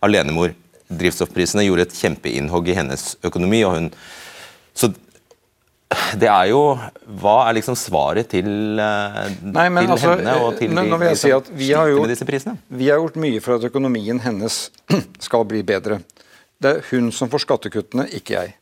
alenemor. 0.01 0.55
Drivstoffprisene 0.87 1.67
gjorde 1.67 1.87
et 1.87 1.99
kjempeinnhogg 1.99 2.71
i 2.71 2.77
hennes 2.77 3.11
økonomi. 3.27 3.61
og 3.67 3.75
hun 3.75 3.91
så 4.77 4.91
det 6.19 6.27
er 6.27 6.49
jo 6.51 6.61
Hva 7.21 7.37
er 7.47 7.57
liksom 7.59 7.77
svaret 7.79 8.27
til, 8.31 8.47
eh, 8.79 9.31
Nei, 9.43 9.67
til 9.71 9.93
altså, 9.93 10.13
henne 10.17 10.35
og 10.43 10.59
til 10.59 10.75
nå 10.75 10.83
de 10.99 11.15
si 11.15 11.31
at 11.31 11.47
vi 11.47 11.71
har, 11.71 11.87
gjort, 11.87 12.03
med 12.03 12.11
disse 12.11 12.27
prisene? 12.27 12.57
vi 12.67 12.89
har 12.91 12.99
gjort 12.99 13.19
mye 13.23 13.41
for 13.43 13.55
at 13.55 13.67
økonomien 13.69 14.19
hennes 14.23 14.69
skal 15.27 15.45
bli 15.47 15.63
bedre. 15.63 16.01
Det 16.59 16.71
er 16.71 16.87
hun 16.91 17.11
som 17.13 17.29
får 17.31 17.45
skattekuttene, 17.45 18.07
ikke 18.17 18.35
jeg. 18.35 18.55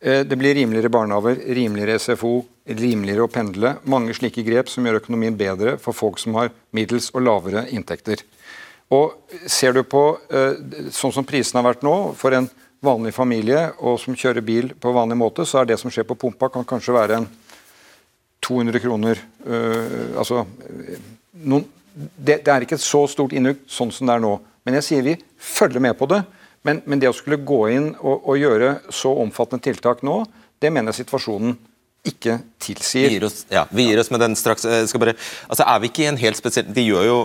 Eh, 0.00 0.22
det 0.24 0.38
blir 0.38 0.56
rimeligere 0.56 0.92
barnehager, 0.92 1.42
rimeligere 1.56 1.98
SFO, 2.00 2.38
rimeligere 2.68 3.26
å 3.26 3.32
pendle. 3.32 3.76
Mange 3.84 4.16
slike 4.16 4.44
grep 4.46 4.72
som 4.72 4.86
gjør 4.86 5.02
økonomien 5.02 5.36
bedre 5.36 5.76
for 5.82 5.96
folk 5.96 6.20
som 6.22 6.38
har 6.40 6.52
middels 6.76 7.10
og 7.14 7.24
lavere 7.26 7.66
inntekter. 7.74 8.24
Og 8.94 9.16
Ser 9.50 9.74
du 9.74 9.82
på 9.82 10.04
eh, 10.30 10.56
sånn 10.94 11.12
som 11.12 11.26
prisene 11.26 11.60
har 11.60 11.72
vært 11.72 11.84
nå, 11.84 11.96
for 12.16 12.36
en 12.36 12.48
vanlig 12.84 13.14
familie 13.16 13.70
og 13.78 13.98
som 14.00 14.16
kjører 14.16 14.44
bil 14.44 14.72
på 14.80 14.92
vanlig 14.94 15.18
måte, 15.18 15.46
så 15.46 15.62
er 15.62 15.70
det 15.70 15.78
som 15.80 15.92
skjer 15.92 16.06
på 16.08 16.18
pumpa, 16.18 16.50
kan 16.52 16.66
kanskje 16.68 16.94
være 16.96 17.20
en 17.20 17.28
200 18.46 18.82
kroner. 18.82 19.20
øh, 19.46 20.18
altså, 20.18 20.44
noen, 21.32 21.64
det, 21.94 22.44
det, 22.44 22.52
er 22.52 22.60
ikke 22.60 22.76
et 22.76 22.84
så 22.84 23.06
stort 23.08 23.32
innhugg 23.32 23.64
sånn 23.66 23.92
som 23.94 24.06
det 24.06 24.16
er 24.16 24.22
nå. 24.22 24.34
Men 24.66 24.78
jeg 24.78 24.86
sier 24.86 25.06
vi 25.06 25.16
følger 25.38 25.82
med 25.82 25.96
på 25.98 26.08
det. 26.10 26.22
Men, 26.66 26.82
men 26.84 27.00
det 27.00 27.08
å 27.10 27.14
skulle 27.14 27.38
gå 27.46 27.60
inn 27.70 27.92
og, 27.94 28.26
og, 28.26 28.34
gjøre 28.40 28.72
så 28.90 29.12
omfattende 29.22 29.62
tiltak 29.62 30.02
nå, 30.06 30.24
det 30.58 30.72
mener 30.72 30.90
jeg 30.90 31.04
situasjonen 31.04 31.54
ikke 32.10 32.36
tilsier. 32.62 33.08
Vi 33.08 33.16
gir 33.16 33.26
oss, 33.28 33.40
ja, 33.52 33.64
vi 33.70 33.86
gir 33.88 34.00
oss 34.00 34.10
med 34.12 34.22
den 34.22 34.36
straks. 34.38 34.66
Bare, 34.96 35.16
altså 35.48 35.66
er 35.66 35.82
vi 35.82 35.90
ikke 35.90 36.04
i 36.04 36.08
en 36.10 36.20
helt 36.20 36.38
spesiell 36.38 36.68
De 36.74 36.84
gjør 36.84 37.06
jo, 37.06 37.18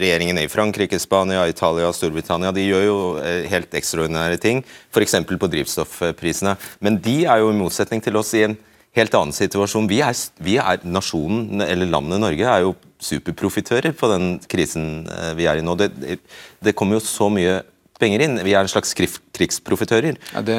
Regjeringen 0.00 0.40
i 0.40 0.46
Frankrike, 0.50 1.00
Spania, 1.02 1.46
Italia 1.50 1.90
Storbritannia 1.94 2.52
de 2.56 2.64
gjør 2.66 2.86
jo 2.86 2.96
eh, 3.22 3.44
helt 3.50 3.74
ekstraordinære 3.76 4.40
ting, 4.42 4.62
f.eks. 4.94 5.18
på 5.26 5.50
drivstoffprisene. 5.52 6.56
Men 6.84 6.98
de 7.02 7.18
er 7.26 7.42
jo 7.42 7.52
i 7.52 7.58
motsetning 7.58 8.04
til 8.04 8.18
oss 8.18 8.34
i 8.38 8.46
en 8.48 8.56
helt 8.96 9.14
annen 9.18 9.36
situasjon. 9.36 9.88
Vi 9.90 10.00
er, 10.04 10.16
vi 10.42 10.56
er 10.62 10.84
nasjonen, 10.88 11.62
eller 11.64 11.90
landet 11.92 12.22
Norge, 12.22 12.48
er 12.48 12.64
jo 12.64 12.76
superprofitører 13.02 13.92
på 13.96 14.08
den 14.12 14.36
krisen 14.48 15.06
eh, 15.12 15.32
vi 15.38 15.48
er 15.50 15.60
i 15.60 15.64
nå. 15.64 15.76
Det, 15.78 16.18
det 16.64 16.76
kommer 16.78 16.98
jo 16.98 17.04
så 17.04 17.28
mye 17.32 17.60
penger 18.00 18.24
inn. 18.26 18.38
Vi 18.44 18.54
er 18.54 18.64
en 18.64 18.70
slags 18.70 18.94
krigsprofitører. 18.96 20.18
Ja, 20.34 20.42
det, 20.44 20.58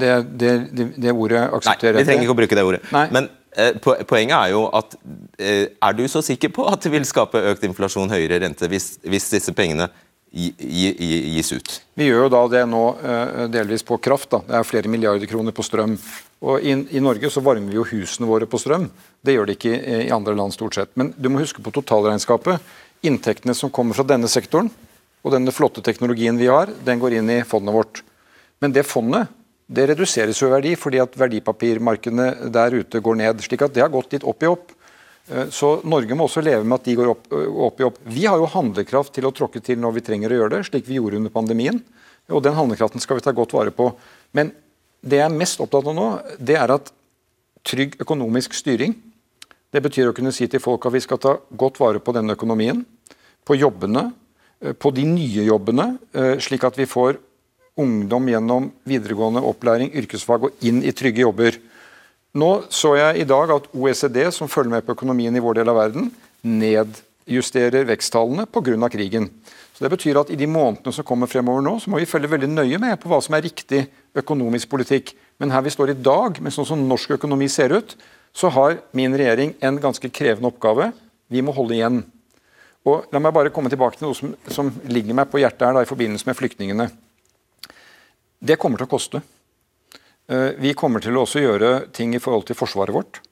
det, 0.00 0.12
det, 0.38 0.52
det, 0.96 1.12
ordet 1.12 1.46
aksepterer 1.48 2.00
jeg. 2.00 2.02
Nei, 2.02 2.04
Vi 2.04 2.10
trenger 2.10 2.28
ikke 2.28 2.36
å 2.36 2.40
bruke 2.42 2.58
det 2.58 2.66
ordet. 2.68 2.82
Nei. 2.94 3.06
Men 3.14 3.28
eh, 3.56 3.76
poenget 3.80 4.36
er 4.38 4.54
jo 4.54 4.64
at 4.74 4.96
eh, 5.38 5.66
er 5.74 5.98
du 5.98 6.06
så 6.10 6.24
sikker 6.24 6.54
på 6.54 6.66
at 6.70 6.86
det 6.86 6.94
vil 6.94 7.08
skape 7.08 7.42
økt 7.52 7.66
inflasjon, 7.68 8.12
høyere 8.12 8.42
rente, 8.44 8.70
hvis, 8.70 8.94
hvis 9.06 9.30
disse 9.36 9.54
pengene 9.56 9.90
gis 10.32 11.52
ut? 11.52 11.74
Vi 11.94 12.06
gjør 12.06 12.24
jo 12.24 12.28
da 12.32 12.42
det 12.54 12.62
nå 12.70 12.82
eh, 13.04 13.40
delvis 13.52 13.84
på 13.84 13.98
kraft. 14.00 14.30
da. 14.32 14.40
Det 14.46 14.58
er 14.58 14.68
flere 14.68 14.92
milliarder 14.92 15.28
kroner 15.28 15.52
på 15.52 15.64
strøm. 15.66 15.98
Og 16.42 16.64
i, 16.64 16.72
i, 16.96 17.02
Norge 17.04 17.30
så 17.30 17.42
varmer 17.44 17.68
vi 17.68 17.76
jo 17.76 17.84
husene 17.86 18.28
våre 18.28 18.48
på 18.50 18.58
strøm. 18.58 18.88
Det 19.22 19.36
gjør 19.36 19.50
de 19.50 19.58
ikke 19.58 19.74
i 19.76 20.14
andre 20.14 20.34
land 20.38 20.54
stort 20.56 20.78
sett. 20.78 20.94
Men 20.96 21.12
du 21.16 21.28
må 21.28 21.42
huske 21.42 21.62
på 21.62 21.74
totalregnskapet. 21.74 22.64
Inntektene 23.04 23.54
som 23.54 23.70
kommer 23.74 23.98
fra 23.98 24.06
denne 24.08 24.30
sektoren, 24.30 24.70
og 25.22 25.34
denne 25.34 25.54
flotte 25.54 25.82
teknologien 25.84 26.38
vi 26.38 26.50
har, 26.50 26.70
den 26.84 26.98
går 27.02 27.18
inn 27.18 27.30
i 27.30 27.42
fondet 27.46 27.74
vårt. 27.74 28.02
Men 28.62 28.74
det 28.74 28.86
fondet 28.86 29.30
det 29.72 29.86
reduseres 29.88 30.40
jo 30.40 30.50
i 30.50 30.52
verdi 30.52 30.72
fordi 30.76 31.00
at 31.02 31.14
verdipapirmarkedene 31.18 32.50
der 32.52 32.74
ute 32.76 33.00
går 33.00 33.18
ned. 33.20 33.40
slik 33.40 33.62
at 33.62 33.74
det 33.74 33.84
har 33.84 33.92
gått 33.92 34.12
litt 34.12 34.24
opp 34.24 34.42
i 34.42 34.50
opp. 34.50 34.72
Eh, 35.28 35.48
så 35.48 35.80
Norge 35.84 36.16
må 36.18 36.26
også 36.26 36.42
leve 36.44 36.64
med 36.64 36.80
at 36.80 36.88
de 36.88 36.96
går 36.98 37.12
opp, 37.14 37.30
eh, 37.32 37.60
opp, 37.68 37.80
i 37.80 37.86
opp. 37.86 37.98
Vi 38.04 38.26
har 38.26 38.38
jo 38.38 38.50
handlekraft 38.50 39.14
til 39.14 39.24
å 39.24 39.32
tråkke 39.32 39.62
til 39.62 39.78
når 39.78 39.94
vi 39.94 40.04
trenger 40.04 40.30
å 40.30 40.40
gjøre 40.40 40.56
det, 40.56 40.66
slik 40.66 40.86
vi 40.86 40.98
gjorde 40.98 41.16
under 41.16 41.30
pandemien. 41.30 41.82
Og 42.28 42.42
den 42.42 42.54
handlekraften 42.54 43.00
skal 43.00 43.16
vi 43.16 43.24
ta 43.24 43.32
godt 43.32 43.52
vare 43.52 43.70
på. 43.70 43.94
Men 44.32 44.52
det 45.02 45.18
jeg 45.18 45.30
er 45.30 45.38
mest 45.38 45.60
opptatt 45.60 45.86
av 45.86 45.94
nå, 45.94 46.08
det 46.38 46.56
er 46.56 46.70
at 46.70 46.92
trygg 47.64 47.98
økonomisk 48.02 48.54
styring 48.54 48.94
Det 49.72 49.80
betyr 49.80 50.10
å 50.10 50.12
kunne 50.12 50.34
si 50.36 50.44
til 50.52 50.60
folk 50.60 50.84
at 50.84 50.92
vi 50.92 51.00
skal 51.00 51.16
ta 51.16 51.38
godt 51.56 51.78
vare 51.80 51.98
på 51.98 52.12
denne 52.12 52.34
økonomien, 52.36 52.84
på 53.40 53.56
jobbene, 53.56 54.10
på 54.78 54.92
de 54.94 55.04
nye 55.08 55.44
jobbene, 55.48 55.98
eh, 56.14 56.38
slik 56.38 56.64
at 56.64 56.78
vi 56.78 56.86
får 56.86 57.18
ungdom 57.80 58.28
gjennom 58.28 58.70
videregående 58.88 59.42
opplæring, 59.48 59.92
yrkesfag 59.96 60.48
og 60.48 60.64
inn 60.64 60.82
i 60.84 60.92
trygge 60.92 61.24
jobber. 61.24 61.56
Nå 62.38 62.50
så 62.72 62.94
jeg 62.96 63.22
i 63.22 63.28
dag 63.28 63.50
at 63.52 63.68
OECD, 63.74 64.30
som 64.32 64.48
følger 64.48 64.76
med 64.76 64.86
på 64.86 64.94
økonomien 64.94 65.34
i 65.36 65.42
vår 65.42 65.60
del 65.60 65.72
av 65.72 65.80
verden, 65.80 66.10
nedjusterer 66.44 67.84
veksttallene 67.88 68.46
pga. 68.46 68.88
krigen. 68.88 69.30
Så 69.74 69.84
Det 69.84 69.90
betyr 69.90 70.20
at 70.20 70.30
i 70.30 70.36
de 70.36 70.46
månedene 70.46 70.92
som 70.92 71.04
kommer 71.04 71.26
fremover 71.26 71.62
nå, 71.62 71.80
så 71.80 71.90
må 71.90 71.98
vi 71.98 72.06
følge 72.06 72.28
veldig 72.28 72.48
nøye 72.48 72.78
med 72.78 73.00
på 73.00 73.08
hva 73.08 73.22
som 73.22 73.34
er 73.34 73.42
riktig 73.42 73.88
økonomisk 74.14 74.68
politikk. 74.68 75.14
Men 75.40 75.50
her 75.50 75.62
vi 75.62 75.70
står 75.70 75.90
i 75.90 76.02
dag, 76.02 76.40
med 76.40 76.52
sånn 76.52 76.66
som 76.66 76.88
norsk 76.88 77.10
økonomi 77.10 77.48
ser 77.48 77.72
ut, 77.72 77.96
så 78.32 78.48
har 78.48 78.78
min 78.92 79.12
regjering 79.12 79.54
en 79.60 79.78
ganske 79.78 80.08
krevende 80.08 80.48
oppgave. 80.48 80.92
Vi 81.28 81.40
må 81.42 81.52
holde 81.52 81.74
igjen. 81.74 82.04
Og 82.88 83.12
La 83.14 83.20
meg 83.22 83.34
bare 83.34 83.52
komme 83.54 83.70
tilbake 83.70 83.98
til 83.98 84.08
noe 84.08 84.18
som, 84.18 84.32
som 84.50 84.70
ligger 84.90 85.14
meg 85.14 85.30
på 85.30 85.38
hjertet 85.42 85.68
her 85.68 85.76
da, 85.76 85.84
i 85.84 85.90
forbindelse 85.90 86.26
med 86.26 86.38
flyktningene. 86.38 86.88
Det 88.42 88.58
kommer 88.58 88.80
til 88.80 88.88
å 88.88 88.90
koste. 88.90 89.22
Eh, 90.26 90.58
vi 90.58 90.74
kommer 90.78 91.02
til 91.02 91.14
å 91.14 91.22
også 91.22 91.44
gjøre 91.44 91.74
ting 91.94 92.16
i 92.16 92.22
forhold 92.22 92.48
til 92.48 92.58
forsvaret 92.58 92.94
vårt 92.94 93.22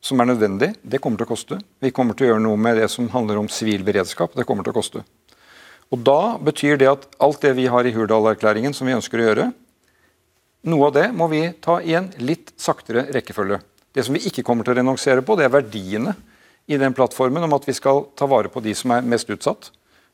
som 0.00 0.20
er 0.20 0.30
nødvendig. 0.30 0.72
Det 0.82 1.00
kommer 1.02 1.18
til 1.18 1.28
å 1.28 1.32
koste. 1.32 1.60
Vi 1.82 1.92
kommer 1.94 2.14
til 2.14 2.26
å 2.26 2.32
gjøre 2.32 2.44
noe 2.44 2.58
med 2.58 2.78
det 2.78 2.88
som 2.92 3.08
handler 3.12 3.40
om 3.40 3.50
sivil 3.50 3.84
beredskap. 3.86 4.34
Det 4.34 4.46
kommer 4.46 4.66
til 4.66 4.74
å 4.74 4.78
koste. 4.78 5.04
Og 5.94 6.02
Da 6.04 6.36
betyr 6.38 6.78
det 6.78 6.90
at 6.90 7.06
alt 7.18 7.40
det 7.42 7.54
vi 7.56 7.66
har 7.66 7.86
i 7.86 7.94
Hurdal-erklæringen 7.94 8.74
som 8.76 8.86
vi 8.86 8.94
ønsker 8.94 9.18
å 9.18 9.28
gjøre, 9.28 9.46
noe 10.68 10.86
av 10.88 10.94
det 10.94 11.06
må 11.16 11.28
vi 11.30 11.46
ta 11.64 11.78
i 11.80 11.94
en 11.96 12.10
litt 12.18 12.52
saktere 12.60 13.06
rekkefølge. 13.14 13.60
Det 13.94 14.04
som 14.04 14.14
vi 14.14 14.26
ikke 14.28 14.44
kommer 14.44 14.66
til 14.66 14.74
å 14.74 14.80
renonsere 14.82 15.22
på, 15.24 15.36
det 15.38 15.46
er 15.46 15.54
verdiene 15.54 16.14
i 16.68 16.76
den 16.76 16.94
plattformen 16.94 17.44
om 17.46 17.56
at 17.56 17.64
vi 17.68 17.74
skal 17.76 18.04
ta 18.18 18.28
vare 18.28 18.50
på 18.52 18.60
de 18.64 18.74
som 18.76 18.92
er 18.92 19.06
mest 19.06 19.30
utsatt. 19.32 19.70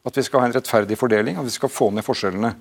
At 0.07 0.17
vi 0.19 0.23
skal 0.23 0.43
ha 0.43 0.49
en 0.49 0.55
rettferdig 0.55 0.97
fordeling, 1.01 1.39
at 1.41 1.49
vi 1.49 1.55
skal 1.55 1.73
få 1.73 1.91
ned 1.91 2.07
forskjellene. 2.07 2.53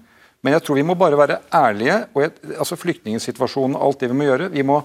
Men 0.43 0.55
jeg 0.55 0.63
tror 0.65 0.79
vi 0.79 0.85
må 0.87 0.95
bare 0.99 1.19
være 1.19 1.39
ærlige. 1.53 1.97
og 2.13 2.21
jeg, 2.23 2.31
altså 2.57 2.75
Flyktningsituasjonen 2.79 3.77
alt 3.79 3.99
det 3.99 4.09
vi 4.09 4.17
må 4.17 4.27
gjøre. 4.27 4.49
Vi 4.51 4.63
må 4.65 4.81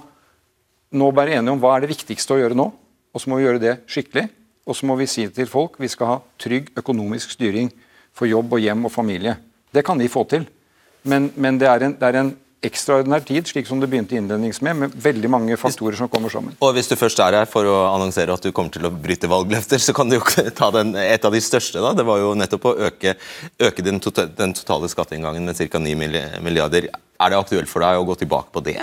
nå 0.93 1.11
være 1.15 1.39
enige 1.39 1.55
om 1.55 1.63
hva 1.63 1.77
er 1.77 1.85
det 1.85 1.93
viktigste 1.95 2.37
å 2.37 2.41
gjøre 2.43 2.59
nå. 2.59 2.69
Og 3.15 3.23
så 3.23 3.31
må 3.31 3.39
vi 3.39 3.47
gjøre 3.47 3.63
det 3.63 3.75
skikkelig. 3.91 4.29
Og 4.69 4.77
så 4.77 4.87
må 4.87 4.99
vi 5.01 5.09
si 5.09 5.25
til 5.33 5.49
folk 5.49 5.79
vi 5.81 5.89
skal 5.89 6.13
ha 6.13 6.19
trygg 6.39 6.71
økonomisk 6.77 7.33
styring 7.33 7.73
for 8.13 8.29
jobb 8.29 8.53
og 8.53 8.63
hjem 8.63 8.85
og 8.85 8.93
familie. 8.93 9.39
Det 9.73 9.85
kan 9.87 9.99
de 9.99 10.11
få 10.13 10.27
til. 10.29 10.45
Men, 11.09 11.31
men 11.37 11.59
det, 11.59 11.69
er 11.71 11.87
en, 11.87 11.97
det 11.97 12.09
er 12.09 12.21
en 12.21 12.35
ekstraordinær 12.65 13.23
tid, 13.23 13.47
slik 13.47 13.69
som 13.69 13.79
det 13.79 13.87
begynte 13.91 14.17
innlednings 14.19 14.59
med, 14.67 14.81
med 14.81 14.95
veldig 14.99 15.31
mange 15.31 15.59
faktorer 15.61 15.95
som 15.99 16.11
kommer 16.11 16.33
sammen. 16.33 16.57
Og 16.65 16.75
Hvis 16.75 16.91
du 16.91 16.97
først 16.99 17.21
er 17.23 17.37
her 17.39 17.49
for 17.51 17.69
å 17.71 17.77
annonsere 17.93 18.35
at 18.35 18.43
du 18.43 18.51
kommer 18.55 18.75
til 18.75 18.89
å 18.89 18.91
bryte 18.91 19.31
valgløfter, 19.31 19.79
så 19.83 19.95
kan 19.95 20.11
du 20.11 20.19
jo 20.19 20.25
ta 20.59 20.71
den, 20.75 20.95
et 20.99 21.25
av 21.25 21.35
de 21.35 21.43
største. 21.45 21.79
da, 21.85 21.95
Det 21.95 22.07
var 22.09 22.19
jo 22.23 22.35
nettopp 22.39 22.67
å 22.67 22.77
øke, 22.89 23.15
øke 23.63 23.87
den, 23.87 24.03
totale, 24.03 24.33
den 24.39 24.57
totale 24.59 24.91
skatteinngangen 24.91 25.47
med 25.47 25.59
ca. 25.59 25.83
9 25.83 25.99
milliarder. 26.43 26.91
Er 26.91 27.31
det 27.31 27.39
aktuelt 27.39 27.71
for 27.71 27.87
deg 27.87 28.01
å 28.01 28.07
gå 28.09 28.19
tilbake 28.25 28.51
på 28.55 28.65
det? 28.67 28.81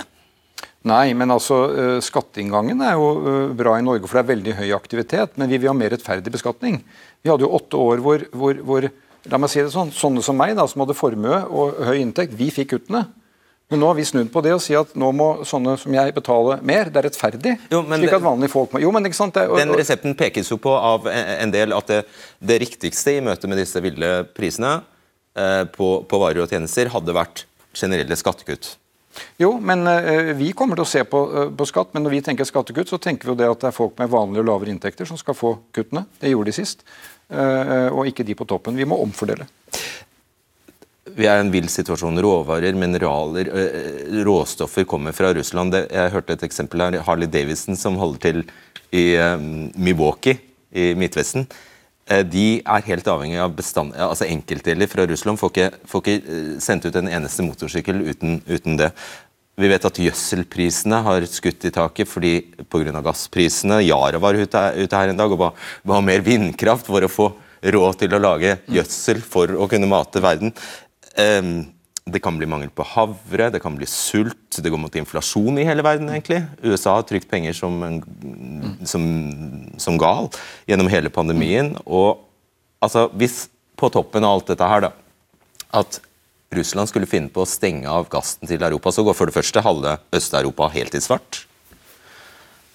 Nei, 0.86 1.10
men 1.18 1.34
altså 1.34 1.56
uh, 1.66 1.98
skatteinngangen 2.04 2.80
er 2.86 2.94
jo 2.94 3.06
uh, 3.18 3.30
bra 3.58 3.74
i 3.76 3.84
Norge, 3.84 4.06
for 4.06 4.16
det 4.16 4.22
er 4.22 4.32
veldig 4.32 4.56
høy 4.60 4.68
aktivitet. 4.76 5.34
Men 5.36 5.50
vi 5.50 5.58
vil 5.58 5.72
ha 5.72 5.76
mer 5.76 5.92
rettferdig 5.92 6.32
beskatning. 6.32 6.78
Vi 7.20 7.32
hadde 7.32 7.44
jo 7.44 7.52
åtte 7.58 7.80
år 7.82 8.00
hvor, 8.04 8.24
hvor, 8.32 8.60
hvor 8.64 8.88
la 9.26 9.40
meg 9.42 9.52
si 9.52 9.60
det 9.60 9.74
sånn, 9.74 9.92
sånne 9.92 10.22
som 10.24 10.38
meg, 10.38 10.54
da, 10.56 10.64
som 10.70 10.84
hadde 10.84 10.96
formue 10.96 11.42
og 11.50 11.80
høy 11.90 11.98
inntekt, 11.98 12.36
vi 12.38 12.52
fikk 12.54 12.76
kuttene. 12.76 13.04
Men 13.70 13.82
nå 13.82 13.88
har 13.90 13.96
vi 13.98 14.04
snudd 14.06 14.28
på 14.30 14.40
det 14.46 14.52
og 14.54 14.60
sier 14.62 14.84
at 14.84 14.92
nå 14.98 15.08
må 15.16 15.28
sånne 15.46 15.74
som 15.80 15.94
jeg 15.96 16.14
betale 16.14 16.60
mer. 16.62 16.86
Det 16.92 17.00
er 17.00 17.08
rettferdig. 17.08 17.56
Jo, 17.72 17.80
slik 17.82 18.14
at 18.14 18.22
vanlige 18.22 18.52
folk 18.52 18.74
må... 18.74 18.82
Jo, 18.84 18.92
men 18.94 19.08
ikke 19.08 19.18
sant? 19.18 19.34
Det, 19.34 19.48
og, 19.50 19.58
den 19.58 19.74
resepten 19.74 20.14
pekes 20.18 20.52
jo 20.52 20.60
på 20.62 20.74
av 20.76 21.08
en 21.10 21.54
del 21.54 21.74
at 21.74 21.90
det, 21.90 22.00
det 22.38 22.60
riktigste 22.62 23.16
i 23.16 23.24
møte 23.26 23.50
med 23.50 23.58
disse 23.58 23.82
ville 23.82 24.12
prisene 24.38 24.76
eh, 25.34 25.64
på, 25.74 25.90
på 26.06 26.22
varer 26.22 26.44
og 26.44 26.54
tjenester 26.54 26.92
hadde 26.94 27.16
vært 27.16 27.42
generelle 27.76 28.18
skattekutt. 28.18 28.76
Jo, 29.40 29.56
men 29.58 29.82
eh, 29.90 30.30
vi 30.38 30.52
kommer 30.54 30.78
til 30.78 30.86
å 30.86 30.92
se 30.92 31.02
på, 31.08 31.24
uh, 31.32 31.44
på, 31.56 31.66
skatt, 31.66 31.90
men 31.96 32.06
når 32.06 32.18
vi 32.18 32.22
tenker 32.22 32.46
skattekutt, 32.46 32.92
så 32.92 33.00
tenker 33.02 33.26
vi 33.26 33.34
jo 33.34 33.40
det 33.40 33.50
at 33.50 33.64
det 33.64 33.70
er 33.72 33.76
folk 33.76 33.98
med 33.98 34.12
vanlige 34.12 34.44
og 34.44 34.50
lavere 34.52 34.74
inntekter 34.76 35.08
som 35.08 35.18
skal 35.18 35.34
få 35.34 35.56
kuttene. 35.74 36.06
Det 36.20 36.30
gjorde 36.30 36.52
de 36.52 36.58
sist. 36.60 36.86
Eh, 37.26 37.88
og 37.90 38.06
ikke 38.06 38.22
de 38.22 38.36
på 38.38 38.46
toppen. 38.46 38.76
Vi 38.78 38.86
må 38.86 39.00
omfordele 39.02 39.48
vi 41.16 41.28
er 41.28 41.40
i 41.40 41.44
en 41.44 41.52
vill 41.52 41.68
situasjon. 41.72 42.20
Råvarer, 42.22 42.76
mineraler, 42.78 43.50
råstoffer 44.26 44.84
kommer 44.88 45.16
fra 45.16 45.32
Russland. 45.36 45.76
Jeg 45.88 46.12
hørte 46.14 46.36
et 46.36 46.44
eksempel 46.46 46.84
her. 46.84 46.98
Harley 47.06 47.30
Davidson, 47.30 47.78
som 47.78 47.98
holder 48.00 48.22
til 48.26 48.44
i 48.94 49.06
Milwaukee 49.74 50.38
i 50.76 50.92
Midtvesten. 50.98 51.48
De 52.06 52.46
er 52.62 52.84
helt 52.86 53.08
avhengig 53.10 53.38
av 53.42 53.54
bestand, 53.56 53.96
altså 53.98 54.28
enkeltdeler 54.28 54.86
fra 54.86 55.08
Russland. 55.10 55.40
Får 55.40 55.50
ikke, 55.50 55.70
får 55.90 56.04
ikke 56.04 56.42
sendt 56.62 56.86
ut 56.86 56.98
en 57.00 57.10
eneste 57.10 57.42
motorsykkel 57.42 58.04
uten, 58.06 58.38
uten 58.46 58.78
det. 58.78 58.92
Vi 59.56 59.70
vet 59.72 59.88
at 59.88 59.98
gjødselprisene 59.98 61.00
har 61.06 61.24
skutt 61.32 61.64
i 61.64 61.72
taket 61.72 62.10
fordi 62.10 62.34
pga. 62.68 63.00
gassprisene. 63.00 63.80
Yara 63.86 64.20
var 64.20 64.36
ute, 64.36 64.62
ute, 64.76 64.96
her 64.96 65.10
en 65.10 65.18
dag 65.18 65.32
og 65.32 65.40
ba, 65.40 65.50
ba 65.82 66.00
mer 66.04 66.20
vindkraft 66.20 66.86
for 66.86 67.02
å 67.02 67.10
få 67.10 67.30
råd 67.64 67.96
til 68.02 68.14
å 68.14 68.20
lage 68.20 68.58
gjødsel 68.70 69.22
for 69.24 69.56
å 69.56 69.66
kunne 69.70 69.88
mate 69.88 70.20
verden. 70.22 70.52
Det 71.16 72.20
kan 72.22 72.36
bli 72.38 72.46
mangel 72.46 72.70
på 72.70 72.84
havre, 72.86 73.48
det 73.50 73.58
kan 73.64 73.74
bli 73.74 73.86
sult, 73.90 74.60
det 74.62 74.70
går 74.70 74.78
mot 74.78 74.94
inflasjon 74.94 75.58
i 75.58 75.64
hele 75.66 75.82
verden. 75.82 76.10
egentlig. 76.12 76.42
USA 76.62 76.98
har 76.98 77.06
trykt 77.08 77.26
penger 77.30 77.56
som, 77.56 77.80
som, 78.86 79.06
som 79.80 79.98
gal 79.98 80.28
gjennom 80.70 80.90
hele 80.92 81.10
pandemien. 81.10 81.72
Og 81.84 82.22
altså, 82.84 83.08
hvis 83.18 83.48
på 83.76 83.90
toppen 83.90 84.24
av 84.24 84.36
alt 84.36 84.52
dette 84.52 84.68
her, 84.70 84.86
da, 84.86 84.92
at 85.74 85.98
Russland 86.54 86.88
skulle 86.90 87.10
finne 87.10 87.32
på 87.32 87.42
å 87.42 87.48
stenge 87.48 87.90
av 87.90 88.06
gassen 88.12 88.46
til 88.46 88.62
Europa, 88.62 88.92
så 88.94 89.02
går 89.02 89.16
for 89.18 89.28
det 89.28 89.34
første 89.34 89.62
halve 89.64 89.96
Øst-Europa 90.14 90.70
helt 90.76 90.94
i 90.94 91.02
svart. 91.02 91.42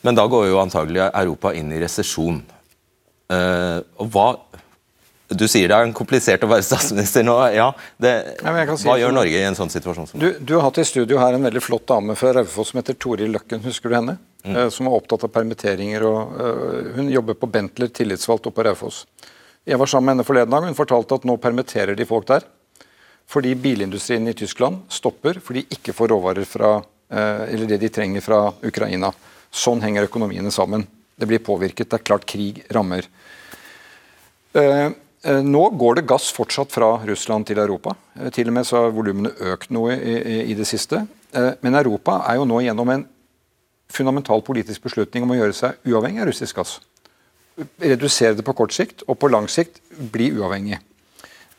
Men 0.04 0.18
da 0.18 0.26
går 0.30 0.50
jo 0.50 0.60
antagelig 0.62 1.06
Europa 1.08 1.54
inn 1.56 1.72
i 1.72 1.80
resesjon. 1.82 2.42
Uh, 3.32 3.80
og 4.02 4.12
hva 4.12 4.28
du 5.38 5.47
sier 5.47 5.69
det 5.71 5.77
er 5.77 5.91
komplisert 5.95 6.43
å 6.45 6.49
være 6.51 6.65
statsminister 6.65 7.23
nå. 7.25 7.36
Ja, 7.55 7.69
det, 8.01 8.11
ja 8.41 8.75
si 8.75 8.88
hva 8.88 8.97
gjør 8.99 9.13
Norge 9.15 9.39
i 9.39 9.47
en 9.47 9.57
sånn 9.57 9.71
situasjon? 9.71 10.09
Du, 10.19 10.27
du, 10.39 10.53
har 10.57 10.65
hatt 10.67 10.82
i 10.82 10.86
studio 10.88 11.19
her 11.21 11.38
en 11.38 11.47
veldig 11.47 11.63
flott 11.63 11.88
dame 11.89 12.15
fra 12.19 12.34
Raufoss 12.38 12.73
som 12.73 12.82
heter 12.82 12.97
Toril 12.99 13.34
Løkken. 13.36 13.63
Husker 13.65 13.91
du 13.91 13.97
henne? 13.97 14.17
Mm. 14.43 14.55
Uh, 14.55 14.67
som 14.73 14.89
er 14.89 14.95
opptatt 14.97 15.25
av 15.27 15.34
permitteringer. 15.34 16.05
og 16.07 16.38
uh, 16.38 16.93
Hun 16.97 17.11
jobber 17.13 17.38
på 17.39 17.49
Bentler, 17.51 17.91
tillitsvalgt 17.93 18.49
oppe 18.49 18.59
på 18.61 18.67
Raufoss. 18.67 19.03
Jeg 19.67 19.77
var 19.77 19.89
sammen 19.89 20.09
med 20.09 20.17
henne 20.17 20.27
forleden 20.27 20.55
dag. 20.55 20.65
Hun 20.67 20.77
fortalte 20.77 21.19
at 21.19 21.27
nå 21.29 21.38
permitterer 21.41 21.97
de 21.97 22.07
folk 22.09 22.27
der. 22.32 22.47
Fordi 23.32 23.53
bilindustrien 23.55 24.25
i 24.27 24.36
Tyskland 24.36 24.82
stopper 24.91 25.39
fordi 25.39 25.63
de 25.63 25.77
ikke 25.77 25.95
får 25.95 26.11
råvarer 26.11 26.49
fra, 26.49 26.79
uh, 26.82 27.45
eller 27.45 27.69
det 27.69 27.79
de 27.86 27.91
trenger 27.93 28.25
fra 28.25 28.47
Ukraina. 28.67 29.13
Sånn 29.51 29.84
henger 29.84 30.09
økonomiene 30.09 30.51
sammen. 30.51 30.84
Det 31.15 31.29
blir 31.29 31.43
påvirket. 31.45 31.88
Det 31.88 32.01
er 32.01 32.09
klart 32.11 32.27
krig 32.27 32.65
rammer. 32.73 33.07
Uh, 34.51 34.91
Eh, 34.91 34.91
nå 35.22 35.69
går 35.78 35.99
det 35.99 36.07
gass 36.09 36.32
fortsatt 36.34 36.72
fra 36.74 36.95
Russland 37.05 37.45
til 37.45 37.59
Europa. 37.61 37.93
Eh, 38.17 38.32
til 38.34 38.49
og 38.49 38.55
med 38.55 38.65
så 38.65 38.80
har 38.82 38.95
volumene 38.95 39.30
økt 39.53 39.69
noe 39.69 39.93
i, 39.93 40.15
i, 40.17 40.38
i, 40.51 40.55
det 40.57 40.65
siste. 40.65 41.03
Eh, 41.34 41.51
men 41.61 41.78
Europa 41.78 42.24
er 42.26 42.39
jo 42.39 42.47
nå 42.49 42.61
gjennom 42.65 42.89
en 42.89 43.05
fundamental 43.91 44.41
politisk 44.41 44.88
beslutning 44.88 45.28
om 45.28 45.36
å 45.36 45.38
gjøre 45.38 45.53
seg 45.57 45.86
uavhengig 45.86 46.24
av 46.24 46.32
russisk 46.32 46.57
gass. 46.57 46.80
Redusere 47.78 48.34
det 48.39 48.47
på 48.47 48.55
kort 48.57 48.74
sikt, 48.74 49.05
og 49.05 49.19
på 49.22 49.30
lang 49.30 49.49
sikt 49.51 49.82
bli 49.93 50.32
uavhengig. 50.34 50.80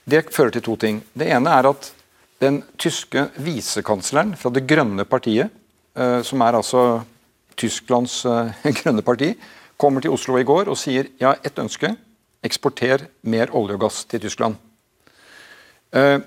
Det 0.03 0.25
fører 0.35 0.57
til 0.57 0.65
to 0.67 0.77
ting. 0.81 1.03
Det 1.15 1.29
ene 1.31 1.53
er 1.55 1.69
at 1.71 1.93
den 2.43 2.63
tyske 2.81 3.29
visekansleren 3.39 4.33
fra 4.35 4.51
Det 4.51 4.65
grønne 4.67 5.05
partiet, 5.07 5.53
som 5.95 6.43
er 6.43 6.57
altså 6.59 7.05
Tysklands 7.55 8.25
grønne 8.81 9.05
parti, 9.07 9.37
kommer 9.77 10.03
til 10.03 10.17
Oslo 10.17 10.41
i 10.41 10.49
går 10.49 10.73
og 10.73 10.81
sier 10.81 11.13
ja, 11.21 11.37
ett 11.45 11.61
ønske 11.61 11.93
eksporter 12.43 13.07
mer 13.23 13.53
olje 13.57 13.79
og 13.79 13.87
gass 13.87 14.03
til 14.11 14.23
Tyskland. 14.25 14.59
Eh, 15.93 16.19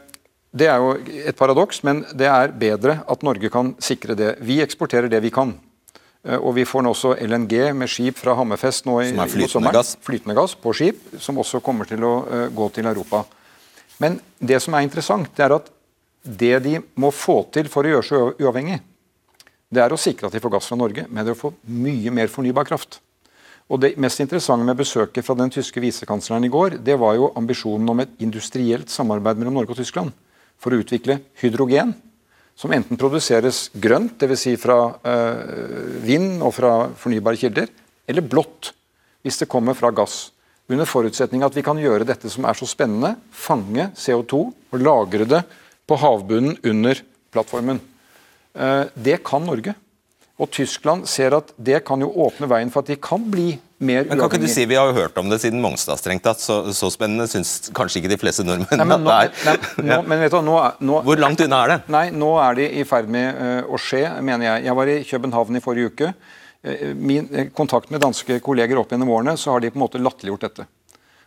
det 0.56 0.68
er 0.72 0.80
jo 0.80 0.96
et 1.28 1.36
paradoks, 1.36 1.82
men 1.84 2.06
det 2.16 2.28
er 2.32 2.54
bedre 2.56 3.02
at 3.12 3.24
Norge 3.28 3.52
kan 3.52 3.74
sikre 3.84 4.16
det. 4.16 4.36
Vi 4.46 4.62
eksporterer 4.64 5.12
det 5.12 5.20
vi 5.26 5.34
kan. 5.36 5.52
Eh, 6.26 6.40
og 6.40 6.56
vi 6.56 6.66
får 6.66 6.86
nå 6.86 6.94
også 6.96 7.16
LNG 7.22 7.56
med 7.76 7.92
skip 7.92 8.20
fra 8.22 8.38
Hammerfest 8.40 8.88
nå 8.88 9.00
i, 9.04 9.12
som 9.12 9.24
er 9.26 9.34
flytende 9.34 9.74
gass. 9.76 9.96
flytende 10.02 10.38
gass 10.38 10.56
på 10.56 10.74
skip, 10.78 11.04
som 11.20 11.42
også 11.44 11.62
kommer 11.66 11.90
til 11.90 12.04
å 12.08 12.16
uh, 12.26 12.48
gå 12.56 12.70
til 12.74 12.88
Europa. 12.90 13.26
Men 14.02 14.20
det 14.40 14.62
som 14.64 14.76
er 14.76 14.86
interessant, 14.88 15.30
det 15.36 15.46
er 15.46 15.58
at 15.60 15.72
det 16.26 16.56
de 16.66 16.80
må 16.98 17.12
få 17.14 17.44
til 17.54 17.70
for 17.70 17.86
å 17.86 17.96
gjøre 17.96 18.08
seg 18.08 18.42
uavhengig, 18.42 18.80
det 19.76 19.84
er 19.84 19.94
å 19.94 20.00
sikre 20.00 20.30
at 20.30 20.36
de 20.36 20.42
får 20.42 20.56
gass 20.56 20.70
fra 20.72 20.78
Norge, 20.80 21.06
men 21.10 21.22
det 21.22 21.34
er 21.34 21.38
å 21.38 21.44
få 21.44 21.54
mye 21.68 22.14
mer 22.14 22.32
fornybar 22.32 22.68
kraft. 22.68 23.00
Og 23.66 23.82
Det 23.82 23.96
mest 23.98 24.22
interessante 24.22 24.66
med 24.66 24.78
besøket 24.78 25.26
fra 25.26 25.34
den 25.38 25.50
tyske 25.50 25.82
visekansleren 25.82 26.46
i 26.46 26.52
går, 26.54 26.78
det 26.86 27.00
var 27.02 27.16
jo 27.18 27.32
ambisjonen 27.36 27.90
om 27.90 28.04
et 28.04 28.12
industrielt 28.22 28.92
samarbeid 28.94 29.40
mellom 29.42 29.58
Norge 29.58 29.74
og 29.74 29.80
Tyskland 29.80 30.14
for 30.62 30.72
å 30.72 30.80
utvikle 30.80 31.18
hydrogen, 31.42 31.96
som 32.56 32.72
enten 32.72 33.00
produseres 33.00 33.66
grønt, 33.74 34.14
dvs. 34.22 34.44
Si 34.46 34.54
fra 34.62 34.78
øh, 35.02 35.98
vind 36.06 36.44
og 36.46 36.54
fra 36.56 36.72
fornybare 36.96 37.42
kilder, 37.42 37.72
eller 38.08 38.24
blått, 38.24 38.70
hvis 39.26 39.42
det 39.42 39.50
kommer 39.52 39.76
fra 39.76 39.92
gass. 39.92 40.30
Under 40.70 40.88
forutsetning 40.90 41.44
at 41.46 41.58
vi 41.58 41.66
kan 41.66 41.82
gjøre 41.82 42.08
dette 42.08 42.30
som 42.32 42.46
er 42.46 42.58
så 42.58 42.70
spennende, 42.70 43.16
fange 43.34 43.90
CO2 43.98 44.40
og 44.46 44.82
lagre 44.82 45.28
det 45.30 45.42
på 45.86 45.98
havbunnen 46.02 46.56
under 46.66 47.02
plattformen. 47.34 47.82
Uh, 48.56 48.86
det 48.96 49.20
kan 49.26 49.44
Norge. 49.46 49.76
Og 50.36 50.50
Tyskland 50.52 51.06
ser 51.08 51.32
at 51.38 51.54
det 51.56 51.80
kan 51.88 52.02
jo 52.04 52.10
åpne 52.26 52.48
veien 52.52 52.72
for 52.72 52.84
at 52.84 52.90
de 52.92 52.98
kan 53.00 53.24
bli 53.32 53.54
mer 53.80 54.02
uavhengige. 54.04 54.10
Men 54.10 54.20
kan 54.20 54.32
ikke 54.34 54.42
du 54.44 54.52
si, 54.52 54.66
Vi 54.68 54.76
har 54.76 54.90
jo 54.90 54.96
hørt 54.98 55.18
om 55.18 55.30
det 55.32 55.40
siden 55.40 55.62
Mongstad, 55.64 56.00
strengt 56.02 56.26
tatt. 56.28 56.42
Så, 56.44 56.74
så, 56.76 56.90
spennende 56.92 57.28
syns 57.32 57.72
kanskje 57.76 58.02
ikke 58.02 58.12
de 58.12 58.20
fleste 58.20 58.44
nordmenn 58.44 58.84
nei, 58.84 58.88
nå, 58.90 58.98
at 59.00 59.32
det 59.32 59.54
er. 59.54 59.62
Nei, 59.80 59.86
nå, 59.94 60.00
men 60.12 60.24
vet 60.26 60.36
du, 60.36 60.42
nå, 60.44 60.58
nå, 60.84 61.02
Hvor 61.08 61.22
langt 61.24 61.44
unna 61.46 61.62
er 61.64 61.74
det? 61.74 61.78
Nei, 61.96 62.06
Nå 62.12 62.34
er 62.44 62.60
de 62.60 62.68
i 62.82 62.84
ferd 62.88 63.12
med 63.16 63.40
uh, 63.40 63.72
å 63.72 63.80
skje, 63.80 64.04
mener 64.20 64.50
jeg. 64.50 64.66
Jeg 64.68 64.80
var 64.82 64.92
i 64.92 64.98
København 65.08 65.60
i 65.60 65.64
forrige 65.64 65.94
uke. 65.94 66.12
Uh, 66.68 66.92
min 67.00 67.32
uh, 67.32 67.46
kontakt 67.56 67.94
med 67.96 68.04
danske 68.04 68.42
kolleger 68.44 68.82
opp 68.82 68.92
gjennom 68.92 69.16
årene, 69.16 69.38
så 69.40 69.56
har 69.56 69.64
de 69.64 69.72
på 69.72 69.80
en 69.80 69.86
måte 69.88 70.04
latterliggjort 70.04 70.50
dette. 70.50 70.68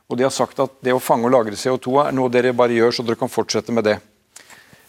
Og 0.08 0.20
de 0.20 0.24
har 0.24 0.32
sagt 0.32 0.60
at 0.60 0.76
det 0.84 0.92
å 0.92 1.00
fange 1.00 1.28
og 1.28 1.32
lagre 1.32 1.56
CO2 1.56 1.96
er 2.04 2.14
noe 2.16 2.32
dere 2.32 2.52
bare 2.56 2.76
gjør, 2.76 2.92
så 2.96 3.08
dere 3.08 3.20
kan 3.20 3.32
fortsette 3.32 3.72
med 3.72 3.88
det. 3.88 3.98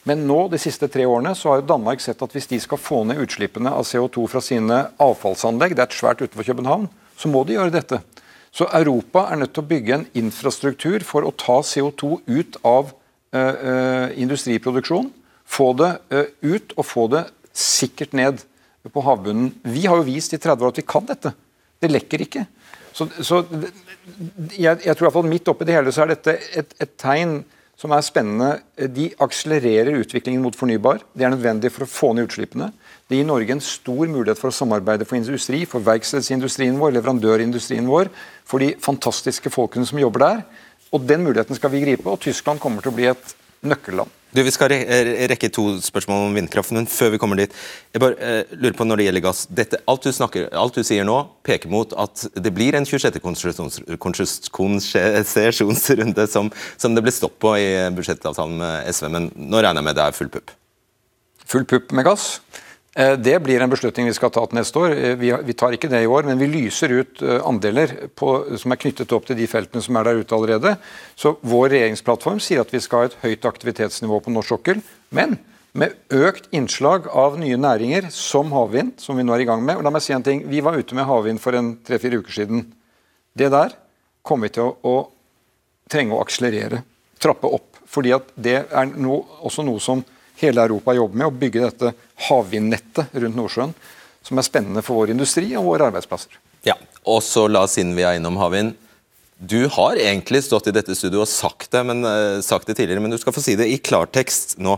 Men 0.08 0.24
nå, 0.28 0.38
de 0.52 0.60
siste 0.62 0.88
tre 0.92 1.04
årene 1.10 1.34
så 1.36 1.52
har 1.52 1.60
jo 1.60 1.70
Danmark 1.74 2.02
sett 2.04 2.22
at 2.24 2.34
hvis 2.36 2.48
de 2.50 2.60
skal 2.64 2.80
få 2.80 3.02
ned 3.08 3.20
utslippene 3.24 3.72
av 3.76 3.88
CO2 3.88 4.26
fra 4.32 4.42
sine 4.44 4.80
avfallsanlegg, 5.02 5.76
det 5.76 5.84
er 5.84 5.92
et 5.92 5.98
svært 5.98 6.24
utenfor 6.24 6.48
København, 6.48 6.88
så 7.20 7.32
må 7.32 7.44
de 7.44 7.58
gjøre 7.58 7.76
dette. 7.76 8.00
Så 8.56 8.66
Europa 8.74 9.28
er 9.30 9.42
nødt 9.42 9.54
til 9.54 9.66
å 9.66 9.70
bygge 9.70 9.96
en 9.98 10.08
infrastruktur 10.18 11.04
for 11.06 11.28
å 11.28 11.36
ta 11.38 11.60
CO2 11.66 12.22
ut 12.26 12.58
av 12.66 12.94
uh, 13.36 14.08
industriproduksjon. 14.18 15.12
Få 15.50 15.72
det 15.74 15.90
ø, 16.14 16.24
ut 16.46 16.74
og 16.78 16.86
få 16.86 17.08
det 17.10 17.24
sikkert 17.58 18.12
ned 18.14 18.44
på 18.94 19.02
havbunnen. 19.02 19.52
Vi 19.66 19.88
har 19.90 19.98
jo 19.98 20.06
vist 20.06 20.34
i 20.34 20.38
30 20.38 20.62
år 20.62 20.74
at 20.74 20.82
vi 20.82 20.86
kan 20.86 21.08
dette. 21.10 21.32
Det 21.82 21.90
lekker 21.90 22.22
ikke. 22.22 22.44
Så, 22.94 23.08
så 23.26 23.40
jeg, 24.54 24.78
jeg, 24.86 24.94
tror 24.94 25.02
i 25.02 25.08
hvert 25.08 25.18
fall 25.18 25.32
midt 25.32 25.50
oppi 25.50 25.66
det 25.66 25.74
hele 25.74 25.94
så 25.96 26.04
er 26.04 26.14
dette 26.14 26.36
et, 26.58 26.76
et 26.78 26.94
tegn 27.02 27.40
som 27.80 27.94
er 27.96 28.04
spennende. 28.04 28.50
De 28.92 29.08
akselererer 29.24 29.96
utviklingen 30.02 30.44
mot 30.44 30.56
fornybar. 30.56 31.00
Det 31.16 31.26
er 31.26 31.32
nødvendig 31.32 31.72
for 31.72 31.86
å 31.86 31.90
få 31.90 32.12
ned 32.14 32.28
utslippene. 32.28 32.74
Det 33.08 33.18
gir 33.18 33.28
Norge 33.28 33.56
en 33.56 33.64
stor 33.64 34.04
mulighet 34.12 34.42
for 34.42 34.52
å 34.52 34.56
samarbeide 34.56 35.08
for 35.08 35.20
industri, 35.20 35.64
for 35.70 35.86
verkstedsindustrien 35.86 36.80
vår, 36.80 36.98
leverandørindustrien 36.98 37.88
vår, 37.88 38.12
for 38.44 38.64
de 38.64 38.74
fantastiske 38.84 39.52
folkene 39.54 39.88
som 39.88 40.02
jobber 40.02 40.26
der. 40.26 40.44
Og 40.92 41.06
Den 41.08 41.24
muligheten 41.24 41.56
skal 41.56 41.72
vi 41.72 41.86
gripe, 41.86 42.10
og 42.10 42.20
Tyskland 42.20 42.60
kommer 42.60 42.84
til 42.84 42.92
å 42.92 42.98
bli 42.98 43.08
et 43.12 43.36
nøkkelland. 43.66 44.14
Du, 44.30 44.44
Vi 44.46 44.52
skal 44.54 44.70
rekke 44.70 45.50
to 45.50 45.64
spørsmål 45.82 46.28
om 46.28 46.36
vindkraft, 46.38 46.70
men 46.76 46.86
før 46.86 47.16
vi 47.16 47.20
kommer 47.22 47.40
dit 47.40 47.54
Jeg 47.94 48.02
bare 48.04 48.18
eh, 48.22 48.52
lurer 48.54 48.76
på 48.78 48.86
når 48.86 49.02
det 49.02 49.08
gjelder 49.08 49.24
gass. 49.26 49.48
Dette, 49.50 49.80
alt, 49.90 50.06
du 50.06 50.14
snakker, 50.14 50.46
alt, 50.54 50.78
du 50.78 50.86
sier 50.86 51.08
nå, 51.08 51.18
peker 51.46 51.72
mot 51.74 51.94
at 51.98 52.28
det 52.38 52.54
blir 52.54 52.78
en 52.78 52.86
26. 52.86 53.18
konsesjonsrunde 53.98 56.28
som, 56.30 56.52
som, 56.78 56.96
det 56.96 57.06
ble 57.06 57.16
stopp 57.16 57.40
på 57.42 57.56
i 57.58 57.90
budsjettavtalen 57.98 58.62
med 58.62 58.94
SV. 58.94 59.10
Men 59.16 59.32
nå 59.34 59.64
regner 59.64 59.82
jeg 59.82 59.90
med 59.90 59.98
det 59.98 60.06
er 60.06 60.20
full 60.20 60.30
pupp? 60.30 60.54
Full 61.50 61.66
pupp 61.66 61.90
med 61.98 62.06
gass? 62.06 62.38
Eh, 63.00 63.14
det 63.18 63.38
blir 63.40 63.62
en 63.62 63.72
beslutning 63.72 64.10
vi 64.10 64.16
skal 64.18 64.32
ta 64.36 64.42
til 64.44 64.60
neste 64.60 64.80
år. 64.82 64.94
Eh, 64.94 65.14
vi, 65.20 65.54
tar 65.56 65.76
ikke 65.76 65.88
det 65.92 66.02
i 66.04 66.10
år, 66.10 66.26
men 66.28 66.40
vi 66.42 66.50
lyser 66.52 66.92
ut 66.92 67.22
eh, 67.24 67.38
andeler 67.48 67.94
på, 68.20 68.34
som 68.60 68.76
er 68.76 68.82
knyttet 68.82 69.14
opp 69.16 69.30
til 69.30 69.40
de 69.40 69.48
feltene 69.48 69.84
som 69.86 69.96
er 69.96 70.10
der 70.10 70.20
ute 70.20 70.36
allerede. 70.36 70.74
Så 71.16 71.38
Vår 71.40 71.72
regjeringsplattform 71.72 72.42
sier 72.44 72.66
at 72.66 72.74
vi 72.76 72.82
skal 72.84 73.06
ha 73.06 73.12
et 73.12 73.16
høyt 73.22 73.48
aktivitetsnivå 73.48 74.20
på 74.26 74.34
norsk 74.36 74.52
sokkel. 74.52 74.84
Men 75.16 75.38
med 75.80 75.96
økt 76.12 76.52
innslag 76.52 77.08
av 77.08 77.40
nye 77.40 77.56
næringer, 77.62 78.10
som 78.12 78.52
havvind, 78.52 78.98
som 79.00 79.16
vi 79.16 79.24
nå 79.24 79.38
er 79.38 79.46
i 79.46 79.48
gang 79.48 79.64
med. 79.64 79.80
Og 79.80 79.88
la 79.88 79.96
meg 79.96 80.04
si 80.04 80.12
en 80.18 80.26
ting, 80.26 80.44
Vi 80.50 80.60
var 80.66 80.76
ute 80.76 80.98
med 80.98 81.08
havvind 81.08 81.40
for 81.40 81.56
en 81.56 81.78
tre-fire 81.88 82.20
uker 82.20 82.36
siden. 82.42 82.68
Det 83.32 83.48
der 83.54 83.80
kommer 84.28 84.50
vi 84.50 84.58
til 84.60 84.74
å, 84.74 84.76
å 84.84 85.88
trenge 85.88 86.18
å 86.18 86.24
akselerere, 86.26 86.84
trappe 87.16 87.48
opp. 87.48 87.80
Fordi 87.88 88.12
at 88.12 88.28
det 88.36 88.66
er 88.68 88.92
no, 88.98 89.24
også 89.40 89.64
noe 89.64 89.80
som 89.80 90.04
hele 90.42 90.66
Europa 90.66 90.96
jobber 90.98 91.22
med, 91.22 91.30
å 91.30 91.40
bygge 91.46 91.64
dette 91.66 91.94
havvindnettet 92.30 93.16
rundt 93.24 93.40
Nordsjøen, 93.40 93.74
som 94.26 94.40
er 94.40 94.48
spennende 94.48 94.84
for 94.86 95.02
vår 95.02 95.14
industri 95.16 95.52
og 95.58 95.68
våre 95.72 95.90
arbeidsplasser. 95.90 96.40
Ja, 96.68 96.76
og 97.08 97.22
så 97.24 97.48
la 97.48 97.64
oss 97.68 97.78
inn 97.82 97.96
vi 97.98 98.06
er 98.08 98.20
innom 98.20 98.40
havvind. 98.40 98.76
Du 99.40 99.62
har 99.72 99.96
egentlig 99.96 100.42
stått 100.44 100.68
i 100.68 100.76
dette 100.76 100.96
studioet 100.98 101.24
og 101.24 101.32
sagt 101.32 101.72
det, 101.72 101.86
men, 101.88 102.04
uh, 102.04 102.42
sagt 102.44 102.68
det 102.68 102.76
tidligere, 102.76 103.04
men 103.04 103.14
du 103.14 103.20
skal 103.22 103.36
få 103.36 103.44
si 103.44 103.56
det 103.60 103.70
i 103.72 103.80
klartekst 103.80 104.58
nå. 104.60 104.76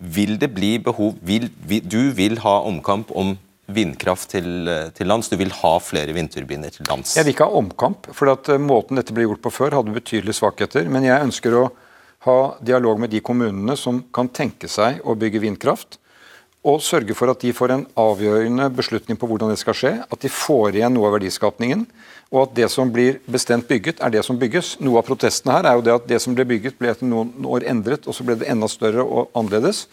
Vil 0.00 0.38
det 0.40 0.48
bli 0.56 0.78
behov 0.80 1.18
vil, 1.20 1.50
vil, 1.68 1.84
Du 1.84 2.14
vil 2.16 2.38
ha 2.40 2.62
omkamp 2.64 3.10
om 3.12 3.34
vindkraft 3.74 4.30
til, 4.32 4.68
eh, 4.68 4.88
til, 4.96 5.06
lands? 5.06 5.28
Du 5.28 5.36
vil 5.36 5.52
ha 5.52 5.72
flere 5.78 6.14
vindturbiner 6.16 6.72
til 6.72 6.88
lands? 6.88 7.16
Jeg 7.16 7.26
vil 7.26 7.34
ikke 7.34 7.48
ha 7.50 7.60
omkamp, 7.60 8.08
for 8.16 8.32
at 8.32 8.48
eh, 8.48 8.58
måten 8.58 8.98
dette 8.98 9.14
ble 9.14 9.26
gjort 9.28 9.42
på 9.44 9.52
før, 9.52 9.76
hadde 9.78 9.94
betydelige 9.94 10.38
svakheter. 10.40 10.88
Men 10.88 11.06
jeg 11.06 11.28
ønsker 11.28 11.58
å 11.58 11.64
ha 12.26 12.38
dialog 12.60 13.00
med 13.00 13.10
de 13.10 13.22
kommunene 13.24 13.76
som 13.80 14.02
kan 14.12 14.28
tenke 14.28 14.68
seg 14.68 15.00
å 15.08 15.16
bygge 15.16 15.40
vindkraft. 15.42 15.96
Og 16.60 16.82
sørge 16.84 17.14
for 17.16 17.32
at 17.32 17.40
de 17.40 17.54
får 17.56 17.72
en 17.72 17.86
avgjørende 17.96 18.66
beslutning 18.76 19.16
på 19.16 19.28
hvordan 19.30 19.48
det 19.48 19.60
skal 19.62 19.76
skje. 19.76 19.92
At 20.04 20.20
de 20.20 20.28
får 20.28 20.76
igjen 20.76 20.92
noe 20.92 21.08
av 21.08 21.14
verdiskapningen. 21.16 21.86
Og 22.28 22.42
at 22.42 22.52
det 22.58 22.68
som 22.68 22.90
blir 22.92 23.16
bestemt 23.24 23.64
bygget, 23.70 24.02
er 24.04 24.12
det 24.12 24.26
som 24.26 24.36
bygges. 24.38 24.74
Noe 24.84 25.00
av 25.00 25.08
protestene 25.08 25.56
her 25.56 25.70
er 25.70 25.78
jo 25.78 25.86
det 25.86 25.94
at 25.96 26.10
det 26.10 26.20
som 26.20 26.36
ble 26.36 26.44
bygget, 26.50 26.76
ble 26.76 26.92
etter 26.92 27.08
noen 27.08 27.48
år 27.48 27.64
endret, 27.70 28.04
og 28.04 28.14
så 28.14 28.26
ble 28.28 28.36
det 28.42 28.50
enda 28.52 28.68
større 28.68 29.06
og 29.06 29.32
annerledes. 29.32 29.86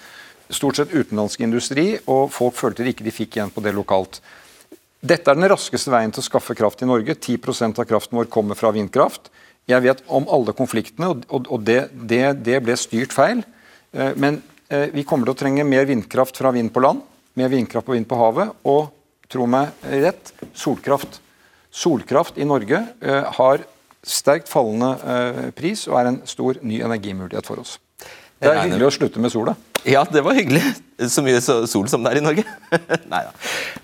Stort 0.51 0.77
sett 0.79 0.91
utenlandsk 0.91 1.41
industri, 1.47 1.87
og 2.03 2.27
folk 2.35 2.59
følte 2.59 2.83
de 2.83 2.91
ikke 2.91 3.07
de 3.07 3.15
fikk 3.15 3.39
igjen 3.39 3.55
på 3.55 3.63
det 3.63 3.71
lokalt. 3.75 4.19
Dette 4.99 5.31
er 5.31 5.39
den 5.39 5.47
raskeste 5.47 5.93
veien 5.93 6.11
til 6.11 6.23
å 6.23 6.27
skaffe 6.27 6.55
kraft 6.57 6.83
i 6.83 6.89
Norge. 6.89 7.15
10% 7.15 7.79
av 7.79 7.87
kraften 7.87 8.19
vår 8.19 8.27
kommer 8.33 8.59
fra 8.59 8.73
vindkraft. 8.75 9.31
Jeg 9.67 9.83
vet 9.83 10.03
om 10.07 10.27
alle 10.31 10.55
konfliktene, 10.55 11.09
og 11.27 11.57
det, 11.67 11.89
det, 11.91 12.23
det 12.45 12.59
ble 12.63 12.75
styrt 12.79 13.15
feil. 13.15 13.41
Eh, 13.91 14.13
men 14.15 14.39
eh, 14.71 14.87
vi 14.93 15.03
kommer 15.07 15.27
til 15.27 15.35
å 15.35 15.39
trenge 15.41 15.65
mer 15.67 15.87
vindkraft 15.89 16.39
fra 16.39 16.53
vind 16.55 16.71
på 16.73 16.83
land, 16.83 17.01
mer 17.37 17.51
vindkraft 17.51 17.87
på 17.89 17.97
vind 17.97 18.07
på 18.07 18.19
havet, 18.19 18.53
og 18.63 18.93
tro 19.31 19.47
meg 19.49 19.75
rett 19.91 20.31
solkraft. 20.55 21.19
Solkraft 21.67 22.39
i 22.39 22.47
Norge 22.47 22.79
eh, 22.79 23.27
har 23.39 23.65
sterkt 24.07 24.47
fallende 24.47 25.51
pris 25.57 25.81
og 25.89 25.97
er 25.99 26.07
en 26.13 26.19
stor 26.29 26.61
ny 26.63 26.77
energimulighet 26.85 27.49
for 27.49 27.59
oss. 27.59 27.73
Det 28.39 28.47
er 28.47 28.61
hyggelig 28.61 28.87
å 28.87 28.93
slutte 28.93 29.19
med 29.19 29.33
sola. 29.33 29.55
Ja, 29.83 30.05
det 30.07 30.21
var 30.23 30.37
hyggelig. 30.37 30.61
Så 31.11 31.23
mye 31.25 31.41
sol 31.43 31.89
som 31.91 32.05
det 32.05 32.13
er 32.13 32.21
i 32.21 32.23
Norge. 32.23 32.45
Nei 33.11 33.19
da. 33.25 33.33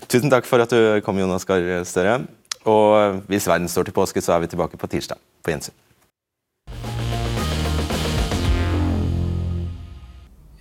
Tusen 0.08 0.32
takk 0.32 0.48
for 0.48 0.64
at 0.64 0.72
du 0.72 1.02
kom, 1.04 1.18
Jonas 1.20 1.44
Gahr 1.44 1.84
Støre. 1.84 2.22
Og 2.70 3.24
hvis 3.28 3.48
verden 3.48 3.68
står 3.68 3.88
til 3.88 3.96
påske, 3.96 4.22
så 4.24 4.36
er 4.36 4.44
vi 4.44 4.52
tilbake 4.52 4.80
på 4.80 4.88
tirsdag. 4.90 5.20
På 5.44 5.52
gjensyn. 5.52 5.76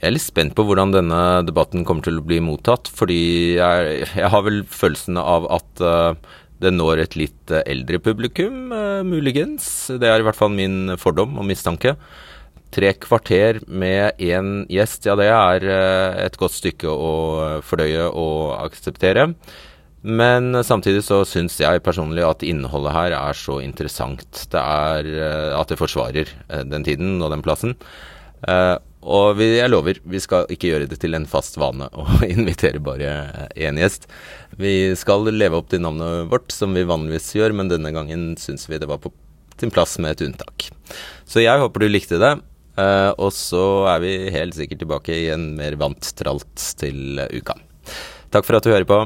Jeg 0.03 0.09
er 0.09 0.15
litt 0.17 0.25
spent 0.25 0.51
på 0.51 0.65
hvordan 0.67 0.91
denne 0.91 1.17
debatten 1.47 1.85
kommer 1.87 2.03
til 2.03 2.17
å 2.19 2.25
bli 2.27 2.41
mottatt. 2.43 2.89
Fordi 2.91 3.55
jeg, 3.55 4.01
jeg 4.19 4.31
har 4.33 4.43
vel 4.43 4.65
følelsen 4.67 5.15
av 5.21 5.47
at 5.55 5.79
uh, 5.79 6.11
det 6.59 6.73
når 6.75 7.05
et 7.05 7.15
litt 7.15 7.53
uh, 7.55 7.61
eldre 7.63 8.01
publikum, 8.03 8.73
uh, 8.75 8.99
muligens. 9.07 9.63
Det 9.95 10.11
er 10.11 10.19
i 10.19 10.27
hvert 10.27 10.35
fall 10.35 10.51
min 10.51 10.97
fordom 10.99 11.39
og 11.39 11.47
mistanke. 11.47 11.95
Tre 12.75 12.91
kvarter 12.99 13.61
med 13.69 14.19
én 14.19 14.65
gjest, 14.67 15.07
ja 15.07 15.15
det 15.15 15.29
er 15.29 15.65
et 16.25 16.35
godt 16.41 16.55
stykke 16.57 16.89
å 16.89 17.11
fordøye 17.61 18.07
og 18.09 18.55
akseptere. 18.57 19.27
Men 20.03 20.51
samtidig 20.67 21.05
så 21.07 21.21
syns 21.27 21.55
jeg 21.61 21.83
personlig 21.83 22.25
at 22.27 22.43
innholdet 22.43 22.91
her 22.91 23.13
er 23.15 23.37
så 23.39 23.61
interessant. 23.63 24.41
Det 24.51 24.59
er 24.59 25.07
uh, 25.15 25.59
at 25.61 25.71
det 25.71 25.79
forsvarer 25.79 26.27
uh, 26.51 26.63
den 26.67 26.83
tiden 26.83 27.21
og 27.23 27.31
den 27.33 27.45
plassen. 27.45 27.77
Og 28.43 29.39
jeg 29.39 29.71
lover, 29.71 30.01
vi 30.03 30.19
skal 30.19 30.49
ikke 30.51 30.67
gjøre 30.67 30.87
det 30.91 30.97
til 30.99 31.15
en 31.15 31.27
fast 31.27 31.55
vane 31.55 31.87
å 31.99 32.03
invitere 32.27 32.81
bare 32.83 33.13
én 33.55 33.79
gjest. 33.79 34.09
Vi 34.59 34.91
skal 34.99 35.31
leve 35.31 35.61
opp 35.61 35.71
til 35.71 35.79
navnet 35.85 36.27
vårt, 36.31 36.51
som 36.51 36.75
vi 36.75 36.83
vanligvis 36.87 37.31
gjør, 37.39 37.55
men 37.55 37.71
denne 37.71 37.93
gangen 37.95 38.33
syns 38.39 38.67
vi 38.67 38.81
det 38.83 38.91
var 38.91 38.99
på 38.99 39.13
sin 39.61 39.71
plass 39.71 39.95
med 40.03 40.17
et 40.17 40.25
unntak. 40.27 40.67
Så 41.23 41.39
jeg 41.39 41.63
håper 41.63 41.85
du 41.85 41.87
likte 41.87 42.19
det. 42.19 42.35
og 43.15 43.31
så 43.31 43.87
er 43.95 44.03
vi 44.03 44.13
helt 44.35 44.59
sikkert 44.59 44.83
tilbake 44.83 45.15
i 45.15 45.29
en 45.31 45.53
mer 45.55 45.79
vant 45.79 46.13
tralt 46.19 46.71
til 46.83 47.23
uka. 47.31 47.55
Takk 48.35 48.43
for 48.43 48.59
at 48.59 48.67
du 48.67 48.73
hører 48.75 48.89
på. 48.89 49.05